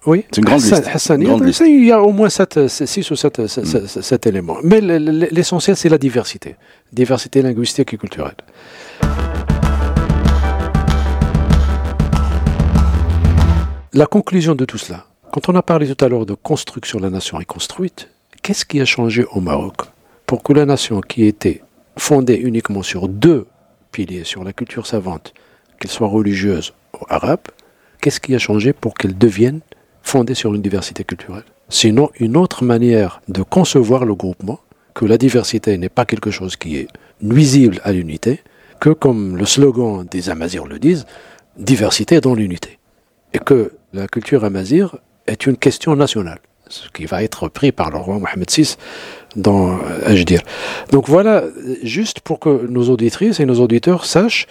Oui, 0.06 0.24
c'est 0.30 0.38
une 0.38 0.44
grande 0.44 0.60
Hassan, 0.62 0.78
liste. 0.78 0.90
Hassani, 0.94 1.24
Grande 1.26 1.44
liste. 1.44 1.62
il 1.66 1.84
y 1.84 1.92
a 1.92 2.00
au 2.00 2.12
moins 2.12 2.28
6 2.30 3.10
ou 3.10 3.16
7, 3.16 3.46
sept 3.46 4.26
éléments. 4.26 4.56
Mais 4.62 4.80
l'essentiel, 4.80 5.76
c'est 5.76 5.88
la 5.90 5.98
diversité. 5.98 6.56
Diversité 6.92 7.42
linguistique 7.42 7.92
et 7.92 7.98
culturelle. 7.98 8.36
La 13.92 14.06
conclusion 14.06 14.54
de 14.54 14.64
tout 14.64 14.78
cela, 14.78 15.04
quand 15.32 15.48
on 15.48 15.54
a 15.56 15.62
parlé 15.62 15.92
tout 15.92 16.02
à 16.04 16.08
l'heure 16.08 16.24
de 16.26 16.34
construction, 16.34 16.98
la 17.00 17.10
nation 17.10 17.38
est 17.40 17.44
construite, 17.44 18.08
qu'est-ce 18.42 18.64
qui 18.64 18.80
a 18.80 18.84
changé 18.84 19.26
au 19.32 19.40
Maroc? 19.40 19.76
Pour 20.28 20.42
que 20.42 20.52
la 20.52 20.66
nation 20.66 21.00
qui 21.00 21.24
était 21.24 21.62
fondée 21.96 22.34
uniquement 22.34 22.82
sur 22.82 23.08
deux 23.08 23.46
piliers, 23.92 24.24
sur 24.24 24.44
la 24.44 24.52
culture 24.52 24.86
savante, 24.86 25.32
qu'elle 25.80 25.90
soit 25.90 26.06
religieuse 26.06 26.74
ou 26.92 27.06
arabe, 27.08 27.40
qu'est-ce 28.02 28.20
qui 28.20 28.34
a 28.34 28.38
changé 28.38 28.74
pour 28.74 28.92
qu'elle 28.92 29.16
devienne 29.16 29.60
fondée 30.02 30.34
sur 30.34 30.54
une 30.54 30.60
diversité 30.60 31.02
culturelle? 31.02 31.44
Sinon, 31.70 32.10
une 32.20 32.36
autre 32.36 32.62
manière 32.62 33.22
de 33.28 33.42
concevoir 33.42 34.04
le 34.04 34.14
groupement, 34.14 34.60
que 34.92 35.06
la 35.06 35.16
diversité 35.16 35.78
n'est 35.78 35.88
pas 35.88 36.04
quelque 36.04 36.30
chose 36.30 36.56
qui 36.56 36.76
est 36.76 36.88
nuisible 37.22 37.80
à 37.82 37.92
l'unité, 37.92 38.42
que 38.80 38.90
comme 38.90 39.34
le 39.34 39.46
slogan 39.46 40.06
des 40.10 40.28
Amazirs 40.28 40.66
le 40.66 40.78
disent, 40.78 41.06
diversité 41.56 42.20
dans 42.20 42.34
l'unité. 42.34 42.78
Et 43.32 43.38
que 43.38 43.72
la 43.94 44.06
culture 44.06 44.44
amazir 44.44 44.96
est 45.26 45.46
une 45.46 45.56
question 45.56 45.96
nationale, 45.96 46.40
ce 46.68 46.90
qui 46.90 47.06
va 47.06 47.22
être 47.22 47.48
pris 47.48 47.72
par 47.72 47.90
le 47.90 47.96
roi 47.96 48.18
Mohamed 48.18 48.50
VI 48.50 48.76
euh. 49.36 50.38
Donc 50.90 51.08
voilà, 51.08 51.44
juste 51.82 52.20
pour 52.20 52.38
que 52.40 52.66
nos 52.66 52.88
auditrices 52.90 53.40
et 53.40 53.46
nos 53.46 53.60
auditeurs 53.60 54.04
sachent 54.04 54.46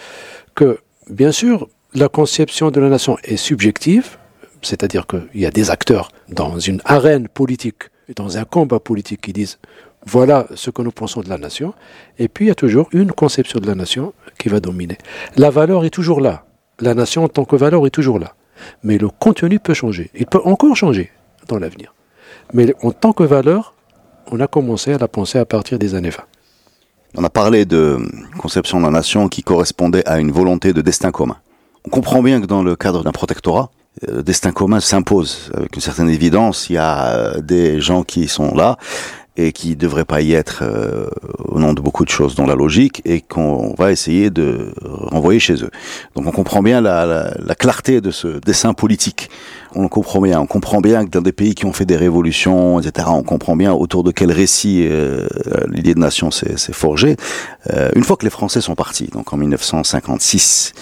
que, 0.54 0.78
bien 1.10 1.32
sûr, 1.32 1.68
la 1.94 2.08
conception 2.08 2.70
de 2.70 2.80
la 2.80 2.88
nation 2.88 3.16
est 3.24 3.36
subjective, 3.36 4.18
c'est-à-dire 4.62 5.06
qu'il 5.06 5.40
y 5.40 5.46
a 5.46 5.50
des 5.50 5.70
acteurs 5.70 6.10
dans 6.28 6.58
une 6.58 6.80
arène 6.84 7.28
politique, 7.28 7.84
dans 8.14 8.38
un 8.38 8.44
combat 8.44 8.80
politique 8.80 9.20
qui 9.20 9.32
disent 9.32 9.58
voilà 10.06 10.46
ce 10.54 10.70
que 10.70 10.80
nous 10.82 10.92
pensons 10.92 11.20
de 11.20 11.28
la 11.28 11.38
nation, 11.38 11.74
et 12.18 12.28
puis 12.28 12.46
il 12.46 12.48
y 12.48 12.50
a 12.50 12.54
toujours 12.54 12.88
une 12.92 13.12
conception 13.12 13.60
de 13.60 13.66
la 13.66 13.74
nation 13.74 14.14
qui 14.38 14.48
va 14.48 14.60
dominer. 14.60 14.96
La 15.36 15.50
valeur 15.50 15.84
est 15.84 15.90
toujours 15.90 16.20
là, 16.20 16.44
la 16.80 16.94
nation 16.94 17.24
en 17.24 17.28
tant 17.28 17.44
que 17.44 17.56
valeur 17.56 17.86
est 17.86 17.90
toujours 17.90 18.18
là, 18.18 18.34
mais 18.82 18.96
le 18.98 19.08
contenu 19.08 19.58
peut 19.58 19.74
changer, 19.74 20.10
il 20.14 20.26
peut 20.26 20.40
encore 20.44 20.76
changer 20.76 21.10
dans 21.48 21.58
l'avenir. 21.58 21.94
Mais 22.54 22.74
en 22.82 22.92
tant 22.92 23.12
que 23.12 23.24
valeur, 23.24 23.74
on 24.30 24.40
a 24.40 24.46
commencé 24.46 24.92
à 24.92 24.98
la 24.98 25.08
penser 25.08 25.38
à 25.38 25.44
partir 25.44 25.78
des 25.78 25.94
années 25.94 26.10
20. 26.10 26.22
On 27.16 27.24
a 27.24 27.30
parlé 27.30 27.64
de 27.64 27.98
conception 28.38 28.78
de 28.80 28.84
la 28.84 28.90
nation 28.90 29.28
qui 29.28 29.42
correspondait 29.42 30.06
à 30.06 30.18
une 30.18 30.30
volonté 30.30 30.72
de 30.72 30.82
destin 30.82 31.10
commun. 31.10 31.36
On 31.86 31.90
comprend 31.90 32.22
bien 32.22 32.40
que 32.40 32.46
dans 32.46 32.62
le 32.62 32.76
cadre 32.76 33.02
d'un 33.02 33.12
protectorat, 33.12 33.70
le 34.06 34.22
destin 34.22 34.52
commun 34.52 34.80
s'impose 34.80 35.50
avec 35.54 35.74
une 35.74 35.82
certaine 35.82 36.08
évidence. 36.08 36.68
Il 36.68 36.74
y 36.74 36.78
a 36.78 37.14
euh, 37.14 37.40
des 37.40 37.80
gens 37.80 38.02
qui 38.02 38.28
sont 38.28 38.54
là 38.54 38.76
et 39.38 39.52
qui 39.52 39.76
devraient 39.76 40.04
pas 40.04 40.20
y 40.20 40.34
être 40.34 40.62
euh, 40.62 41.06
au 41.44 41.58
nom 41.60 41.72
de 41.72 41.80
beaucoup 41.80 42.04
de 42.04 42.10
choses 42.10 42.34
dans 42.34 42.44
la 42.44 42.56
logique 42.56 43.00
et 43.04 43.20
qu'on 43.20 43.74
va 43.78 43.92
essayer 43.92 44.30
de 44.30 44.72
renvoyer 44.82 45.38
chez 45.38 45.62
eux. 45.62 45.70
Donc 46.16 46.26
on 46.26 46.32
comprend 46.32 46.62
bien 46.62 46.80
la, 46.80 47.06
la, 47.06 47.34
la 47.38 47.54
clarté 47.54 48.00
de 48.00 48.10
ce 48.10 48.40
dessin 48.40 48.74
politique. 48.74 49.30
On 49.74 49.82
le 49.82 49.88
comprend 49.88 50.20
bien. 50.20 50.40
On 50.40 50.46
comprend 50.46 50.80
bien 50.80 51.04
que 51.04 51.10
dans 51.10 51.20
des 51.20 51.32
pays 51.32 51.54
qui 51.54 51.66
ont 51.66 51.72
fait 51.72 51.84
des 51.84 51.96
révolutions, 51.96 52.80
etc., 52.80 53.08
on 53.10 53.22
comprend 53.22 53.54
bien 53.54 53.72
autour 53.72 54.02
de 54.02 54.10
quel 54.10 54.32
récit 54.32 54.86
euh, 54.86 55.26
l'idée 55.68 55.94
de 55.94 56.00
nation 56.00 56.30
s'est 56.30 56.56
forgée. 56.72 57.16
Euh, 57.70 57.90
une 57.94 58.04
fois 58.04 58.16
que 58.16 58.24
les 58.24 58.30
Français 58.30 58.60
sont 58.60 58.74
partis, 58.74 59.08
donc 59.08 59.32
en 59.32 59.36
1956, 59.36 60.72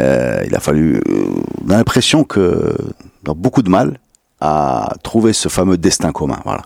euh, 0.00 0.42
il 0.46 0.54
a 0.54 0.60
fallu. 0.60 1.02
On 1.66 1.70
a 1.70 1.76
l'impression 1.76 2.24
que 2.24 2.74
dans 3.24 3.34
beaucoup 3.34 3.62
de 3.62 3.70
mal 3.70 3.98
à 4.40 4.94
trouver 5.02 5.32
ce 5.32 5.48
fameux 5.48 5.76
destin 5.76 6.12
commun. 6.12 6.38
Voilà. 6.44 6.62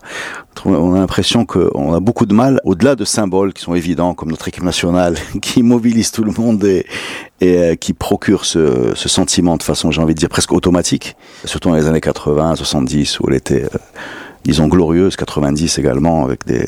On 0.65 0.93
a 0.93 0.99
l'impression 0.99 1.45
qu'on 1.45 1.93
a 1.93 1.99
beaucoup 1.99 2.25
de 2.25 2.33
mal, 2.33 2.61
au-delà 2.63 2.95
de 2.95 3.03
symboles 3.03 3.53
qui 3.53 3.63
sont 3.63 3.73
évidents, 3.73 4.13
comme 4.13 4.29
notre 4.29 4.47
équipe 4.47 4.63
nationale, 4.63 5.17
qui 5.41 5.63
mobilise 5.63 6.11
tout 6.11 6.23
le 6.23 6.31
monde 6.31 6.63
et, 6.63 6.85
et 7.41 7.57
euh, 7.57 7.75
qui 7.75 7.93
procure 7.93 8.45
ce, 8.45 8.93
ce, 8.95 9.09
sentiment 9.09 9.57
de 9.57 9.63
façon, 9.63 9.91
j'ai 9.91 10.01
envie 10.01 10.13
de 10.13 10.19
dire, 10.19 10.29
presque 10.29 10.51
automatique, 10.51 11.15
surtout 11.45 11.69
dans 11.69 11.75
les 11.75 11.87
années 11.87 12.01
80, 12.01 12.55
70, 12.55 13.19
où 13.19 13.25
elle 13.29 13.35
était... 13.35 13.63
Euh, 13.63 13.77
disons 14.43 14.67
glorieuse 14.67 15.15
90 15.15 15.79
également 15.79 16.25
avec 16.25 16.45
des 16.45 16.65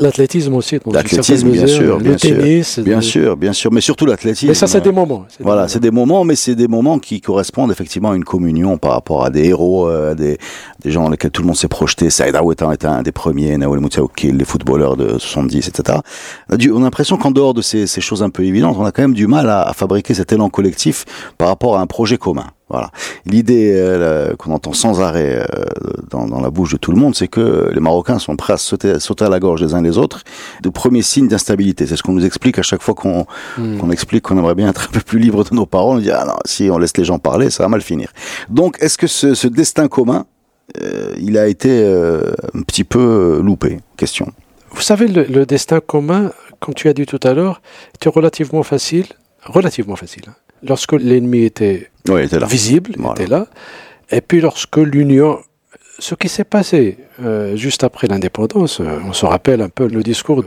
l'athlétisme 0.00 0.54
aussi 0.54 0.78
l'athlétisme 0.90 1.50
bien 1.50 1.66
sûr 1.66 1.98
bien 1.98 2.12
le 2.12 2.18
sûr. 2.18 2.36
tennis, 2.38 2.78
bien 2.78 3.00
sûr 3.00 3.36
bien 3.36 3.52
sûr 3.52 3.72
mais 3.72 3.80
surtout 3.80 4.06
l'athlétisme. 4.06 4.48
Mais 4.48 4.54
ça 4.54 4.66
c'est 4.66 4.80
des 4.80 4.92
moments 4.92 5.26
voilà 5.40 5.68
c'est 5.68 5.80
des 5.80 5.90
moments 5.90 6.24
mais 6.24 6.36
c'est 6.36 6.54
des 6.54 6.68
moments 6.68 6.98
qui 6.98 7.20
correspondent 7.20 7.70
effectivement 7.70 8.12
à 8.12 8.16
une 8.16 8.24
communion 8.24 8.78
par 8.78 8.92
rapport 8.92 9.24
à 9.24 9.30
des 9.30 9.44
héros 9.46 9.88
euh, 9.88 10.14
des, 10.14 10.38
des 10.82 10.90
gens 10.90 11.04
dans 11.04 11.10
lesquels 11.10 11.30
tout 11.30 11.42
le 11.42 11.46
monde 11.46 11.56
s'est 11.56 11.68
projeté. 11.68 12.10
Saïd 12.10 12.34
Aouetan 12.36 12.72
était 12.72 12.86
un 12.86 13.02
des 13.02 13.12
premiers 13.12 13.56
Nawel 13.58 13.80
Moutaoukil 13.80 14.36
les 14.36 14.44
footballeurs 14.44 14.96
de 14.96 15.18
70 15.18 15.68
etc 15.68 15.98
on 16.50 16.80
a 16.80 16.80
l'impression 16.80 17.16
qu'en 17.16 17.30
dehors 17.30 17.54
de 17.54 17.62
ces, 17.62 17.86
ces, 17.86 18.00
choses 18.00 18.22
un 18.22 18.30
peu 18.30 18.44
évidentes 18.44 18.76
on 18.78 18.84
a 18.84 18.92
quand 18.92 19.02
même 19.02 19.14
du 19.14 19.26
mal 19.26 19.48
à, 19.50 19.62
à 19.62 19.72
fabriquer 19.72 20.14
cet 20.14 20.32
élan 20.32 20.48
collectif 20.48 21.04
par 21.38 21.48
rapport 21.48 21.76
à 21.76 21.80
un 21.80 21.86
projet 21.86 22.18
commun 22.18 22.46
voilà. 22.68 22.90
L'idée 23.26 23.74
euh, 23.76 24.34
qu'on 24.34 24.52
entend 24.52 24.72
sans 24.72 25.00
arrêt 25.00 25.38
euh, 25.38 25.64
dans, 26.10 26.26
dans, 26.26 26.40
la 26.40 26.50
bouche 26.50 26.72
de 26.72 26.76
tout 26.76 26.90
le 26.90 26.98
monde, 26.98 27.14
c'est 27.14 27.28
que 27.28 27.70
les 27.72 27.80
Marocains 27.80 28.18
sont 28.18 28.34
prêts 28.34 28.54
à 28.54 28.56
sauter, 28.56 28.98
sauter 28.98 29.24
à 29.24 29.28
la 29.28 29.38
gorge 29.38 29.62
les 29.62 29.74
uns 29.74 29.82
les 29.82 29.98
autres. 29.98 30.22
De 30.62 30.68
premiers 30.68 31.02
signes 31.02 31.28
d'instabilité. 31.28 31.86
C'est 31.86 31.94
ce 31.94 32.02
qu'on 32.02 32.12
nous 32.12 32.24
explique 32.24 32.58
à 32.58 32.62
chaque 32.62 32.82
fois 32.82 32.94
qu'on 32.94 33.26
Hmm. 33.56 33.92
explique 33.92 34.24
qu'on 34.24 34.38
aimerait 34.38 34.54
bien 34.54 34.68
être 34.68 34.88
un 34.88 34.92
peu 34.92 35.00
plus 35.00 35.18
libre 35.18 35.44
de 35.44 35.54
nos 35.54 35.66
paroles. 35.66 35.98
On 35.98 36.00
dit 36.00 36.10
ah 36.10 36.24
non, 36.26 36.34
si 36.44 36.68
on 36.70 36.78
laisse 36.78 36.96
les 36.96 37.04
gens 37.04 37.18
parler, 37.18 37.50
ça 37.50 37.62
va 37.62 37.68
mal 37.68 37.82
finir. 37.82 38.12
Donc, 38.48 38.76
est-ce 38.80 38.98
que 38.98 39.06
ce, 39.06 39.34
ce, 39.34 39.46
destin 39.46 39.86
commun, 39.86 40.26
euh, 40.82 41.14
il 41.18 41.38
a 41.38 41.46
été 41.46 41.84
un 42.54 42.62
petit 42.62 42.84
peu 42.84 43.40
loupé? 43.42 43.78
Question. 43.96 44.32
Vous 44.72 44.82
savez, 44.82 45.06
le, 45.06 45.24
le, 45.24 45.46
destin 45.46 45.80
commun, 45.80 46.32
comme 46.60 46.74
tu 46.74 46.88
as 46.88 46.92
dit 46.92 47.06
tout 47.06 47.20
à 47.22 47.32
l'heure, 47.32 47.62
était 47.94 48.08
relativement 48.08 48.62
facile, 48.62 49.06
relativement 49.44 49.96
facile. 49.96 50.24
Hein 50.28 50.34
lorsque 50.62 50.92
l'ennemi 50.92 51.44
était, 51.44 51.90
oui, 52.08 52.22
était 52.24 52.38
là. 52.38 52.46
visible, 52.46 52.92
Voilà. 52.98 53.14
était 53.20 53.30
là, 53.30 53.46
et 54.10 54.20
puis 54.20 54.40
lorsque 54.40 54.76
l'union, 54.76 55.38
ce 55.98 56.14
qui 56.14 56.28
s'est 56.28 56.44
passé 56.44 56.98
euh, 57.22 57.56
juste 57.56 57.84
après 57.84 58.06
l'indépendance, 58.06 58.80
euh, 58.80 58.98
on 59.04 59.12
se 59.12 59.26
rappelle 59.26 59.60
un 59.62 59.68
peu 59.68 59.86
le 59.88 60.02
discours, 60.02 60.40
euh, 60.40 60.44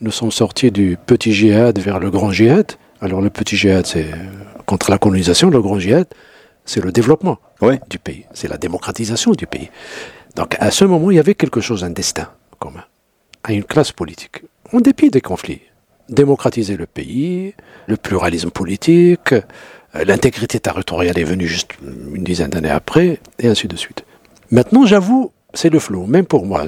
nous 0.00 0.10
sommes 0.10 0.30
sortis 0.32 0.70
du 0.70 0.96
petit 1.06 1.32
djihad 1.32 1.78
vers 1.78 1.98
le 1.98 2.10
grand 2.10 2.30
djihad. 2.30 2.72
Alors 3.00 3.20
le 3.20 3.30
petit 3.30 3.56
djihad, 3.56 3.86
c'est 3.86 4.06
contre 4.66 4.90
la 4.90 4.98
colonisation, 4.98 5.50
le 5.50 5.60
grand 5.60 5.78
djihad, 5.78 6.06
c'est 6.64 6.82
le 6.84 6.92
développement 6.92 7.38
Oui. 7.60 7.76
du 7.90 7.98
pays, 7.98 8.24
c'est 8.34 8.48
la 8.48 8.56
démocratisation 8.58 9.32
du 9.32 9.46
pays. 9.46 9.70
Donc 10.36 10.56
à 10.60 10.70
ce 10.70 10.84
moment, 10.84 11.10
il 11.10 11.16
y 11.16 11.20
avait 11.20 11.34
quelque 11.34 11.60
chose, 11.60 11.82
un 11.84 11.90
destin 11.90 12.28
commun, 12.58 12.84
à 13.44 13.52
une 13.52 13.64
classe 13.64 13.92
politique, 13.92 14.42
en 14.72 14.80
dépit 14.80 15.10
des 15.10 15.20
conflits 15.20 15.60
démocratiser 16.10 16.78
le 16.78 16.86
pays, 16.86 17.52
le 17.86 17.98
pluralisme 17.98 18.48
politique, 18.50 19.32
euh, 19.34 19.42
l'intégrité 19.94 20.60
territoriale 20.60 21.18
est 21.18 21.24
venue 21.24 21.46
juste 21.46 21.72
une 22.14 22.24
dizaine 22.24 22.50
d'années 22.50 22.70
après, 22.70 23.20
et 23.38 23.48
ainsi 23.48 23.68
de 23.68 23.76
suite. 23.76 24.04
Maintenant, 24.50 24.86
j'avoue, 24.86 25.32
c'est 25.54 25.70
le 25.70 25.78
flou. 25.78 26.06
Même 26.06 26.26
pour 26.26 26.46
moi, 26.46 26.64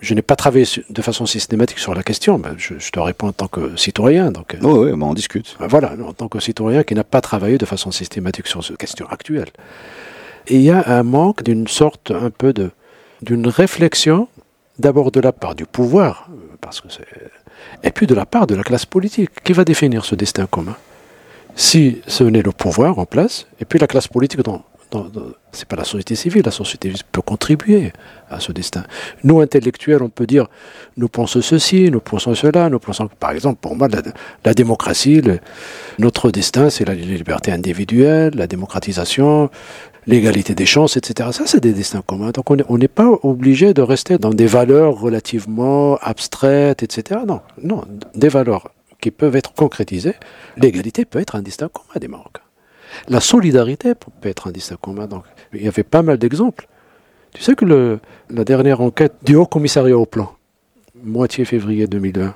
je 0.00 0.14
n'ai 0.14 0.22
pas 0.22 0.36
travaillé 0.36 0.66
de 0.88 1.02
façon 1.02 1.26
systématique 1.26 1.78
sur 1.78 1.94
la 1.94 2.02
question. 2.02 2.38
Mais 2.38 2.50
je, 2.56 2.74
te 2.90 3.00
réponds 3.00 3.28
en 3.28 3.32
tant 3.32 3.48
que 3.48 3.76
citoyen. 3.76 4.30
Donc, 4.30 4.56
oui, 4.60 4.90
oui, 4.90 4.92
on 5.00 5.14
discute. 5.14 5.56
Voilà, 5.60 5.92
en 6.04 6.12
tant 6.12 6.28
que 6.28 6.40
citoyen 6.40 6.82
qui 6.84 6.94
n'a 6.94 7.04
pas 7.04 7.20
travaillé 7.20 7.58
de 7.58 7.66
façon 7.66 7.90
systématique 7.90 8.46
sur 8.46 8.64
cette 8.64 8.78
question 8.78 9.06
actuelle. 9.08 9.48
Et 10.46 10.56
il 10.56 10.62
y 10.62 10.70
a 10.70 10.82
un 10.86 11.02
manque 11.02 11.42
d'une 11.42 11.68
sorte 11.68 12.10
un 12.10 12.30
peu 12.30 12.52
de 12.52 12.70
d'une 13.20 13.48
réflexion, 13.48 14.28
d'abord 14.78 15.10
de 15.10 15.18
la 15.18 15.32
part 15.32 15.56
du 15.56 15.66
pouvoir, 15.66 16.28
parce 16.60 16.80
que 16.80 16.88
c'est, 16.88 17.04
et 17.82 17.90
puis 17.90 18.06
de 18.06 18.14
la 18.14 18.26
part 18.26 18.46
de 18.46 18.54
la 18.54 18.62
classe 18.62 18.86
politique, 18.86 19.30
qui 19.42 19.52
va 19.52 19.64
définir 19.64 20.04
ce 20.04 20.14
destin 20.14 20.46
commun? 20.46 20.76
Si 21.58 22.02
ce 22.06 22.22
n'est 22.22 22.42
le 22.42 22.52
pouvoir 22.52 23.00
en 23.00 23.04
place, 23.04 23.48
et 23.60 23.64
puis 23.64 23.80
la 23.80 23.88
classe 23.88 24.06
politique 24.06 24.42
dont 24.42 24.62
c'est 25.50 25.66
pas 25.66 25.74
la 25.74 25.82
société 25.82 26.14
civile, 26.14 26.42
la 26.44 26.52
société 26.52 26.92
peut 27.10 27.20
contribuer 27.20 27.92
à 28.30 28.38
ce 28.38 28.52
destin. 28.52 28.84
Nous, 29.24 29.40
intellectuels, 29.40 30.04
on 30.04 30.08
peut 30.08 30.24
dire, 30.24 30.46
nous 30.96 31.08
pensons 31.08 31.42
ceci, 31.42 31.90
nous 31.90 31.98
pensons 31.98 32.36
cela, 32.36 32.70
nous 32.70 32.78
pensons, 32.78 33.08
par 33.18 33.32
exemple, 33.32 33.58
pour 33.60 33.74
moi, 33.74 33.88
la, 34.44 34.54
démocratie, 34.54 35.20
notre 35.98 36.30
destin, 36.30 36.70
c'est 36.70 36.86
la 36.86 36.94
liberté 36.94 37.50
individuelle, 37.50 38.34
la 38.36 38.46
démocratisation, 38.46 39.50
l'égalité 40.06 40.54
des 40.54 40.64
chances, 40.64 40.96
etc. 40.96 41.30
Ça, 41.32 41.42
c'est 41.46 41.60
des 41.60 41.72
destins 41.72 42.02
communs. 42.06 42.30
Donc, 42.30 42.48
on 42.50 42.78
n'est 42.78 42.86
pas 42.86 43.10
obligé 43.24 43.74
de 43.74 43.82
rester 43.82 44.16
dans 44.16 44.30
des 44.30 44.46
valeurs 44.46 44.94
relativement 44.94 45.96
abstraites, 45.96 46.84
etc. 46.84 47.22
Non, 47.26 47.40
non, 47.64 47.82
des 48.14 48.28
valeurs 48.28 48.70
qui 49.00 49.10
peuvent 49.10 49.36
être 49.36 49.54
concrétisées. 49.54 50.14
L'égalité 50.56 51.04
peut 51.04 51.18
être 51.18 51.36
un 51.36 51.42
destin 51.42 51.68
commun 51.68 51.98
des 52.00 52.08
Marocains. 52.08 52.42
La 53.08 53.20
solidarité 53.20 53.94
peut 53.94 54.28
être 54.28 54.48
un 54.48 54.52
destin 54.52 54.76
commun. 54.80 55.06
Donc, 55.06 55.24
il 55.52 55.62
y 55.62 55.68
avait 55.68 55.82
pas 55.82 56.02
mal 56.02 56.18
d'exemples. 56.18 56.68
Tu 57.34 57.42
sais 57.42 57.54
que 57.54 57.98
la 58.30 58.44
dernière 58.44 58.80
enquête 58.80 59.14
du 59.22 59.36
Haut 59.36 59.46
Commissariat 59.46 59.96
au 59.96 60.06
Plan, 60.06 60.34
moitié 61.02 61.44
février 61.44 61.86
2020, 61.86 62.34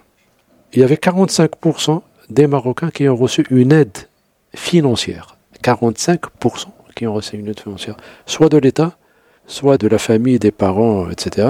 il 0.74 0.80
y 0.80 0.82
avait 0.82 0.96
45% 0.96 2.02
des 2.30 2.46
Marocains 2.46 2.90
qui 2.90 3.08
ont 3.08 3.16
reçu 3.16 3.44
une 3.50 3.72
aide 3.72 4.08
financière. 4.54 5.36
45% 5.62 6.66
qui 6.94 7.06
ont 7.06 7.14
reçu 7.14 7.36
une 7.36 7.48
aide 7.48 7.60
financière, 7.60 7.96
soit 8.26 8.48
de 8.48 8.58
l'État, 8.58 8.96
soit 9.46 9.78
de 9.78 9.88
la 9.88 9.98
famille, 9.98 10.38
des 10.38 10.50
parents, 10.50 11.10
etc., 11.10 11.48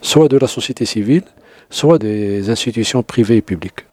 soit 0.00 0.28
de 0.28 0.36
la 0.36 0.46
société 0.46 0.84
civile, 0.84 1.24
soit 1.70 1.98
des 1.98 2.50
institutions 2.50 3.02
privées 3.02 3.38
et 3.38 3.42
publiques. 3.42 3.86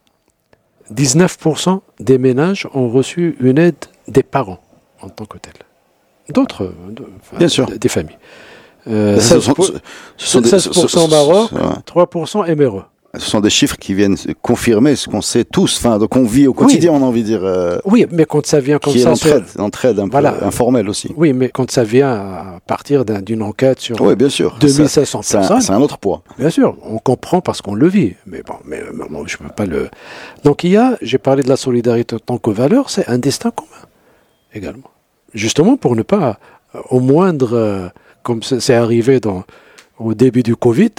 19% 0.92 1.80
des 2.00 2.18
ménages 2.18 2.68
ont 2.74 2.88
reçu 2.88 3.36
une 3.40 3.58
aide 3.58 3.76
des 4.08 4.22
parents 4.22 4.60
en 5.00 5.08
tant 5.08 5.24
que 5.24 5.38
tels. 5.38 5.52
D'autres, 6.30 6.72
Bien 7.38 7.48
sûr. 7.48 7.66
des 7.66 7.88
familles. 7.88 8.18
16%, 8.88 9.74
16 10.18 11.10
Maroc, 11.10 11.50
3% 11.86 12.56
MRE. 12.56 12.84
Ce 13.18 13.28
sont 13.28 13.40
des 13.40 13.50
chiffres 13.50 13.76
qui 13.76 13.92
viennent 13.92 14.16
confirmer 14.40 14.96
ce 14.96 15.06
qu'on 15.06 15.20
sait 15.20 15.44
tous, 15.44 15.76
enfin, 15.76 15.98
donc 15.98 16.16
on 16.16 16.24
vit 16.24 16.46
au 16.46 16.54
quotidien, 16.54 16.92
on 16.92 17.02
a 17.02 17.04
envie 17.04 17.20
de 17.20 17.26
dire. 17.26 17.44
Euh, 17.44 17.78
oui, 17.84 18.06
mais 18.10 18.24
quand 18.24 18.46
ça 18.46 18.58
vient 18.58 18.78
comme 18.78 18.94
qui 18.94 19.00
ça. 19.00 19.12
Est 19.12 19.58
l'entraide, 19.58 19.98
un 19.98 20.08
peu 20.08 20.16
informelle 20.16 20.88
aussi. 20.88 21.12
Oui, 21.14 21.34
mais 21.34 21.50
quand 21.50 21.70
ça 21.70 21.84
vient 21.84 22.10
à 22.10 22.60
partir 22.66 23.04
d'une 23.04 23.42
enquête 23.42 23.80
sur 23.80 24.00
oui, 24.00 24.16
bien 24.16 24.30
sûr. 24.30 24.56
2500 24.60 25.20
personnes. 25.30 25.60
C'est 25.60 25.72
un 25.72 25.80
autre 25.82 25.98
poids. 25.98 26.22
Bien 26.38 26.48
sûr, 26.48 26.74
on 26.82 26.96
comprend 26.96 27.42
parce 27.42 27.60
qu'on 27.60 27.74
le 27.74 27.86
vit. 27.86 28.14
Mais 28.26 28.42
bon, 28.42 28.54
mais, 28.64 28.80
je 29.26 29.36
ne 29.36 29.48
peux 29.48 29.54
pas 29.54 29.66
le. 29.66 29.90
Donc 30.42 30.64
il 30.64 30.70
y 30.70 30.78
a, 30.78 30.96
j'ai 31.02 31.18
parlé 31.18 31.42
de 31.42 31.50
la 31.50 31.56
solidarité 31.56 32.16
en 32.16 32.18
tant 32.18 32.38
que 32.38 32.50
valeur, 32.50 32.88
c'est 32.88 33.06
un 33.10 33.18
destin 33.18 33.50
commun 33.50 33.68
également. 34.54 34.90
Justement 35.34 35.76
pour 35.76 35.96
ne 35.96 36.02
pas, 36.02 36.38
au 36.88 37.00
moindre, 37.00 37.52
euh, 37.52 37.88
comme 38.22 38.42
c'est 38.42 38.74
arrivé 38.74 39.20
dans, 39.20 39.44
au 39.98 40.14
début 40.14 40.42
du 40.42 40.56
Covid, 40.56 40.92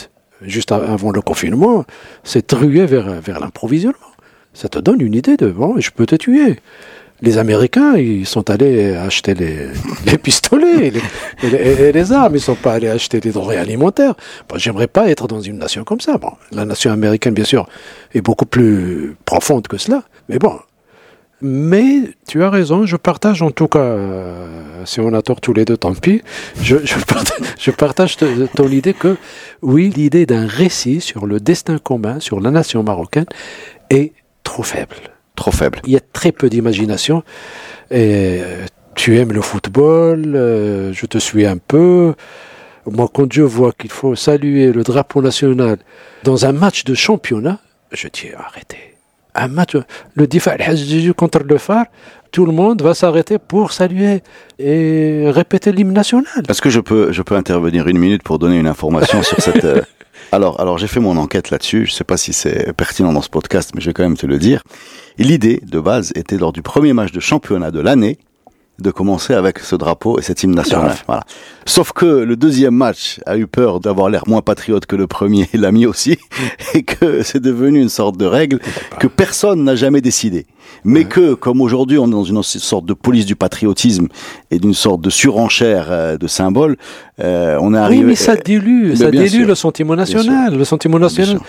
juste 0.44 0.72
avant 0.72 1.12
le 1.12 1.22
confinement, 1.22 1.86
c'est 2.24 2.52
rué 2.52 2.86
vers, 2.86 3.22
vers 3.22 3.40
l'improvisionnement. 3.40 4.00
Ça 4.54 4.70
te 4.70 4.80
donne 4.80 5.02
une 5.02 5.16
idée 5.16 5.36
de, 5.38 5.48
bon, 5.48 5.80
je 5.80 5.90
peux 5.92 6.06
te 6.06 6.16
tuer. 6.16 6.58
Les 7.22 7.38
Américains, 7.38 7.96
ils 7.96 8.26
sont 8.26 8.50
allés 8.50 8.96
acheter 8.96 9.34
les, 9.34 10.18
pistolets 10.18 10.92
et 11.42 11.92
les, 11.92 12.12
armes. 12.12 12.36
Ils 12.36 12.42
sont 12.42 12.56
pas 12.56 12.74
allés 12.74 12.90
acheter 12.90 13.20
des 13.20 13.32
denrées 13.32 13.58
alimentaires. 13.58 14.14
Bon, 14.50 14.58
J'aimerais 14.58 14.88
pas 14.88 15.10
être 15.10 15.28
dans 15.28 15.40
une 15.40 15.58
nation 15.58 15.86
comme 15.86 16.02
ça. 16.02 16.18
Bon, 16.18 16.34
la 16.52 16.66
nation 16.66 16.92
américaine, 16.92 17.34
bien 17.34 17.46
sûr, 17.46 17.68
est 18.14 18.22
beaucoup 18.22 18.46
plus 18.46 19.16
profonde 19.24 19.68
que 19.68 19.78
cela. 19.78 20.04
Mais 20.28 20.38
bon, 20.38 20.60
mais 21.44 22.04
tu 22.26 22.42
as 22.42 22.50
raison, 22.50 22.86
je 22.86 22.96
partage 22.96 23.42
en 23.42 23.52
tout 23.52 23.68
cas, 23.68 23.80
euh, 23.80 24.86
si 24.86 25.02
on 25.02 25.14
a 25.14 25.22
tort 25.22 25.42
tous 25.42 25.54
les 25.54 25.66
deux, 25.66 25.76
tant 25.76 25.94
pis, 25.94 26.22
je, 26.62 26.78
partage, 27.78 28.18
ton 28.56 28.68
idée 28.70 28.94
que 28.94 29.18
oui, 29.62 29.92
l'idée 29.94 30.26
d'un 30.26 30.48
récit 30.48 31.02
sur 31.02 31.26
le 31.26 31.42
destin 31.42 31.78
commun, 31.80 32.22
sur 32.22 32.40
la 32.40 32.50
nation 32.50 32.82
marocaine, 32.82 33.26
est 33.90 34.14
trop 34.44 34.64
faible. 34.64 34.96
Trop 35.36 35.52
faible. 35.52 35.82
Il 35.86 35.92
y 35.92 35.98
a 35.98 36.02
très 36.14 36.32
peu 36.32 36.50
d'imagination. 36.50 37.24
Et 37.92 38.40
euh, 38.42 38.66
tu 38.96 39.18
aimes 39.18 39.34
le 39.34 39.42
football, 39.42 40.36
euh, 40.36 40.94
je 40.94 41.06
te 41.06 41.18
suis 41.18 41.46
un 41.46 41.58
peu. 41.58 42.14
Moi, 42.86 43.10
quand 43.14 43.32
je 43.32 43.42
vois 43.42 43.74
qu'il 43.74 43.92
faut 43.92 44.16
saluer 44.16 44.72
le 44.72 44.84
drapeau 44.84 45.22
national 45.22 45.78
dans 46.24 46.46
un 46.46 46.54
match 46.54 46.86
de 46.86 46.94
championnat, 46.94 47.60
je 47.92 48.08
dis 48.08 48.30
arrêtez 48.38 48.93
le 50.16 50.28
Difa 50.28 50.58
contre 51.16 51.40
le 51.40 51.58
phare, 51.58 51.86
tout 52.32 52.46
le 52.46 52.52
monde 52.52 52.82
va 52.82 52.94
s'arrêter 52.94 53.38
pour 53.38 53.72
saluer 53.72 54.22
et 54.60 55.26
répéter 55.30 55.72
l'hymne 55.72 55.94
national. 55.94 56.44
Est-ce 56.50 56.62
que 56.62 56.70
je 56.70 56.80
peux, 56.80 57.12
je 57.12 57.22
peux 57.22 57.36
intervenir 57.36 57.88
une 57.88 58.00
minute 58.00 58.24
pour 58.24 58.40
donner 58.40 58.58
une 58.58 58.68
information 58.68 59.24
sur 59.24 59.40
cette... 59.42 59.64
Euh, 59.66 59.82
alors, 60.32 60.60
alors 60.60 60.78
j'ai 60.78 60.88
fait 60.88 61.00
mon 61.00 61.16
enquête 61.18 61.52
là-dessus. 61.52 61.86
Je 61.86 61.92
ne 61.92 61.96
sais 61.96 62.04
pas 62.04 62.18
si 62.18 62.34
c'est 62.34 62.74
pertinent 62.74 63.14
dans 63.14 63.22
ce 63.22 63.30
podcast, 63.30 63.72
mais 63.76 63.82
je 63.82 63.88
vais 63.88 63.94
quand 63.94 64.04
même 64.04 64.18
te 64.18 64.26
le 64.26 64.40
dire. 64.40 64.64
L'idée 65.18 65.62
de 65.64 65.80
base 65.80 66.12
était 66.16 66.38
lors 66.38 66.52
du 66.52 66.62
premier 66.62 66.94
match 66.94 67.12
de 67.12 67.20
championnat 67.20 67.72
de 67.72 67.80
l'année 67.80 68.18
de 68.80 68.92
commencer 68.92 69.34
avec 69.34 69.60
ce 69.60 69.76
drapeau 69.76 70.20
et 70.20 70.22
cette 70.22 70.44
hymne 70.44 70.56
national. 70.56 70.96
Voilà. 71.08 71.24
Sauf 71.66 71.92
que 71.92 72.06
le 72.06 72.36
deuxième 72.36 72.76
match 72.76 73.20
a 73.26 73.38
eu 73.38 73.48
peur 73.48 73.80
d'avoir 73.80 74.10
l'air 74.10 74.24
moins 74.28 74.42
patriote 74.42 74.86
que 74.86 74.96
le 74.96 75.08
premier, 75.08 75.48
l'a 75.54 75.72
mis 75.72 75.86
aussi, 75.86 76.18
et 76.74 76.84
que 76.84 77.24
c'est 77.24 77.42
devenu 77.42 77.82
une 77.82 77.90
sorte 77.90 78.18
de 78.18 78.26
règle 78.26 78.60
que 79.00 79.08
personne 79.08 79.64
n'a 79.64 79.76
jamais 79.76 80.02
décidé. 80.02 80.46
Mais 80.84 81.06
que, 81.06 81.34
comme 81.34 81.62
aujourd'hui 81.62 81.98
on 81.98 82.08
est 82.08 82.12
dans 82.12 82.24
une 82.24 82.44
sorte 82.44 82.86
de 82.86 82.94
police 82.94 83.26
du 83.26 83.36
patriotisme 83.36 84.08
et 84.52 84.60
d'une 84.60 84.74
sorte 84.74 85.02
de 85.02 85.10
surenchère 85.10 85.88
euh, 85.90 86.18
de 86.18 86.28
symboles, 86.28 86.78
euh, 87.20 87.58
on 87.62 87.74
est 87.74 87.78
arrivé... 87.78 88.02
Oui, 88.02 88.10
mais 88.10 88.16
ça 88.16 88.36
dilue, 88.36 88.96
ça 88.96 89.12
dilue 89.12 89.46
le 89.46 89.56
sentiment 89.56 89.96
national. 89.96 90.56
Le 90.56 90.66
sentiment 90.66 91.00
national 91.00 91.40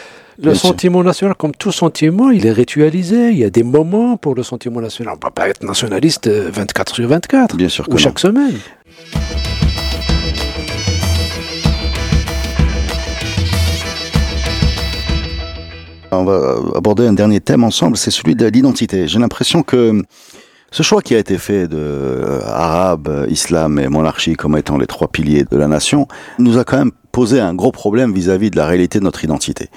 le 0.42 0.54
sentiment 0.54 1.02
national, 1.02 1.34
comme 1.36 1.54
tout 1.54 1.72
sentiment, 1.72 2.30
il 2.30 2.46
est 2.46 2.52
ritualisé. 2.52 3.30
Il 3.30 3.38
y 3.38 3.44
a 3.44 3.50
des 3.50 3.62
moments 3.62 4.16
pour 4.16 4.34
le 4.34 4.42
sentiment 4.42 4.80
national. 4.80 5.14
On 5.14 5.16
ne 5.16 5.20
peut 5.20 5.30
pas 5.30 5.48
être 5.48 5.62
nationaliste 5.62 6.28
24 6.28 6.92
euh, 6.92 6.94
sur 6.94 7.08
24. 7.08 7.56
Bien 7.56 7.68
sûr 7.68 7.86
ou 7.88 7.98
chaque 7.98 8.18
semaine. 8.18 8.54
On 16.18 16.24
va 16.24 16.56
aborder 16.74 17.06
un 17.06 17.12
dernier 17.12 17.40
thème 17.40 17.64
ensemble, 17.64 17.96
c'est 17.96 18.10
celui 18.10 18.34
de 18.34 18.46
l'identité. 18.46 19.08
J'ai 19.08 19.18
l'impression 19.18 19.62
que 19.62 20.02
ce 20.70 20.82
choix 20.82 21.02
qui 21.02 21.14
a 21.14 21.18
été 21.18 21.38
fait 21.38 21.68
de 21.68 21.76
euh, 21.78 22.40
arabe, 22.44 23.26
islam 23.28 23.78
et 23.78 23.86
monarchie 23.88 24.34
comme 24.34 24.56
étant 24.56 24.76
les 24.76 24.88
trois 24.88 25.06
piliers 25.06 25.44
de 25.48 25.56
la 25.56 25.68
nation 25.68 26.08
nous 26.40 26.58
a 26.58 26.64
quand 26.64 26.78
même 26.78 26.90
posé 27.12 27.38
un 27.38 27.54
gros 27.54 27.70
problème 27.70 28.12
vis-à-vis 28.12 28.50
de 28.50 28.56
la 28.56 28.66
réalité 28.66 28.98
de 28.98 29.04
notre 29.04 29.22
identité. 29.22 29.68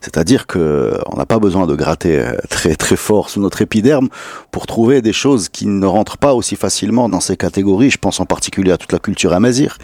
C'est-à-dire 0.00 0.46
que 0.46 0.98
on 1.12 1.16
n'a 1.18 1.26
pas 1.26 1.38
besoin 1.38 1.66
de 1.66 1.74
gratter 1.74 2.18
euh, 2.18 2.36
très 2.48 2.74
très 2.74 2.96
fort 2.96 3.28
sous 3.28 3.38
notre 3.38 3.60
épiderme 3.60 4.08
pour 4.50 4.66
trouver 4.66 5.02
des 5.02 5.12
choses 5.12 5.50
qui 5.50 5.66
ne 5.66 5.84
rentrent 5.84 6.16
pas 6.16 6.32
aussi 6.32 6.56
facilement 6.56 7.10
dans 7.10 7.20
ces 7.20 7.36
catégories. 7.36 7.90
Je 7.90 7.98
pense 7.98 8.18
en 8.18 8.24
particulier 8.24 8.72
à 8.72 8.78
toute 8.78 8.92
la 8.92 8.98
culture 8.98 9.34
amazir 9.34 9.76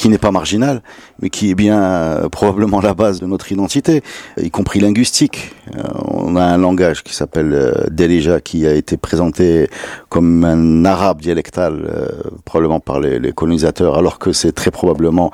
qui 0.00 0.08
n'est 0.08 0.16
pas 0.16 0.30
marginal, 0.30 0.80
mais 1.20 1.28
qui 1.28 1.50
est 1.50 1.54
bien 1.54 1.78
euh, 1.78 2.30
probablement 2.30 2.80
la 2.80 2.94
base 2.94 3.20
de 3.20 3.26
notre 3.26 3.52
identité, 3.52 4.02
y 4.40 4.50
compris 4.50 4.80
linguistique. 4.80 5.52
Euh, 5.76 5.82
on 6.06 6.36
a 6.36 6.42
un 6.42 6.56
langage 6.56 7.02
qui 7.02 7.14
s'appelle 7.14 7.52
euh, 7.52 8.38
qui 8.42 8.66
a 8.66 8.72
été 8.72 8.96
présenté 8.96 9.68
comme 10.08 10.42
un 10.46 10.86
arabe 10.86 11.20
dialectal, 11.20 11.86
euh, 11.86 12.08
probablement 12.46 12.80
par 12.80 12.98
les, 12.98 13.18
les, 13.18 13.32
colonisateurs, 13.32 13.98
alors 13.98 14.18
que 14.18 14.32
c'est 14.32 14.52
très 14.52 14.70
probablement 14.70 15.32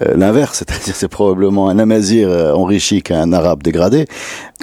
l'inverse, 0.00 0.58
c'est-à-dire 0.58 0.96
c'est 0.96 1.06
probablement 1.06 1.68
un 1.68 1.78
amazir 1.78 2.28
enrichi 2.56 3.02
qu'un 3.02 3.32
arabe 3.32 3.62
dégradé. 3.62 4.06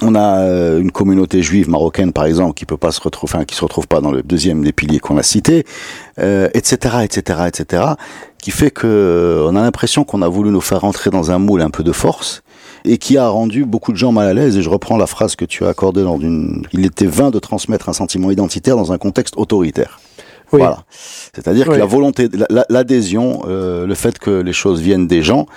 On 0.02 0.16
a 0.16 0.46
une 0.78 0.92
communauté 0.92 1.42
juive 1.42 1.70
marocaine, 1.70 2.12
par 2.12 2.26
exemple, 2.26 2.56
qui 2.56 2.66
peut 2.66 2.76
pas 2.76 2.92
se 2.92 3.00
retrouver, 3.00 3.32
enfin, 3.34 3.46
qui 3.46 3.56
se 3.56 3.64
retrouve 3.64 3.88
pas 3.88 4.02
dans 4.02 4.12
le 4.12 4.22
deuxième 4.22 4.66
des 4.66 4.74
piliers 4.74 5.00
qu'on 5.00 5.18
a 5.18 5.24
cité, 5.24 5.66
etc., 6.18 6.98
etc., 7.06 7.40
etc 7.48 7.84
qui 8.46 8.52
fait 8.52 8.70
que 8.70 8.86
euh, 8.86 9.50
on 9.50 9.56
a 9.56 9.62
l'impression 9.64 10.04
qu'on 10.04 10.22
a 10.22 10.28
voulu 10.28 10.52
nous 10.52 10.62
faire 10.62 10.82
rentrer 10.82 11.10
dans 11.10 11.32
un 11.32 11.40
moule 11.40 11.62
un 11.62 11.72
peu 11.72 11.82
de 11.82 11.92
force 11.92 12.44
et 12.84 13.00
qui 13.00 13.18
a 13.18 13.28
rendu 13.28 13.66
beaucoup 13.66 13.92
de 13.92 13.98
gens 13.98 14.12
mal 14.12 14.28
à 14.28 14.36
l'aise. 14.36 14.56
Et 14.56 14.62
je 14.62 14.70
reprends 14.70 14.98
la 14.98 15.08
phrase 15.08 15.36
que 15.36 15.46
tu 15.46 15.66
as 15.66 15.70
accordée 15.70 16.04
dans 16.04 16.20
une. 16.20 16.62
Il 16.72 16.86
était 16.86 17.08
vain 17.08 17.32
de 17.32 17.40
transmettre 17.40 17.90
un 17.90 17.94
sentiment 17.94 18.30
identitaire 18.30 18.78
dans 18.78 18.92
un 18.92 19.00
contexte 19.00 19.36
autoritaire. 19.38 20.00
Voilà. 20.52 20.84
C'est-à-dire 21.34 21.66
que 21.66 21.72
la 21.72 21.88
volonté, 21.88 22.30
l'adhésion, 22.70 23.42
euh, 23.48 23.88
le 23.88 23.96
fait 23.96 24.20
que 24.20 24.30
les 24.30 24.54
choses 24.54 24.80
viennent 24.80 25.08
des 25.08 25.24
gens, 25.24 25.48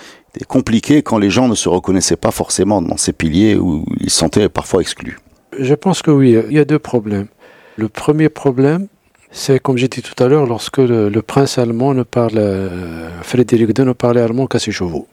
compliqué 0.47 1.03
quand 1.03 1.19
les 1.19 1.29
gens 1.29 1.47
ne 1.47 1.53
se 1.53 1.69
reconnaissaient 1.69 2.15
pas 2.15 2.31
forcément 2.31 2.81
dans 2.81 2.97
ces 2.97 3.13
piliers 3.13 3.55
où 3.55 3.85
ils 3.99 4.09
se 4.09 4.17
sentaient 4.17 4.49
parfois 4.49 4.81
exclus. 4.81 5.19
Je 5.59 5.75
pense 5.75 6.01
que 6.01 6.09
oui, 6.09 6.35
il 6.49 6.55
y 6.55 6.59
a 6.59 6.65
deux 6.65 6.79
problèmes. 6.79 7.27
Le 7.75 7.87
premier 7.87 8.29
problème, 8.29 8.87
c'est 9.31 9.59
comme 9.59 9.77
j'ai 9.77 9.87
dit 9.87 10.01
tout 10.01 10.21
à 10.23 10.27
l'heure, 10.27 10.45
lorsque 10.45 10.77
le, 10.77 11.21
prince 11.21 11.57
allemand 11.57 11.93
ne 11.93 12.03
parle, 12.03 12.37
euh, 12.37 13.21
Frédéric 13.21 13.77
II 13.77 13.85
ne 13.85 13.93
parlait 13.93 14.21
allemand 14.21 14.47
qu'à 14.47 14.59
ses 14.59 14.71
chevaux. 14.71 15.07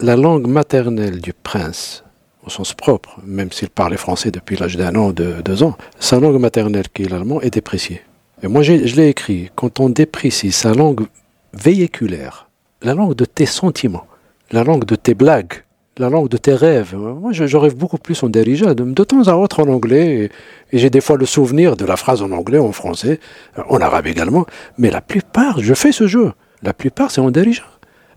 La 0.00 0.16
langue 0.16 0.48
maternelle 0.48 1.20
du 1.20 1.32
prince, 1.32 2.04
au 2.44 2.50
sens 2.50 2.74
propre, 2.74 3.20
même 3.24 3.52
s'il 3.52 3.70
parlait 3.70 3.96
français 3.96 4.30
depuis 4.30 4.56
l'âge 4.56 4.76
d'un 4.76 4.94
an 4.96 5.08
ou 5.08 5.12
de 5.12 5.40
deux 5.44 5.62
ans, 5.62 5.76
sa 6.00 6.18
langue 6.18 6.40
maternelle, 6.40 6.88
qui 6.92 7.04
est 7.04 7.08
l'allemand, 7.08 7.40
est 7.40 7.50
dépréciée. 7.50 8.02
Et 8.42 8.48
moi, 8.48 8.62
je 8.62 8.72
l'ai 8.72 9.08
écrit, 9.08 9.50
quand 9.54 9.78
on 9.80 9.88
déprécie 9.88 10.52
sa 10.52 10.74
langue 10.74 11.06
véhiculaire, 11.52 12.48
la 12.82 12.94
langue 12.94 13.14
de 13.14 13.24
tes 13.24 13.46
sentiments, 13.46 14.06
la 14.50 14.64
langue 14.64 14.84
de 14.84 14.96
tes 14.96 15.14
blagues, 15.14 15.62
la 15.98 16.10
langue 16.10 16.28
de 16.28 16.36
tes 16.36 16.54
rêves. 16.54 16.94
Moi, 16.96 17.32
je, 17.32 17.56
rêve 17.56 17.76
beaucoup 17.76 17.98
plus 17.98 18.22
en 18.22 18.28
dérija, 18.28 18.74
de, 18.74 19.04
temps 19.04 19.28
à 19.28 19.34
autre 19.34 19.62
en 19.62 19.68
anglais, 19.68 20.30
et, 20.72 20.78
j'ai 20.78 20.90
des 20.90 21.00
fois 21.00 21.16
le 21.16 21.26
souvenir 21.26 21.76
de 21.76 21.84
la 21.84 21.96
phrase 21.96 22.22
en 22.22 22.32
anglais, 22.32 22.58
en 22.58 22.72
français, 22.72 23.20
en 23.68 23.78
arabe 23.78 24.06
également, 24.06 24.46
mais 24.76 24.90
la 24.90 25.00
plupart, 25.00 25.60
je 25.60 25.74
fais 25.74 25.92
ce 25.92 26.06
jeu. 26.06 26.32
La 26.62 26.72
plupart, 26.72 27.10
c'est 27.10 27.20
en 27.20 27.30
dérija. 27.30 27.62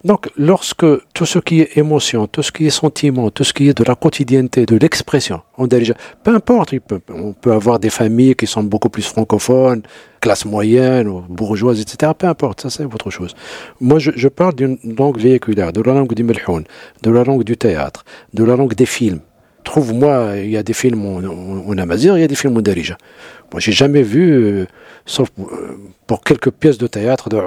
Donc, 0.07 0.29
lorsque 0.37 0.85
tout 1.13 1.25
ce 1.25 1.37
qui 1.37 1.59
est 1.59 1.75
émotion, 1.75 2.27
tout 2.27 2.41
ce 2.41 2.53
qui 2.53 2.65
est 2.65 2.69
sentiment, 2.69 3.29
tout 3.29 3.43
ce 3.43 3.51
qui 3.51 3.67
est 3.67 3.77
de 3.77 3.83
la 3.83 3.93
quotidienneté, 3.93 4.65
de 4.65 4.77
l'expression, 4.77 5.41
on 5.57 5.67
déjà, 5.67 5.95
peu 6.23 6.33
importe, 6.33 6.73
on 7.09 7.33
peut 7.33 7.51
avoir 7.51 7.77
des 7.77 7.89
familles 7.89 8.33
qui 8.33 8.47
sont 8.47 8.63
beaucoup 8.63 8.87
plus 8.87 9.05
francophones, 9.05 9.81
classe 10.21 10.45
moyenne 10.45 11.09
ou 11.09 11.25
bourgeoise, 11.27 11.81
etc. 11.81 12.13
Peu 12.17 12.27
importe, 12.27 12.61
ça 12.61 12.69
c'est 12.69 12.85
autre 12.85 13.09
chose. 13.09 13.35
Moi, 13.81 13.99
je, 13.99 14.29
parle 14.29 14.55
d'une 14.55 14.77
langue 14.97 15.19
véhiculaire, 15.19 15.73
de 15.73 15.81
la 15.81 15.93
langue 15.93 16.13
du 16.13 16.23
melhoun, 16.23 16.63
de 17.03 17.11
la 17.11 17.25
langue 17.25 17.43
du 17.43 17.57
théâtre, 17.57 18.05
de 18.33 18.45
la 18.45 18.55
langue 18.55 18.75
des 18.75 18.85
films. 18.85 19.19
Trouve-moi, 19.65 20.37
il 20.37 20.51
y 20.51 20.55
a 20.55 20.63
des 20.63 20.71
films 20.71 21.05
en, 21.05 21.69
en, 21.69 21.77
amazir, 21.77 22.17
il 22.17 22.21
y 22.21 22.23
a 22.23 22.29
des 22.29 22.35
films 22.35 22.55
en 22.55 22.61
darija. 22.61 22.97
Moi, 23.51 23.59
j'ai 23.59 23.73
jamais 23.73 24.03
vu, 24.03 24.31
euh, 24.31 24.67
sauf 25.07 25.29
euh, 25.39 25.77
pour 26.05 26.21
quelques 26.21 26.51
pièces 26.51 26.77
de 26.77 26.85
théâtre 26.85 27.29
de 27.29 27.37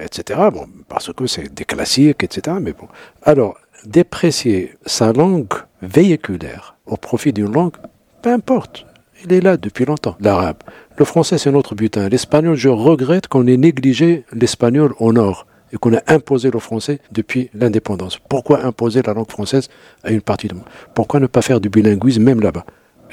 etc. 0.00 0.40
Bon, 0.52 0.66
parce 0.88 1.10
que 1.12 1.26
c'est 1.26 1.54
des 1.54 1.64
classiques, 1.64 2.22
etc. 2.22 2.56
Mais 2.60 2.72
bon. 2.72 2.88
Alors, 3.22 3.56
déprécier 3.86 4.74
sa 4.84 5.12
langue 5.12 5.54
véhiculaire 5.80 6.76
au 6.84 6.96
profit 6.96 7.32
d'une 7.32 7.52
langue, 7.52 7.76
peu 8.20 8.30
importe. 8.30 8.84
Il 9.24 9.32
est 9.32 9.40
là 9.40 9.56
depuis 9.56 9.84
longtemps, 9.84 10.16
l'arabe. 10.20 10.58
Le 10.96 11.04
français, 11.04 11.38
c'est 11.38 11.50
notre 11.50 11.74
butin. 11.74 12.08
L'espagnol, 12.08 12.56
je 12.56 12.68
regrette 12.68 13.28
qu'on 13.28 13.46
ait 13.46 13.56
négligé 13.56 14.24
l'espagnol 14.32 14.94
au 14.98 15.12
nord 15.12 15.46
et 15.72 15.76
qu'on 15.76 15.92
ait 15.92 16.02
imposé 16.06 16.50
le 16.50 16.58
français 16.58 17.00
depuis 17.10 17.50
l'indépendance. 17.54 18.18
Pourquoi 18.28 18.64
imposer 18.64 19.02
la 19.02 19.14
langue 19.14 19.30
française 19.30 19.68
à 20.04 20.10
une 20.10 20.20
partie 20.20 20.48
de 20.48 20.54
monde 20.54 20.64
Pourquoi 20.94 21.20
ne 21.20 21.26
pas 21.26 21.42
faire 21.42 21.60
du 21.60 21.68
bilinguisme 21.68 22.22
même 22.22 22.40
là-bas? 22.40 22.64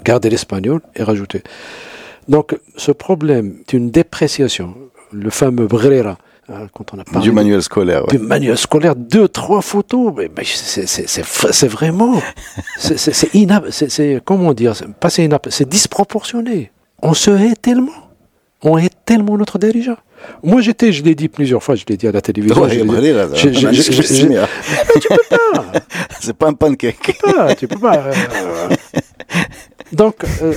Garder 0.03 0.29
l'espagnol 0.29 0.81
et 0.95 1.03
rajouter. 1.03 1.41
Donc 2.27 2.57
ce 2.75 2.91
problème 2.91 3.57
d'une 3.67 3.91
dépréciation, 3.91 4.75
le 5.11 5.29
fameux 5.29 5.67
Brera, 5.67 6.17
hein, 6.49 6.67
quand 6.73 6.93
on 6.93 6.99
a 6.99 7.03
parlé 7.03 7.21
du 7.21 7.31
manuel 7.31 7.61
scolaire, 7.61 8.05
du 8.07 8.17
manuel 8.17 8.57
scolaire, 8.57 8.95
deux 8.95 9.27
trois 9.27 9.61
photos, 9.61 10.13
mais, 10.15 10.29
c'est 10.43 11.67
vraiment, 11.67 12.21
c'est 12.77 14.21
comment 14.23 14.53
dire, 14.53 14.73
pas 14.99 15.09
c'est 15.09 15.29
c'est 15.49 15.69
disproportionné. 15.69 16.71
On 17.01 17.13
se 17.13 17.29
hait 17.31 17.55
tellement, 17.55 18.09
on 18.63 18.77
hait 18.77 18.89
tellement 19.05 19.37
notre 19.37 19.59
dirigeant. 19.59 19.97
Moi, 20.43 20.61
j'étais, 20.61 20.91
je 20.91 21.03
l'ai 21.03 21.13
dit 21.13 21.27
plusieurs 21.27 21.61
fois, 21.61 21.75
je 21.75 21.85
l'ai 21.87 21.97
dit 21.97 22.07
à 22.07 22.11
la 22.11 22.21
télévision. 22.21 22.65
mais 22.65 22.77
tu 22.77 22.87
peux 25.09 25.17
pas. 25.29 25.65
C'est 26.19 26.33
pas 26.33 26.47
un 26.47 26.53
pancake. 26.53 26.97
Tu 27.01 27.13
peux 27.13 27.33
pas. 27.33 27.55
Tu 27.55 27.67
peux 27.67 27.79
pas. 27.79 28.03
Donc, 29.91 30.25
euh, 30.41 30.53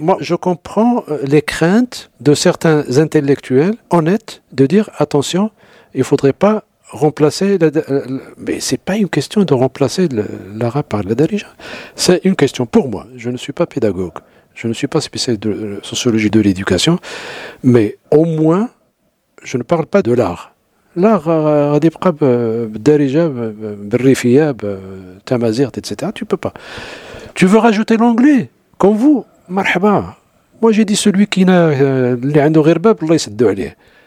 moi, 0.00 0.16
je 0.20 0.34
comprends 0.34 1.04
euh, 1.08 1.18
les 1.24 1.42
craintes 1.42 2.10
de 2.20 2.34
certains 2.34 2.98
intellectuels 2.98 3.74
honnêtes 3.90 4.42
de 4.52 4.66
dire 4.66 4.90
attention, 4.98 5.50
il 5.94 6.00
ne 6.00 6.04
faudrait 6.04 6.32
pas 6.32 6.64
remplacer. 6.88 7.58
La, 7.58 7.70
mais 8.38 8.60
c'est 8.60 8.80
pas 8.80 8.96
une 8.96 9.08
question 9.08 9.44
de 9.44 9.54
remplacer 9.54 10.08
l'arabe 10.54 10.86
par 10.86 11.02
le 11.02 11.14
darija. 11.14 11.46
C'est 11.94 12.20
une 12.24 12.36
question 12.36 12.66
pour 12.66 12.88
moi. 12.88 13.06
Je 13.16 13.30
ne 13.30 13.36
suis 13.36 13.52
pas 13.52 13.66
pédagogue. 13.66 14.18
Je 14.54 14.66
ne 14.66 14.72
suis 14.72 14.88
pas 14.88 15.00
spécialiste 15.00 15.42
de 15.42 15.78
sociologie 15.82 16.30
de 16.30 16.40
l'éducation, 16.40 16.98
mais 17.62 17.96
au 18.10 18.24
moins, 18.24 18.70
je 19.42 19.56
ne 19.56 19.62
parle 19.62 19.86
pas 19.86 20.02
de 20.02 20.12
l'art. 20.12 20.54
L'art, 20.96 21.28
euh, 21.28 21.78
darija, 22.68 23.30
tamazir, 25.24 25.70
etc. 25.76 26.10
Tu 26.14 26.24
peux 26.24 26.36
pas. 26.36 26.52
Tu 27.34 27.46
veux 27.46 27.58
rajouter 27.58 27.96
l'anglais? 27.96 28.50
Comme 28.80 28.96
vous, 28.96 29.26
marhaba. 29.46 30.16
Moi 30.62 30.72
j'ai 30.72 30.86
dit 30.86 30.96
celui 30.96 31.26
qui 31.26 31.44
n'a 31.44 31.66
euh, 31.68 32.16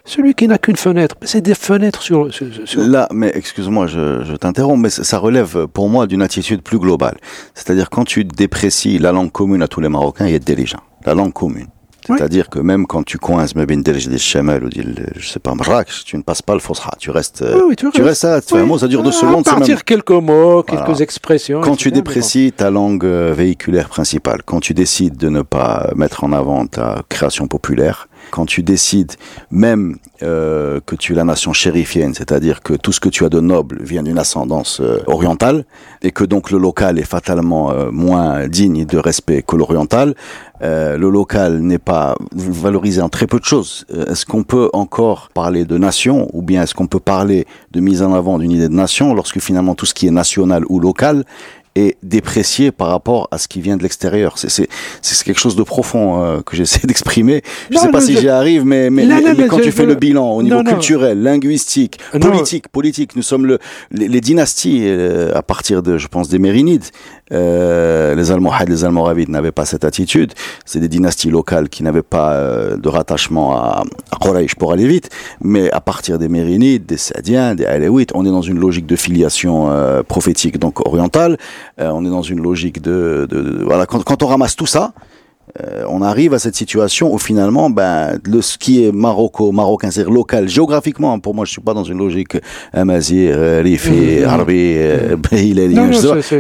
celui 0.03 0.34
qui 0.34 0.47
n'a 0.47 0.57
qu'une 0.57 0.76
fenêtre, 0.76 1.15
c'est 1.21 1.41
des 1.41 1.53
fenêtres 1.53 2.01
sur, 2.01 2.28
Là, 2.76 3.07
mais 3.13 3.32
excuse-moi, 3.36 3.86
je, 3.88 4.36
t'interromps, 4.36 4.82
mais 4.82 4.89
ça 4.89 5.17
relève 5.19 5.67
pour 5.67 5.89
moi 5.89 6.07
d'une 6.07 6.24
attitude 6.24 6.61
plus 6.61 6.80
globale. 6.80 7.17
C'est-à-dire 7.53 7.89
quand 7.89 8.03
tu 8.03 8.26
déprécies 8.26 8.97
la 8.97 9.11
langue 9.11 9.32
commune 9.32 9.61
à 9.61 9.67
tous 9.67 9.80
les 9.80 9.89
Marocains, 9.89 10.26
il 10.26 10.34
y 10.34 10.36
a 10.36 10.39
des 10.39 10.57
La 11.05 11.13
langue 11.13 11.34
commune. 11.34 11.67
C'est-à-dire 12.06 12.49
que 12.49 12.60
même 12.60 12.86
quand 12.86 13.04
tu 13.04 13.18
coinces 13.18 13.56
mais 13.56 13.66
des 13.66 14.18
Chemal 14.18 14.64
ou 14.66 14.70
je 15.16 15.28
sais 15.28 15.39
pas 15.39 15.56
Marrakech, 15.56 16.04
tu 16.06 16.18
ne 16.18 16.22
passes 16.22 16.41
pas 16.41 16.54
le 16.54 16.60
Fosra, 16.60 16.95
tu 16.99 17.12
restes 17.12 17.43
oui, 17.68 17.76
tu, 17.76 17.89
tu 17.91 18.01
restes. 18.01 18.28
fais 18.49 18.58
un 18.58 18.66
mot, 18.66 18.78
ça 18.78 18.88
dure 18.88 19.04
deux 19.04 19.12
secondes, 19.12 19.47
à 19.47 19.51
partir 19.56 19.84
quelques 19.84 20.12
mots, 20.12 20.64
quelques 20.64 21.01
expressions. 21.01 21.62
Quand 21.62 21.76
tu 21.76 21.91
déprécies 21.91 22.51
ta 22.51 22.70
langue 22.70 23.06
euh, 23.06 23.34
véhiculaire 23.36 23.89
principale, 23.89 24.41
quand 24.45 24.60
tu 24.60 24.74
décides 24.74 25.18
de 25.18 25.30
ne 25.30 25.41
pas 25.41 25.91
mettre 25.95 26.24
en 26.24 26.34
avant 26.34 26.66
ta 26.68 27.04
création 27.10 27.47
populaire, 27.47 28.08
quand 28.32 28.45
tu 28.45 28.63
décides 28.63 29.13
même 29.51 29.97
euh, 30.21 30.80
que 30.86 30.95
tu 30.95 31.13
es 31.13 31.15
la 31.15 31.24
nation 31.24 31.53
chérifienne, 31.53 32.13
c'est-à-dire 32.13 32.61
que 32.61 32.74
tout 32.74 32.91
ce 32.91 32.99
que 32.99 33.09
tu 33.09 33.26
as 33.26 33.30
de 33.30 33.39
noble 33.39 33.82
vient 33.82 34.03
d'une 34.03 34.17
ascendance 34.17 34.80
euh, 34.82 34.99
orientale, 35.07 35.65
et 36.01 36.11
que 36.11 36.24
donc 36.24 36.51
le 36.51 36.57
local 36.57 36.99
est 36.99 37.09
fatalement 37.09 37.71
euh, 37.71 37.91
moins 37.91 38.47
digne 38.47 38.86
de 38.86 38.97
respect 38.97 39.41
que 39.41 39.55
l'oriental, 39.55 40.15
euh, 40.61 40.97
le 40.97 41.09
local 41.09 41.59
n'est 41.59 41.80
pas 41.80 42.15
valorisé 42.34 43.01
en 43.01 43.09
très 43.09 43.28
peu 43.28 43.39
de 43.39 43.45
choses. 43.45 43.86
Est-ce 44.07 44.26
qu'on 44.26 44.43
peut 44.43 44.69
encore 44.74 45.30
parler 45.34 45.65
de 45.65 45.78
nation, 45.78 46.30
ou 46.34 46.41
bien 46.41 46.63
est-ce 46.63 46.74
qu'on 46.74 46.88
peut 46.88 46.99
parler 46.99 47.45
de 47.71 47.80
mise 47.80 48.01
en 48.01 48.13
avant 48.13 48.39
d'une 48.39 48.51
idée 48.51 48.69
de 48.69 48.74
nation, 48.74 49.13
lorsque 49.13 49.39
finalement 49.39 49.76
tout 49.76 49.86
ce 49.86 49.93
qui 49.93 50.07
est 50.07 50.11
national 50.11 50.63
ou 50.69 50.80
local 50.80 51.26
est 51.76 51.97
déprécié 52.03 52.71
par 52.71 52.89
rapport 52.89 53.28
à 53.32 53.38
ce 53.38 53.47
qui 53.47 53.61
vient 53.61 53.78
de 53.78 53.84
l'extérieur. 53.84 54.38
C'est 54.38 54.67
quelque 55.24 55.39
chose 55.39 55.55
de 55.55 55.63
profond 55.63 56.24
euh, 56.24 56.41
que 56.41 56.55
j'essaie 56.55 56.82
d'exprimer. 56.88 57.41
Je 57.69 57.76
ne 57.76 57.82
sais 57.82 57.91
pas 57.91 58.01
si 58.01 58.17
j'y 58.17 58.30
arrive, 58.30 58.65
mais, 58.65 58.89
mais, 58.89 59.05
mais, 59.05 59.47
quand 59.47 59.59
tu 59.59 59.71
fais 59.71 59.86
le 59.86 59.95
bilan 59.95 60.32
au 60.32 60.43
niveau 60.43 60.63
culturel, 60.63 61.21
linguistique, 61.21 61.99
politique, 62.19 62.67
politique, 62.67 63.15
nous 63.15 63.21
sommes 63.21 63.45
le, 63.45 63.59
les, 63.91 64.21
dynasties 64.21 64.84
euh, 64.86 65.32
à 65.34 65.41
partir 65.41 65.82
de, 65.82 65.97
je 65.97 66.07
pense, 66.07 66.30
des 66.30 66.39
Mérinides. 66.39 66.86
Euh, 67.32 68.15
les 68.15 68.32
Almohades, 68.32 68.69
les 68.69 68.86
Almoravides 68.86 69.30
n'avaient 69.30 69.51
pas 69.51 69.65
cette 69.65 69.86
attitude. 69.86 70.34
C'est 70.65 70.80
des 70.80 70.88
dynasties 70.88 71.30
locales 71.30 71.69
qui 71.69 71.82
n'avaient 71.84 72.03
pas 72.03 72.34
euh, 72.34 72.78
de 72.78 72.89
rattachement 72.89 73.55
à, 73.55 73.84
à 74.11 74.17
Quraysh 74.21 74.55
pour 74.55 74.71
aller 74.71 74.88
vite. 74.88 75.09
Mais 75.41 75.71
à 75.71 75.82
partir 75.82 76.19
des 76.19 76.28
Mérinides, 76.28 76.86
des 76.86 76.97
Sadiens, 76.97 77.55
des 77.55 77.65
Alaouites, 77.65 78.11
on 78.13 78.26
est 78.26 78.30
dans 78.30 78.41
une 78.41 78.59
logique 78.59 78.86
de 78.86 78.95
filiation 78.95 79.69
prophétique, 80.07 80.59
donc 80.59 80.86
orientale. 80.86 81.38
Euh, 81.80 81.89
on 81.93 82.05
est 82.05 82.09
dans 82.09 82.22
une 82.22 82.41
logique 82.41 82.82
de, 82.82 83.28
de, 83.30 83.64
voilà. 83.64 83.86
Quand, 83.86 84.03
quand, 84.03 84.24
on 84.24 84.28
ramasse 84.28 84.55
tout 84.55 84.66
ça, 84.66 84.93
euh, 85.61 85.84
on 85.89 86.01
arrive 86.01 86.34
à 86.34 86.39
cette 86.39 86.55
situation 86.55 87.14
où 87.14 87.18
finalement, 87.18 87.70
ben, 87.70 88.20
le, 88.24 88.41
ce 88.41 88.57
qui 88.57 88.84
est 88.84 88.91
maroco, 88.91 89.51
marocain, 89.51 89.91
c'est 89.91 90.05
local, 90.05 90.47
géographiquement, 90.47 91.20
pour 91.20 91.36
moi, 91.36 91.45
je 91.45 91.51
suis 91.51 91.61
pas 91.61 91.74
dans 91.74 91.84
une 91.84 91.97
logique 91.97 92.38
amazir, 92.72 93.38
rifi, 93.64 94.24
arbi, 94.24 94.78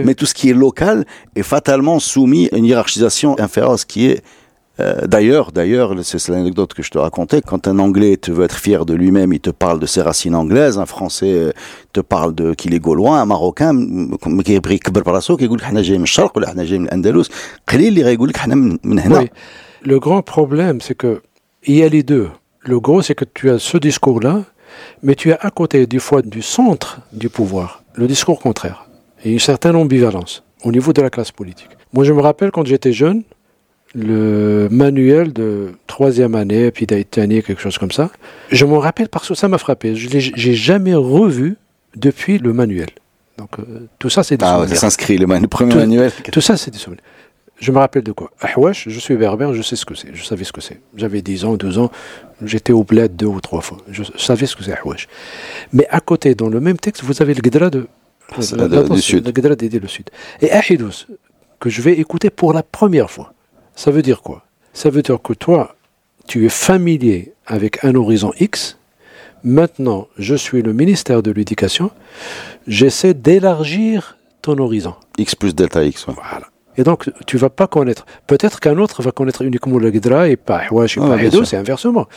mais 0.03 0.15
tout 0.15 0.25
ce 0.25 0.33
qui 0.33 0.49
est 0.49 0.53
local 0.53 1.05
est 1.35 1.43
fatalement 1.43 1.99
soumis 1.99 2.49
à 2.51 2.57
une 2.57 2.65
hiérarchisation 2.65 3.39
inférieure 3.39 3.73
à 3.73 3.77
ce 3.77 3.85
qui 3.85 4.07
est 4.07 4.23
euh, 4.79 5.05
d'ailleurs, 5.05 5.51
d'ailleurs, 5.51 5.93
c'est 6.03 6.29
l'anecdote 6.29 6.73
que 6.73 6.81
je 6.81 6.89
te 6.89 6.97
racontais. 6.97 7.41
Quand 7.41 7.67
un 7.67 7.77
Anglais 7.77 8.17
te 8.17 8.31
veut 8.31 8.45
être 8.45 8.57
fier 8.57 8.85
de 8.85 8.95
lui-même, 8.95 9.31
il 9.31 9.39
te 9.39 9.51
parle 9.51 9.79
de 9.79 9.85
ses 9.85 10.01
racines 10.01 10.33
anglaises. 10.33 10.79
Un 10.79 10.87
Français 10.87 11.33
euh, 11.33 11.51
te 11.93 12.01
parle 12.01 12.33
de 12.33 12.53
qu'il 12.55 12.73
est 12.73 12.79
gaulois. 12.79 13.19
Un 13.19 13.25
Marocain, 13.25 13.75
qui 14.43 14.53
est 14.53 14.61
Le 19.83 19.99
grand 19.99 20.21
problème, 20.23 20.81
c'est 20.81 20.95
que 20.95 21.21
il 21.65 21.75
y 21.75 21.83
a 21.83 21.89
les 21.89 22.03
deux. 22.03 22.29
Le 22.61 22.79
gros, 22.79 23.01
c'est 23.01 23.15
que 23.15 23.25
tu 23.25 23.51
as 23.51 23.59
ce 23.59 23.77
discours-là, 23.77 24.43
mais 25.03 25.15
tu 25.15 25.31
as 25.31 25.37
à 25.39 25.51
côté 25.51 25.85
du 25.85 25.99
fois 25.99 26.21
du 26.21 26.41
centre 26.41 27.01
du 27.11 27.29
pouvoir 27.29 27.83
le 27.95 28.07
discours 28.07 28.39
contraire 28.39 28.87
et 29.23 29.31
une 29.31 29.39
certaine 29.39 29.75
ambivalence 29.75 30.43
au 30.63 30.71
niveau 30.71 30.93
de 30.93 31.01
la 31.01 31.09
classe 31.09 31.31
politique. 31.31 31.69
Moi, 31.93 32.05
je 32.05 32.13
me 32.13 32.21
rappelle 32.21 32.51
quand 32.51 32.65
j'étais 32.65 32.91
jeune 32.91 33.23
le 33.95 34.67
manuel 34.71 35.33
de 35.33 35.73
troisième 35.87 36.35
année, 36.35 36.71
puis 36.71 36.87
année, 37.17 37.41
quelque 37.41 37.61
chose 37.61 37.77
comme 37.77 37.91
ça. 37.91 38.09
Je 38.51 38.65
m'en 38.65 38.79
rappelle 38.79 39.09
parce 39.09 39.27
que 39.27 39.35
ça 39.35 39.47
m'a 39.47 39.57
frappé. 39.57 39.95
Je 39.95 40.09
n'ai 40.09 40.53
jamais 40.55 40.95
revu 40.95 41.57
depuis 41.95 42.37
le 42.39 42.53
manuel. 42.53 42.87
Donc 43.37 43.59
euh, 43.59 43.87
tout 43.99 44.09
ça, 44.09 44.23
c'est 44.23 44.37
des 44.37 44.45
Ah, 44.45 44.55
souvenirs. 44.59 44.75
ça 44.75 44.81
s'inscrit, 44.81 45.17
le, 45.17 45.25
premier 45.47 45.71
Tout- 45.71 45.77
manuel. 45.77 46.11
Tout 46.31 46.41
ça, 46.41 46.57
c'est 46.57 46.71
des 46.71 46.77
souvenirs. 46.77 47.03
Je 47.59 47.71
me 47.71 47.77
rappelle 47.77 48.03
de 48.03 48.11
quoi? 48.11 48.31
Ahwash, 48.41 48.89
je 48.89 48.99
suis 48.99 49.15
berbère, 49.15 49.53
je 49.53 49.61
sais 49.61 49.75
ce 49.75 49.85
que 49.85 49.95
c'est. 49.95 50.09
Je 50.13 50.23
savais 50.23 50.43
ce 50.43 50.51
que 50.51 50.59
c'est. 50.59 50.79
J'avais 50.95 51.21
10 51.21 51.45
ans, 51.45 51.55
12 51.55 51.77
ans. 51.77 51.91
J'étais 52.43 52.73
au 52.73 52.83
bled 52.83 53.15
deux 53.15 53.27
ou 53.27 53.39
trois 53.41 53.61
fois. 53.61 53.77
Je, 53.89 54.03
savais 54.17 54.47
ce 54.47 54.55
que 54.55 54.63
c'est 54.63 54.73
Ahwash. 54.77 55.07
Mais 55.71 55.87
à 55.89 55.99
côté, 55.99 56.35
dans 56.35 56.49
le 56.49 56.59
même 56.59 56.77
texte, 56.77 57.03
vous 57.03 57.21
avez 57.21 57.33
le 57.33 57.41
Guedra 57.41 57.69
de, 57.69 57.87
la- 58.57 58.67
la- 58.67 58.83
du 58.83 59.01
Sud. 59.01 59.25
Le 59.25 59.31
Guedra 59.31 59.55
d'aider 59.55 59.79
le 59.79 59.87
Sud. 59.87 60.09
Et 60.41 60.51
Ahidous, 60.51 61.05
que 61.59 61.69
je 61.69 61.81
vais 61.81 61.93
écouter 61.93 62.29
pour 62.29 62.53
la 62.53 62.63
première 62.63 63.09
fois. 63.09 63.32
Ça 63.75 63.91
veut 63.91 64.01
dire 64.01 64.21
quoi? 64.21 64.43
Ça 64.73 64.89
veut 64.89 65.01
dire 65.01 65.21
que 65.21 65.33
toi, 65.33 65.75
tu 66.27 66.45
es 66.45 66.49
familier 66.49 67.33
avec 67.45 67.83
un 67.83 67.95
horizon 67.95 68.31
X. 68.39 68.77
Maintenant, 69.43 70.07
je 70.17 70.35
suis 70.35 70.61
le 70.61 70.73
ministère 70.73 71.21
de 71.21 71.31
l'Éducation. 71.31 71.91
J'essaie 72.67 73.13
d'élargir 73.13 74.17
ton 74.41 74.57
horizon. 74.57 74.95
X 75.17 75.35
plus 75.35 75.53
delta 75.53 75.83
X. 75.83 76.07
ouais. 76.07 76.13
Voilà. 76.15 76.47
Et 76.77 76.83
donc, 76.83 77.11
tu 77.27 77.37
vas 77.37 77.49
pas 77.49 77.67
connaître. 77.67 78.05
Peut-être 78.25 78.59
qu'un 78.59 78.77
autre 78.77 79.03
va 79.03 79.11
connaître 79.11 79.43
uniquement 79.43 79.77
le 79.77 79.91
Guidra 79.91 80.27
et 80.29 80.35
pas 80.37 80.57
Ahwash 80.69 80.97
et 80.97 81.01
Ouais, 81.01 81.07
pas 81.07 81.23
Edo, 81.23 81.43
c'est 81.43 81.57
inversement. 81.57 82.07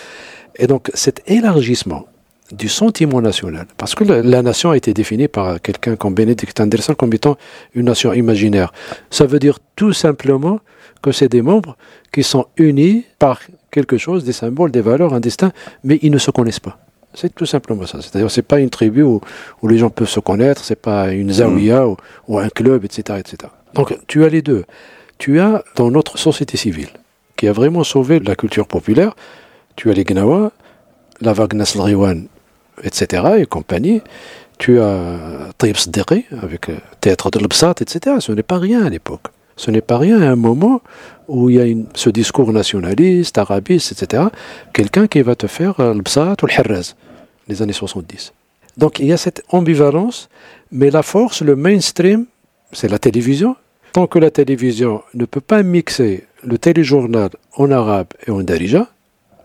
Et 0.57 0.67
donc, 0.67 0.91
cet 0.95 1.23
élargissement 1.27 2.07
du 2.53 2.69
sentiment 2.69 3.21
national, 3.21 3.67
parce 3.77 3.95
que 3.95 4.05
la, 4.05 4.23
la 4.23 4.43
nation 4.43 4.71
a 4.71 4.77
été 4.77 4.95
définie 4.95 5.29
par 5.29 5.61
quelqu'un 5.61 5.97
comme 5.97 6.15
Benedict 6.15 6.59
Anderson 6.61 6.95
comme 6.95 7.13
étant 7.13 7.37
une 7.75 7.87
nation 7.87 8.13
imaginaire. 8.13 8.73
Ça 9.11 9.27
veut 9.27 9.39
dire 9.39 9.59
tout 9.75 9.93
simplement 9.93 10.61
que 11.03 11.13
c'est 11.13 11.29
des 11.29 11.43
membres 11.43 11.77
qui 12.13 12.23
sont 12.23 12.47
unis 12.57 13.05
par 13.19 13.41
quelque 13.71 13.99
chose, 13.99 14.25
des 14.25 14.33
symboles, 14.33 14.71
des 14.71 14.81
valeurs, 14.81 15.13
un 15.15 15.21
destin, 15.21 15.53
mais 15.85 15.99
ils 16.03 16.11
ne 16.11 16.19
se 16.19 16.31
connaissent 16.31 16.61
pas. 16.61 16.79
C'est 17.15 17.35
tout 17.35 17.47
simplement 17.47 17.87
ça. 17.87 18.01
C'est-à-dire, 18.03 18.31
c'est 18.31 18.43
pas 18.43 18.61
une 18.61 18.71
tribu 18.71 19.03
où, 19.03 19.21
où 19.63 19.69
les 19.69 19.79
gens 19.79 19.91
peuvent 19.91 20.09
se 20.09 20.21
connaître, 20.21 20.65
c'est 20.65 20.81
pas 20.81 21.13
une 21.13 21.33
zawiya 21.33 21.87
ou, 21.89 21.97
ou 22.29 22.39
un 22.39 22.49
club, 22.49 22.85
etc., 22.85 23.19
etc. 23.19 23.51
Donc, 23.75 23.97
tu 24.07 24.25
as 24.25 24.29
les 24.29 24.43
deux. 24.43 24.65
Tu 25.19 25.41
as 25.41 25.65
dans 25.77 25.91
notre 25.91 26.19
société 26.19 26.57
civile, 26.57 26.91
qui 27.37 27.49
a 27.49 27.53
vraiment 27.53 27.85
sauvé 27.85 28.21
la 28.21 28.37
culture 28.37 28.67
populaire, 28.67 29.17
tu 29.77 29.91
as 29.91 29.95
les 29.95 30.05
Gnawa, 30.05 30.53
la 31.21 31.33
vague 31.33 31.55
Riwan, 31.55 32.29
etc., 32.83 33.23
et 33.39 33.47
compagnie. 33.47 34.03
Tu 34.59 34.81
as 34.81 35.51
Taïb 35.59 35.77
Siddiqui, 35.77 36.25
avec 36.43 36.69
le 36.69 36.77
théâtre 37.01 37.31
de 37.31 37.39
l'Bsat, 37.39 37.75
etc. 37.81 38.17
Ce 38.21 38.33
n'est 38.33 38.43
pas 38.43 38.59
rien 38.59 38.85
à 38.85 38.89
l'époque. 38.89 39.27
Ce 39.57 39.71
n'est 39.71 39.83
pas 39.83 39.99
rien 39.99 40.21
à 40.23 40.31
un 40.31 40.37
moment 40.37 40.83
où 41.29 41.51
il 41.51 41.57
y 41.57 41.61
a 41.61 41.75
ce 41.95 42.11
discours 42.11 42.53
nationaliste, 42.53 43.39
arabiste, 43.39 43.93
etc. 43.93 44.25
Quelqu'un 44.73 45.07
qui 45.07 45.23
va 45.23 45.35
te 45.35 45.47
faire 45.47 45.81
euh, 45.81 45.95
l'Bsat 45.95 46.37
ou 46.43 46.47
le 46.47 46.81
les 47.49 47.63
années 47.63 47.73
70. 47.73 48.33
Donc 48.77 48.99
il 48.99 49.07
y 49.07 49.13
a 49.13 49.17
cette 49.17 49.43
ambivalence, 49.49 50.29
mais 50.71 50.91
la 50.91 51.03
force, 51.03 51.43
le 51.43 51.57
mainstream, 51.57 52.27
c'est 52.73 52.89
la 52.89 52.99
télévision. 52.99 53.57
Tant 53.93 54.07
que 54.07 54.19
la 54.19 54.31
télévision 54.31 55.03
ne 55.15 55.25
peut 55.25 55.41
pas 55.41 55.63
mixer 55.63 56.25
le 56.45 56.59
téléjournal 56.59 57.31
en 57.57 57.71
arabe 57.71 58.09
et 58.27 58.31
en 58.31 58.43
darija, 58.43 58.89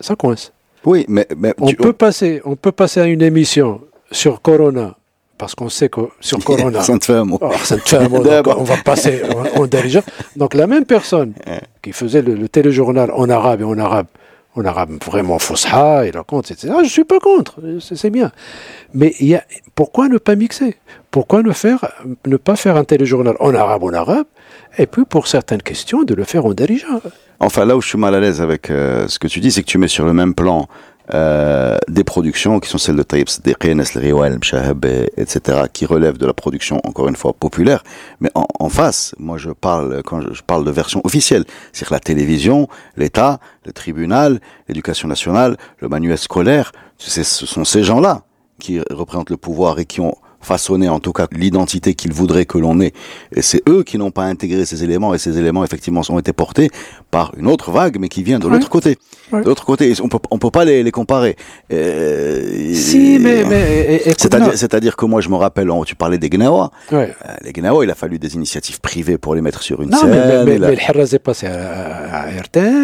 ça 0.00 0.14
coince. 0.14 0.52
Oui, 0.84 1.04
mais, 1.08 1.26
mais 1.36 1.54
On 1.60 1.66
tu- 1.66 1.76
peut 1.76 1.92
passer, 1.92 2.40
on 2.44 2.56
peut 2.56 2.72
passer 2.72 3.00
à 3.00 3.06
une 3.06 3.22
émission 3.22 3.80
sur 4.10 4.42
Corona, 4.42 4.96
parce 5.38 5.54
qu'on 5.54 5.68
sait 5.68 5.88
que 5.88 6.00
sur 6.20 6.38
Corona, 6.44 6.82
Ça 6.82 6.98
te 6.98 7.04
fait 7.04 7.14
un 7.14 7.24
mot. 7.24 7.38
Oh, 7.40 7.50
ça 7.62 7.76
te 7.76 7.88
fait 7.88 7.96
un 7.98 8.08
mot, 8.08 8.18
on 8.58 8.64
va 8.64 8.76
passer 8.84 9.22
en, 9.56 9.62
en 9.62 9.66
darija. 9.66 10.02
Donc 10.36 10.54
la 10.54 10.66
même 10.66 10.84
personne 10.84 11.34
qui 11.82 11.92
faisait 11.92 12.22
le, 12.22 12.34
le 12.34 12.48
téléjournal 12.48 13.10
en 13.14 13.28
arabe 13.30 13.60
et 13.60 13.64
en 13.64 13.78
arabe, 13.78 14.06
en 14.54 14.64
arabe 14.64 14.90
vraiment 15.04 15.38
fosha, 15.38 16.06
et 16.06 16.12
la 16.12 16.24
compte, 16.24 16.50
etc. 16.50 16.74
Je 16.82 16.88
suis 16.88 17.04
pas 17.04 17.20
contre, 17.20 17.60
c'est 17.80 18.10
bien. 18.10 18.32
Mais 18.92 19.14
y 19.20 19.34
a, 19.34 19.44
pourquoi 19.74 20.08
ne 20.08 20.18
pas 20.18 20.36
mixer? 20.36 20.76
Pourquoi 21.10 21.42
ne 21.42 21.52
faire, 21.52 21.88
ne 22.26 22.36
pas 22.36 22.56
faire 22.56 22.76
un 22.76 22.84
téléjournal 22.84 23.36
en 23.40 23.54
arabe 23.54 23.84
en 23.84 23.92
arabe, 23.92 24.26
et 24.78 24.86
puis 24.86 25.04
pour 25.04 25.26
certaines 25.26 25.62
questions 25.62 26.02
de 26.02 26.14
le 26.14 26.24
faire 26.24 26.44
en 26.46 26.52
darija 26.52 27.00
Enfin, 27.40 27.64
là 27.64 27.76
où 27.76 27.80
je 27.80 27.88
suis 27.88 27.98
mal 27.98 28.14
à 28.14 28.20
l'aise 28.20 28.40
avec 28.40 28.70
euh, 28.70 29.08
ce 29.08 29.18
que 29.18 29.26
tu 29.26 29.40
dis, 29.40 29.50
c'est 29.50 29.62
que 29.62 29.68
tu 29.68 29.76
mets 29.76 29.88
sur 29.88 30.04
le 30.04 30.12
même 30.12 30.32
plan 30.32 30.68
euh, 31.14 31.76
des 31.88 32.04
productions 32.04 32.58
qui 32.60 32.68
sont 32.68 32.78
celles 32.78 32.96
de 32.96 33.02
Taïb 33.02 33.28
Siddiqui, 33.28 33.74
Nesl 33.74 34.00
Mshahab, 34.40 34.84
et- 34.84 35.10
etc., 35.16 35.62
qui 35.72 35.84
relèvent 35.86 36.18
de 36.18 36.26
la 36.26 36.32
production, 36.32 36.80
encore 36.84 37.08
une 37.08 37.16
fois, 37.16 37.32
populaire. 37.32 37.82
Mais 38.20 38.30
en, 38.34 38.46
en 38.58 38.68
face, 38.68 39.14
moi 39.18 39.36
je 39.38 39.50
parle, 39.50 40.02
quand 40.04 40.20
je, 40.20 40.32
je 40.32 40.42
parle 40.42 40.64
de 40.64 40.70
version 40.70 41.00
officielle, 41.04 41.44
c'est-à-dire 41.72 41.92
la 41.94 42.00
télévision, 42.00 42.68
l'État, 42.96 43.40
le 43.66 43.72
tribunal, 43.72 44.40
l'éducation 44.68 45.08
nationale, 45.08 45.56
le 45.80 45.88
manuel 45.88 46.18
scolaire, 46.18 46.72
ce 46.98 47.22
sont 47.22 47.64
ces 47.64 47.82
gens-là 47.82 48.22
qui 48.58 48.80
représentent 48.90 49.30
le 49.30 49.36
pouvoir 49.36 49.78
et 49.80 49.84
qui 49.86 50.00
ont 50.00 50.14
façonné 50.42 50.88
en 50.88 51.00
tout 51.00 51.12
cas 51.12 51.26
l'identité 51.32 51.94
qu'ils 51.94 52.12
voudraient 52.12 52.44
que 52.46 52.58
l'on 52.58 52.80
ait. 52.80 52.92
Et 53.34 53.42
c'est 53.42 53.62
eux 53.68 53.82
qui 53.82 53.96
n'ont 53.98 54.10
pas 54.10 54.24
intégré 54.24 54.64
ces 54.66 54.84
éléments 54.84 55.14
et 55.14 55.18
ces 55.18 55.38
éléments 55.38 55.64
effectivement 55.64 56.02
ont 56.08 56.18
été 56.18 56.32
portés 56.32 56.68
par 57.10 57.32
une 57.38 57.46
autre 57.46 57.70
vague 57.70 57.96
mais 57.98 58.08
qui 58.08 58.22
vient 58.22 58.38
de 58.38 58.48
l'autre 58.48 58.68
côté. 58.68 58.98
De 59.32 59.38
l'autre 59.38 59.64
côté, 59.64 59.92
on 60.02 60.08
peut 60.08 60.18
on 60.30 60.38
peut 60.38 60.50
pas 60.50 60.64
les, 60.64 60.82
les 60.82 60.90
comparer. 60.90 61.36
Euh, 61.72 62.72
Si, 62.74 63.18
mais, 63.20 63.44
mais 63.48 64.00
c'est-à-dire, 64.16 64.96
que 64.96 65.06
moi 65.06 65.20
je 65.20 65.28
me 65.28 65.36
rappelle, 65.36 65.70
tu 65.86 65.94
parlais 65.94 66.18
des 66.18 66.28
Gnawa. 66.28 66.70
Ouais. 66.90 67.14
Euh, 67.26 67.32
les 67.42 67.52
Gnawa, 67.52 67.84
il 67.84 67.90
a 67.90 67.94
fallu 67.94 68.18
des 68.18 68.34
initiatives 68.34 68.80
privées 68.80 69.18
pour 69.18 69.34
les 69.34 69.40
mettre 69.40 69.62
sur 69.62 69.80
une 69.82 69.90
Non, 69.90 69.98
scène. 69.98 70.10
mais, 70.10 70.16
mais, 70.16 70.44
mais, 70.44 70.54
et 70.54 70.58
la- 70.58 70.68
mais 70.68 70.76
le 70.94 71.14
est 71.14 71.18
passé 71.18 71.46
à, 71.46 72.22
à 72.22 72.26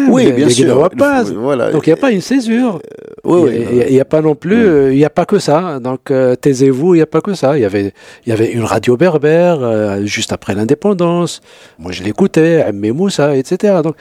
Oui, 0.09 0.31
bien 0.31 0.47
les 0.47 0.53
sûr. 0.53 0.89
Voilà. 1.35 1.71
Donc 1.71 1.85
il 1.87 1.89
n'y 1.89 1.93
a 1.93 2.01
pas 2.01 2.11
une 2.11 2.21
césure. 2.21 2.81
Oui, 3.23 3.41
oui, 3.43 3.65
Il 3.87 3.93
n'y 3.93 3.99
a, 3.99 4.05
pas 4.05 4.21
non 4.21 4.35
plus, 4.35 4.65
euh, 4.65 4.91
il 4.93 4.97
n'y 4.97 5.05
a 5.05 5.09
pas 5.09 5.25
que 5.25 5.39
ça. 5.39 5.79
Donc 5.79 6.09
euh, 6.11 6.35
taisez-vous, 6.35 6.95
il 6.95 6.97
n'y 6.99 7.03
a 7.03 7.05
pas 7.07 7.21
que 7.21 7.33
ça. 7.33 7.48
Il 7.57 7.61
y 7.61 7.65
avait, 7.65 7.93
il 8.25 8.29
y 8.29 8.31
avait 8.31 8.51
une 8.51 8.63
radio 8.63 8.97
berbère 8.97 9.59
euh, 9.61 10.05
juste 10.05 10.31
après 10.31 10.55
l'indépendance. 10.55 11.41
Moi 11.77 11.91
je 11.91 12.03
l'écoutais, 12.03 12.71
Moussa, 12.71 13.35
etc. 13.35 13.79
Donc 13.83 13.95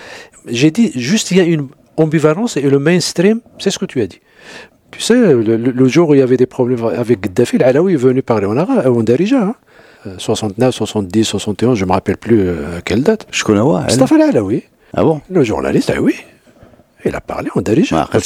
j'ai 0.47 0.71
dit 0.71 0.93
juste 0.95 1.31
il 1.31 1.37
y 1.37 1.41
a 1.41 1.45
une 1.45 1.69
ambivalence 1.97 2.57
et 2.57 2.63
le 2.63 2.79
mainstream, 2.79 3.41
c'est 3.59 3.71
ce 3.71 3.79
que 3.79 3.87
tu 3.87 4.01
as 4.01 4.07
dit. 4.07 4.21
Tu 4.91 5.01
sais, 5.01 5.15
le, 5.15 5.89
jour 5.89 6.09
où 6.09 6.15
il 6.15 6.21
y 6.21 6.23
avait 6.23 6.39
des 6.39 6.47
problèmes 6.47 6.83
avec 6.85 7.21
Gaddafi, 7.21 7.59
l'Alaoui 7.59 7.93
est 7.93 7.97
venu 7.97 8.23
parler 8.23 8.47
en 8.47 8.57
arabe, 8.57 8.87
en 8.87 9.03
darija. 9.03 9.43
Hein. 9.43 9.55
Euh, 10.07 10.15
69, 10.17 10.75
70, 10.75 11.25
71, 11.25 11.77
je 11.77 11.85
ne 11.85 11.89
me 11.89 11.93
rappelle 11.93 12.17
plus 12.17 12.41
euh, 12.41 12.79
à 12.79 12.81
quelle 12.81 13.03
date. 13.03 13.27
Je 13.31 13.45
connais, 13.45 13.61
ouais, 13.61 13.81
elle. 13.81 13.87
Mustafa 13.87 14.15
Alaoui, 14.15 14.63
Ah 14.95 15.03
bon? 15.03 15.21
Le 15.29 15.43
journaliste, 15.43 15.93
ah 15.95 16.01
oui, 16.01 16.15
il 17.05 17.15
a 17.15 17.21
parlé 17.21 17.49
en 17.55 17.61
darija 17.61 18.09
Ah, 18.11 18.19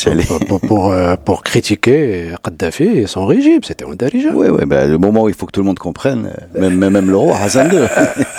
pour, 0.66 0.93
euh, 0.93 1.16
pour 1.16 1.43
critiquer 1.43 2.31
Kadhafi 2.43 2.85
et 2.85 3.07
son 3.07 3.27
régime, 3.27 3.62
c'était 3.62 3.85
en 3.85 3.95
darija. 3.95 4.31
Oui, 4.33 4.49
oui, 4.49 4.64
ben, 4.66 4.91
le 4.91 4.99
moment 4.99 5.25
où 5.25 5.29
il 5.29 5.35
faut 5.35 5.47
que 5.47 5.53
tout 5.53 5.61
le 5.61 5.66
monde 5.66 5.79
comprenne, 5.79 6.33
euh, 6.57 6.61
même, 6.61 6.91
même, 6.91 7.11
le 7.11 7.16
roi 7.16 7.37
Hassan 7.39 7.70
II. 7.73 7.79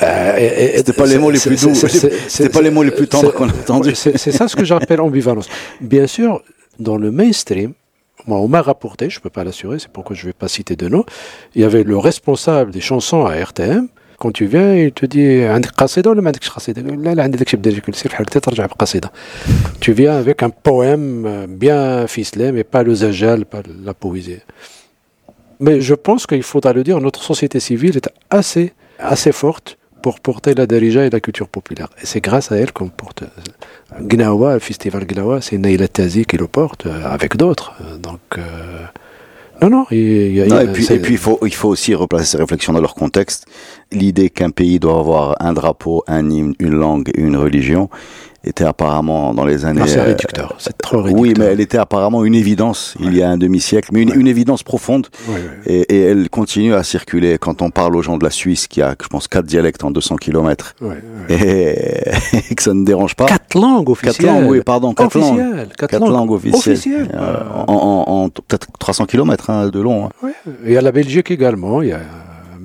Euh, 0.04 0.72
C'était 0.76 0.94
pas 1.02 1.06
les 1.06 1.18
mots 1.18 1.32
les 1.32 1.40
plus 1.40 1.62
doux, 1.62 1.74
c'était 1.76 2.50
pas 2.50 2.62
les 2.62 2.70
mots 2.70 2.84
les 2.84 2.92
plus 2.92 3.08
tendres 3.08 3.32
qu'on 3.34 3.48
a 3.48 3.54
entendus. 3.54 3.96
C'est 3.96 4.18
ça 4.18 4.48
ce 4.48 4.56
que 4.56 4.66
j'appelle 4.66 5.00
ambivalence. 5.00 5.48
Bien 5.80 6.08
sûr, 6.08 6.42
dans 6.80 6.98
le 6.98 7.10
mainstream, 7.12 7.74
moi, 8.28 8.40
on 8.40 8.48
m'a 8.48 8.62
rapporté, 8.62 9.10
je 9.10 9.20
peux 9.20 9.30
pas 9.30 9.44
l'assurer, 9.44 9.80
c'est 9.80 9.90
pourquoi 9.90 10.16
je 10.16 10.26
vais 10.26 10.34
pas 10.34 10.48
citer 10.48 10.76
de 10.76 10.88
nom, 10.88 11.06
il 11.56 11.62
y 11.62 11.66
avait 11.66 11.84
le 11.84 11.98
responsable 11.98 12.72
des 12.72 12.82
chansons 12.82 13.26
à 13.26 13.36
RTM 13.36 13.88
Quand 14.23 14.33
tu 14.33 14.47
viens, 14.47 14.75
il 14.75 14.93
te 14.93 15.07
dit 15.07 15.45
عندك 15.45 15.71
قصيدة 15.71 16.11
ولا 16.11 16.21
ما 16.21 16.27
عندكش 16.27 16.49
قصيدة 16.51 16.83
لا 16.83 17.15
لا 17.15 17.23
عندي 17.23 17.39
داكشي 17.39 17.57
بدا 17.57 17.71
يجيك 17.71 17.95
سير 17.95 18.15
حالك 18.15 18.29
ترجع 18.31 18.67
بقصيدة 18.67 19.11
tu 19.81 19.93
viens 19.93 20.17
avec 20.19 20.43
un 20.43 20.51
poème 20.51 21.25
euh, 21.27 21.47
bien 21.49 22.07
ficelé 22.07 22.53
mais 22.53 22.65
pas 22.65 22.83
le 22.83 22.95
zajal 22.95 23.45
pas 23.45 23.63
la 23.85 23.95
poésie 23.95 24.41
mais 25.61 25.81
je 25.81 25.95
pense 25.95 26.27
qu'il 26.27 26.43
faudra 26.43 26.73
le 26.73 26.83
dire, 26.85 27.01
notre 27.01 27.23
société 27.23 27.59
civile 27.61 27.97
est 27.97 28.09
assez, 28.31 28.73
assez 28.99 29.33
forte 29.33 29.77
pour 30.03 30.21
porter 30.21 30.55
la 30.55 30.67
darija 30.67 31.05
et 31.05 31.11
la 31.11 31.21
culture 31.21 31.49
populaire. 31.49 31.89
Et 32.01 32.07
c'est 32.07 32.21
grâce 32.21 32.53
à 32.53 32.57
elle 32.57 32.73
qu'on 32.73 32.89
porte. 32.89 33.23
euh, 33.23 34.01
Gnawa, 34.11 34.55
le 34.55 34.61
festival 34.61 35.05
Gnawa, 35.05 35.41
c'est 35.41 35.59
Naila 35.59 35.89
Tazi 35.89 36.25
qui 36.25 36.37
le 36.37 36.47
porte, 36.47 36.87
euh, 36.87 37.05
avec 37.17 37.37
d'autres. 37.37 37.73
Euh, 37.81 37.97
Donc, 38.09 38.21
euh, 38.37 38.43
non, 39.64 39.70
non, 39.70 39.86
Non, 39.90 40.74
puis, 40.74 40.86
et 40.92 41.00
puis 41.00 41.14
il, 41.14 41.18
faut, 41.18 41.40
il 41.46 41.54
faut 41.54 41.70
aussi 41.70 41.96
replacer 41.96 42.26
ces 42.26 42.38
réflexions 42.38 42.74
dans 42.74 42.82
leur 42.82 42.96
contexte. 42.96 43.46
L'idée 43.92 44.30
qu'un 44.30 44.50
pays 44.50 44.80
doit 44.80 45.00
avoir 45.00 45.36
un 45.40 45.54
drapeau, 45.54 46.04
un 46.08 46.30
hymne, 46.30 46.54
une 46.60 46.76
langue 46.76 47.10
et 47.16 47.22
une 47.22 47.38
religion 47.38 47.90
était 48.46 48.66
apparemment 48.66 49.34
dans 49.34 49.46
les 49.46 49.64
années. 49.66 49.80
Non, 49.80 49.88
c'est 49.88 50.00
euh, 50.00 50.04
réducteur, 50.04 50.56
c'est 50.60 50.78
trop 50.78 50.98
réducteur. 51.02 51.22
oui, 51.22 51.34
mais 51.38 51.46
elle 51.46 51.62
était 51.62 51.78
apparemment 51.78 52.26
une 52.26 52.36
évidence 52.36 52.96
il 53.00 53.16
y 53.16 53.24
a 53.24 53.30
un 53.30 53.38
demi-siècle, 53.38 53.90
mais 53.94 54.02
une, 54.02 54.10
Ouais. 54.12 54.18
une 54.18 54.28
évidence 54.28 54.64
profonde. 54.64 55.08
Ouais. 55.30 55.40
Et, 55.66 55.80
et 55.96 56.02
elle 56.02 56.30
continue 56.30 56.74
à 56.74 56.84
circuler 56.84 57.38
quand 57.38 57.62
on 57.62 57.70
parle 57.70 57.96
aux 57.96 58.02
gens 58.02 58.18
de 58.18 58.24
la 58.24 58.30
Suisse, 58.30 58.68
qui 58.68 58.82
a, 58.82 58.96
je 59.02 59.08
pense, 59.08 59.28
quatre 59.30 59.46
dialectes 59.46 59.84
en 59.84 59.92
200 59.92 60.18
kilomètres, 60.18 60.76
Ouais, 60.82 60.90
ouais. 61.30 61.36
et, 61.36 62.52
et 62.52 62.56
que 62.56 62.62
ça 62.64 62.74
ne 62.74 62.84
dérange 62.84 63.16
pas. 63.16 63.26
Quatre 63.28 63.56
langues 63.58 63.90
officielles. 63.90 64.16
Quatre 64.16 64.26
langues, 64.42 64.50
oui, 64.52 64.62
pardon, 64.66 64.94
quatre 64.94 65.18
langues. 65.18 65.40
Officielles, 65.40 65.70
Quatre, 65.78 65.90
Quatre 65.92 66.10
langues 66.10 66.32
officielles. 66.32 66.74
officielles. 66.74 67.10
Euh, 67.14 67.36
en, 67.68 67.74
en- 67.74 68.24
en 68.26 68.30
peut-être 68.30 68.68
300 68.78 69.06
kilomètres 69.06 69.50
hein, 69.50 69.70
de 69.70 69.80
long. 69.80 70.10
hein. 70.24 70.30
Y 70.66 70.76
a 70.76 70.82
la 70.82 70.92
Belgique 70.92 71.32
également. 71.32 71.82
Il 71.82 71.90
y 71.90 71.92
a, 71.94 72.00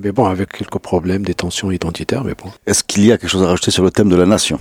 mais 0.01 0.11
bon, 0.11 0.25
avec 0.25 0.51
quelques 0.51 0.79
problèmes, 0.79 1.23
des 1.23 1.33
tensions 1.33 1.71
identitaires, 1.71 2.23
mais 2.23 2.33
bon. 2.33 2.49
Est-ce 2.67 2.83
qu'il 2.83 3.05
y 3.05 3.11
a 3.11 3.17
quelque 3.17 3.29
chose 3.29 3.43
à 3.43 3.47
rajouter 3.47 3.71
sur 3.71 3.83
le 3.83 3.91
thème 3.91 4.09
de 4.09 4.15
la 4.15 4.25
nation? 4.25 4.59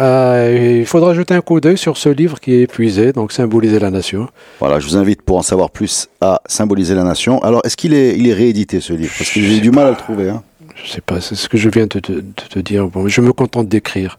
Euh, 0.00 0.78
il 0.80 0.86
faudra 0.86 1.14
jeter 1.14 1.34
un 1.34 1.42
coup 1.42 1.60
d'œil 1.60 1.76
sur 1.76 1.96
ce 1.96 2.08
livre 2.08 2.40
qui 2.40 2.54
est 2.54 2.62
épuisé, 2.62 3.12
donc 3.12 3.32
Symboliser 3.32 3.78
la 3.78 3.90
nation. 3.90 4.28
Voilà, 4.58 4.80
je 4.80 4.86
vous 4.86 4.96
invite 4.96 5.22
pour 5.22 5.36
en 5.36 5.42
savoir 5.42 5.70
plus 5.70 6.08
à 6.20 6.40
Symboliser 6.46 6.94
la 6.94 7.04
nation. 7.04 7.42
Alors, 7.42 7.60
est-ce 7.64 7.76
qu'il 7.76 7.92
est, 7.92 8.16
il 8.18 8.28
est 8.28 8.34
réédité 8.34 8.80
ce 8.80 8.92
livre? 8.94 9.12
Parce 9.18 9.30
que 9.30 9.40
j'ai 9.40 9.60
du 9.60 9.70
mal 9.70 9.86
à 9.86 9.90
le 9.90 9.96
trouver. 9.96 10.30
Hein. 10.30 10.42
Je 10.82 10.90
sais 10.90 11.00
pas, 11.00 11.20
c'est 11.20 11.34
ce 11.34 11.48
que 11.48 11.58
je 11.58 11.68
viens 11.68 11.84
de 11.84 12.00
te, 12.00 12.12
de 12.12 12.22
te 12.48 12.58
dire. 12.58 12.86
Bon, 12.86 13.06
je 13.06 13.20
me 13.20 13.32
contente 13.32 13.68
d'écrire. 13.68 14.18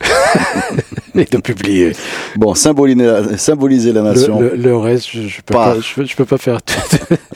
et 1.14 1.24
de 1.24 1.38
publier. 1.38 1.92
Bon, 2.36 2.54
symboliser 2.54 3.04
la, 3.06 3.38
symboliser 3.38 3.92
la 3.92 4.02
nation. 4.02 4.40
Le, 4.40 4.50
le, 4.50 4.56
le 4.56 4.76
reste, 4.76 5.08
je, 5.12 5.22
je 5.22 5.36
peux 5.42 5.54
pas, 5.54 5.74
Pas. 5.74 5.80
je, 5.80 5.94
peux- 5.94 6.04
je 6.04 6.16
peux 6.16 6.24
pas 6.24 6.38
faire 6.38 6.60
tout. 6.62 6.74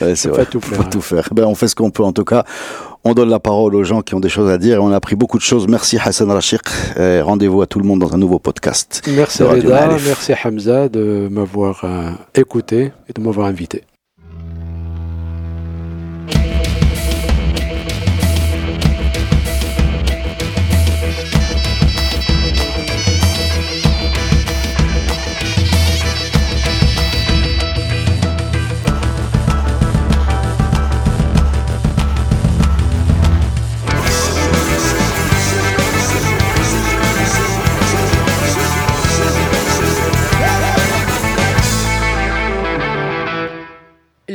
Ouais, 0.01 0.15
je 0.15 0.27
peux 0.29 0.35
pas 0.35 0.45
tout 0.45 0.61
faire. 0.61 0.89
tout 0.89 1.01
faire. 1.01 1.29
Ben, 1.33 1.45
on 1.45 1.55
fait 1.55 1.67
ce 1.67 1.75
qu'on 1.75 1.89
peut 1.89 2.03
en 2.03 2.13
tout 2.13 2.23
cas. 2.25 2.43
On 3.03 3.13
donne 3.13 3.29
la 3.29 3.39
parole 3.39 3.73
aux 3.73 3.83
gens 3.83 4.01
qui 4.01 4.13
ont 4.13 4.19
des 4.19 4.29
choses 4.29 4.49
à 4.51 4.59
dire 4.59 4.75
et 4.75 4.79
on 4.79 4.91
a 4.91 4.95
appris 4.95 5.15
beaucoup 5.15 5.39
de 5.39 5.43
choses. 5.43 5.67
Merci 5.67 5.97
Hassan 6.03 6.29
Rachik. 6.29 6.61
Et 6.99 7.19
Rendez-vous 7.21 7.63
à 7.63 7.65
tout 7.67 7.79
le 7.79 7.85
monde 7.85 7.99
dans 7.99 8.13
un 8.13 8.17
nouveau 8.17 8.37
podcast. 8.37 9.01
Merci 9.15 9.41
Reda, 9.41 9.89
merci 10.05 10.33
Hamza 10.45 10.87
de 10.87 11.27
m'avoir 11.31 11.81
euh, 11.83 12.11
écouté 12.35 12.91
et 13.09 13.13
de 13.13 13.21
m'avoir 13.21 13.47
invité. 13.47 13.83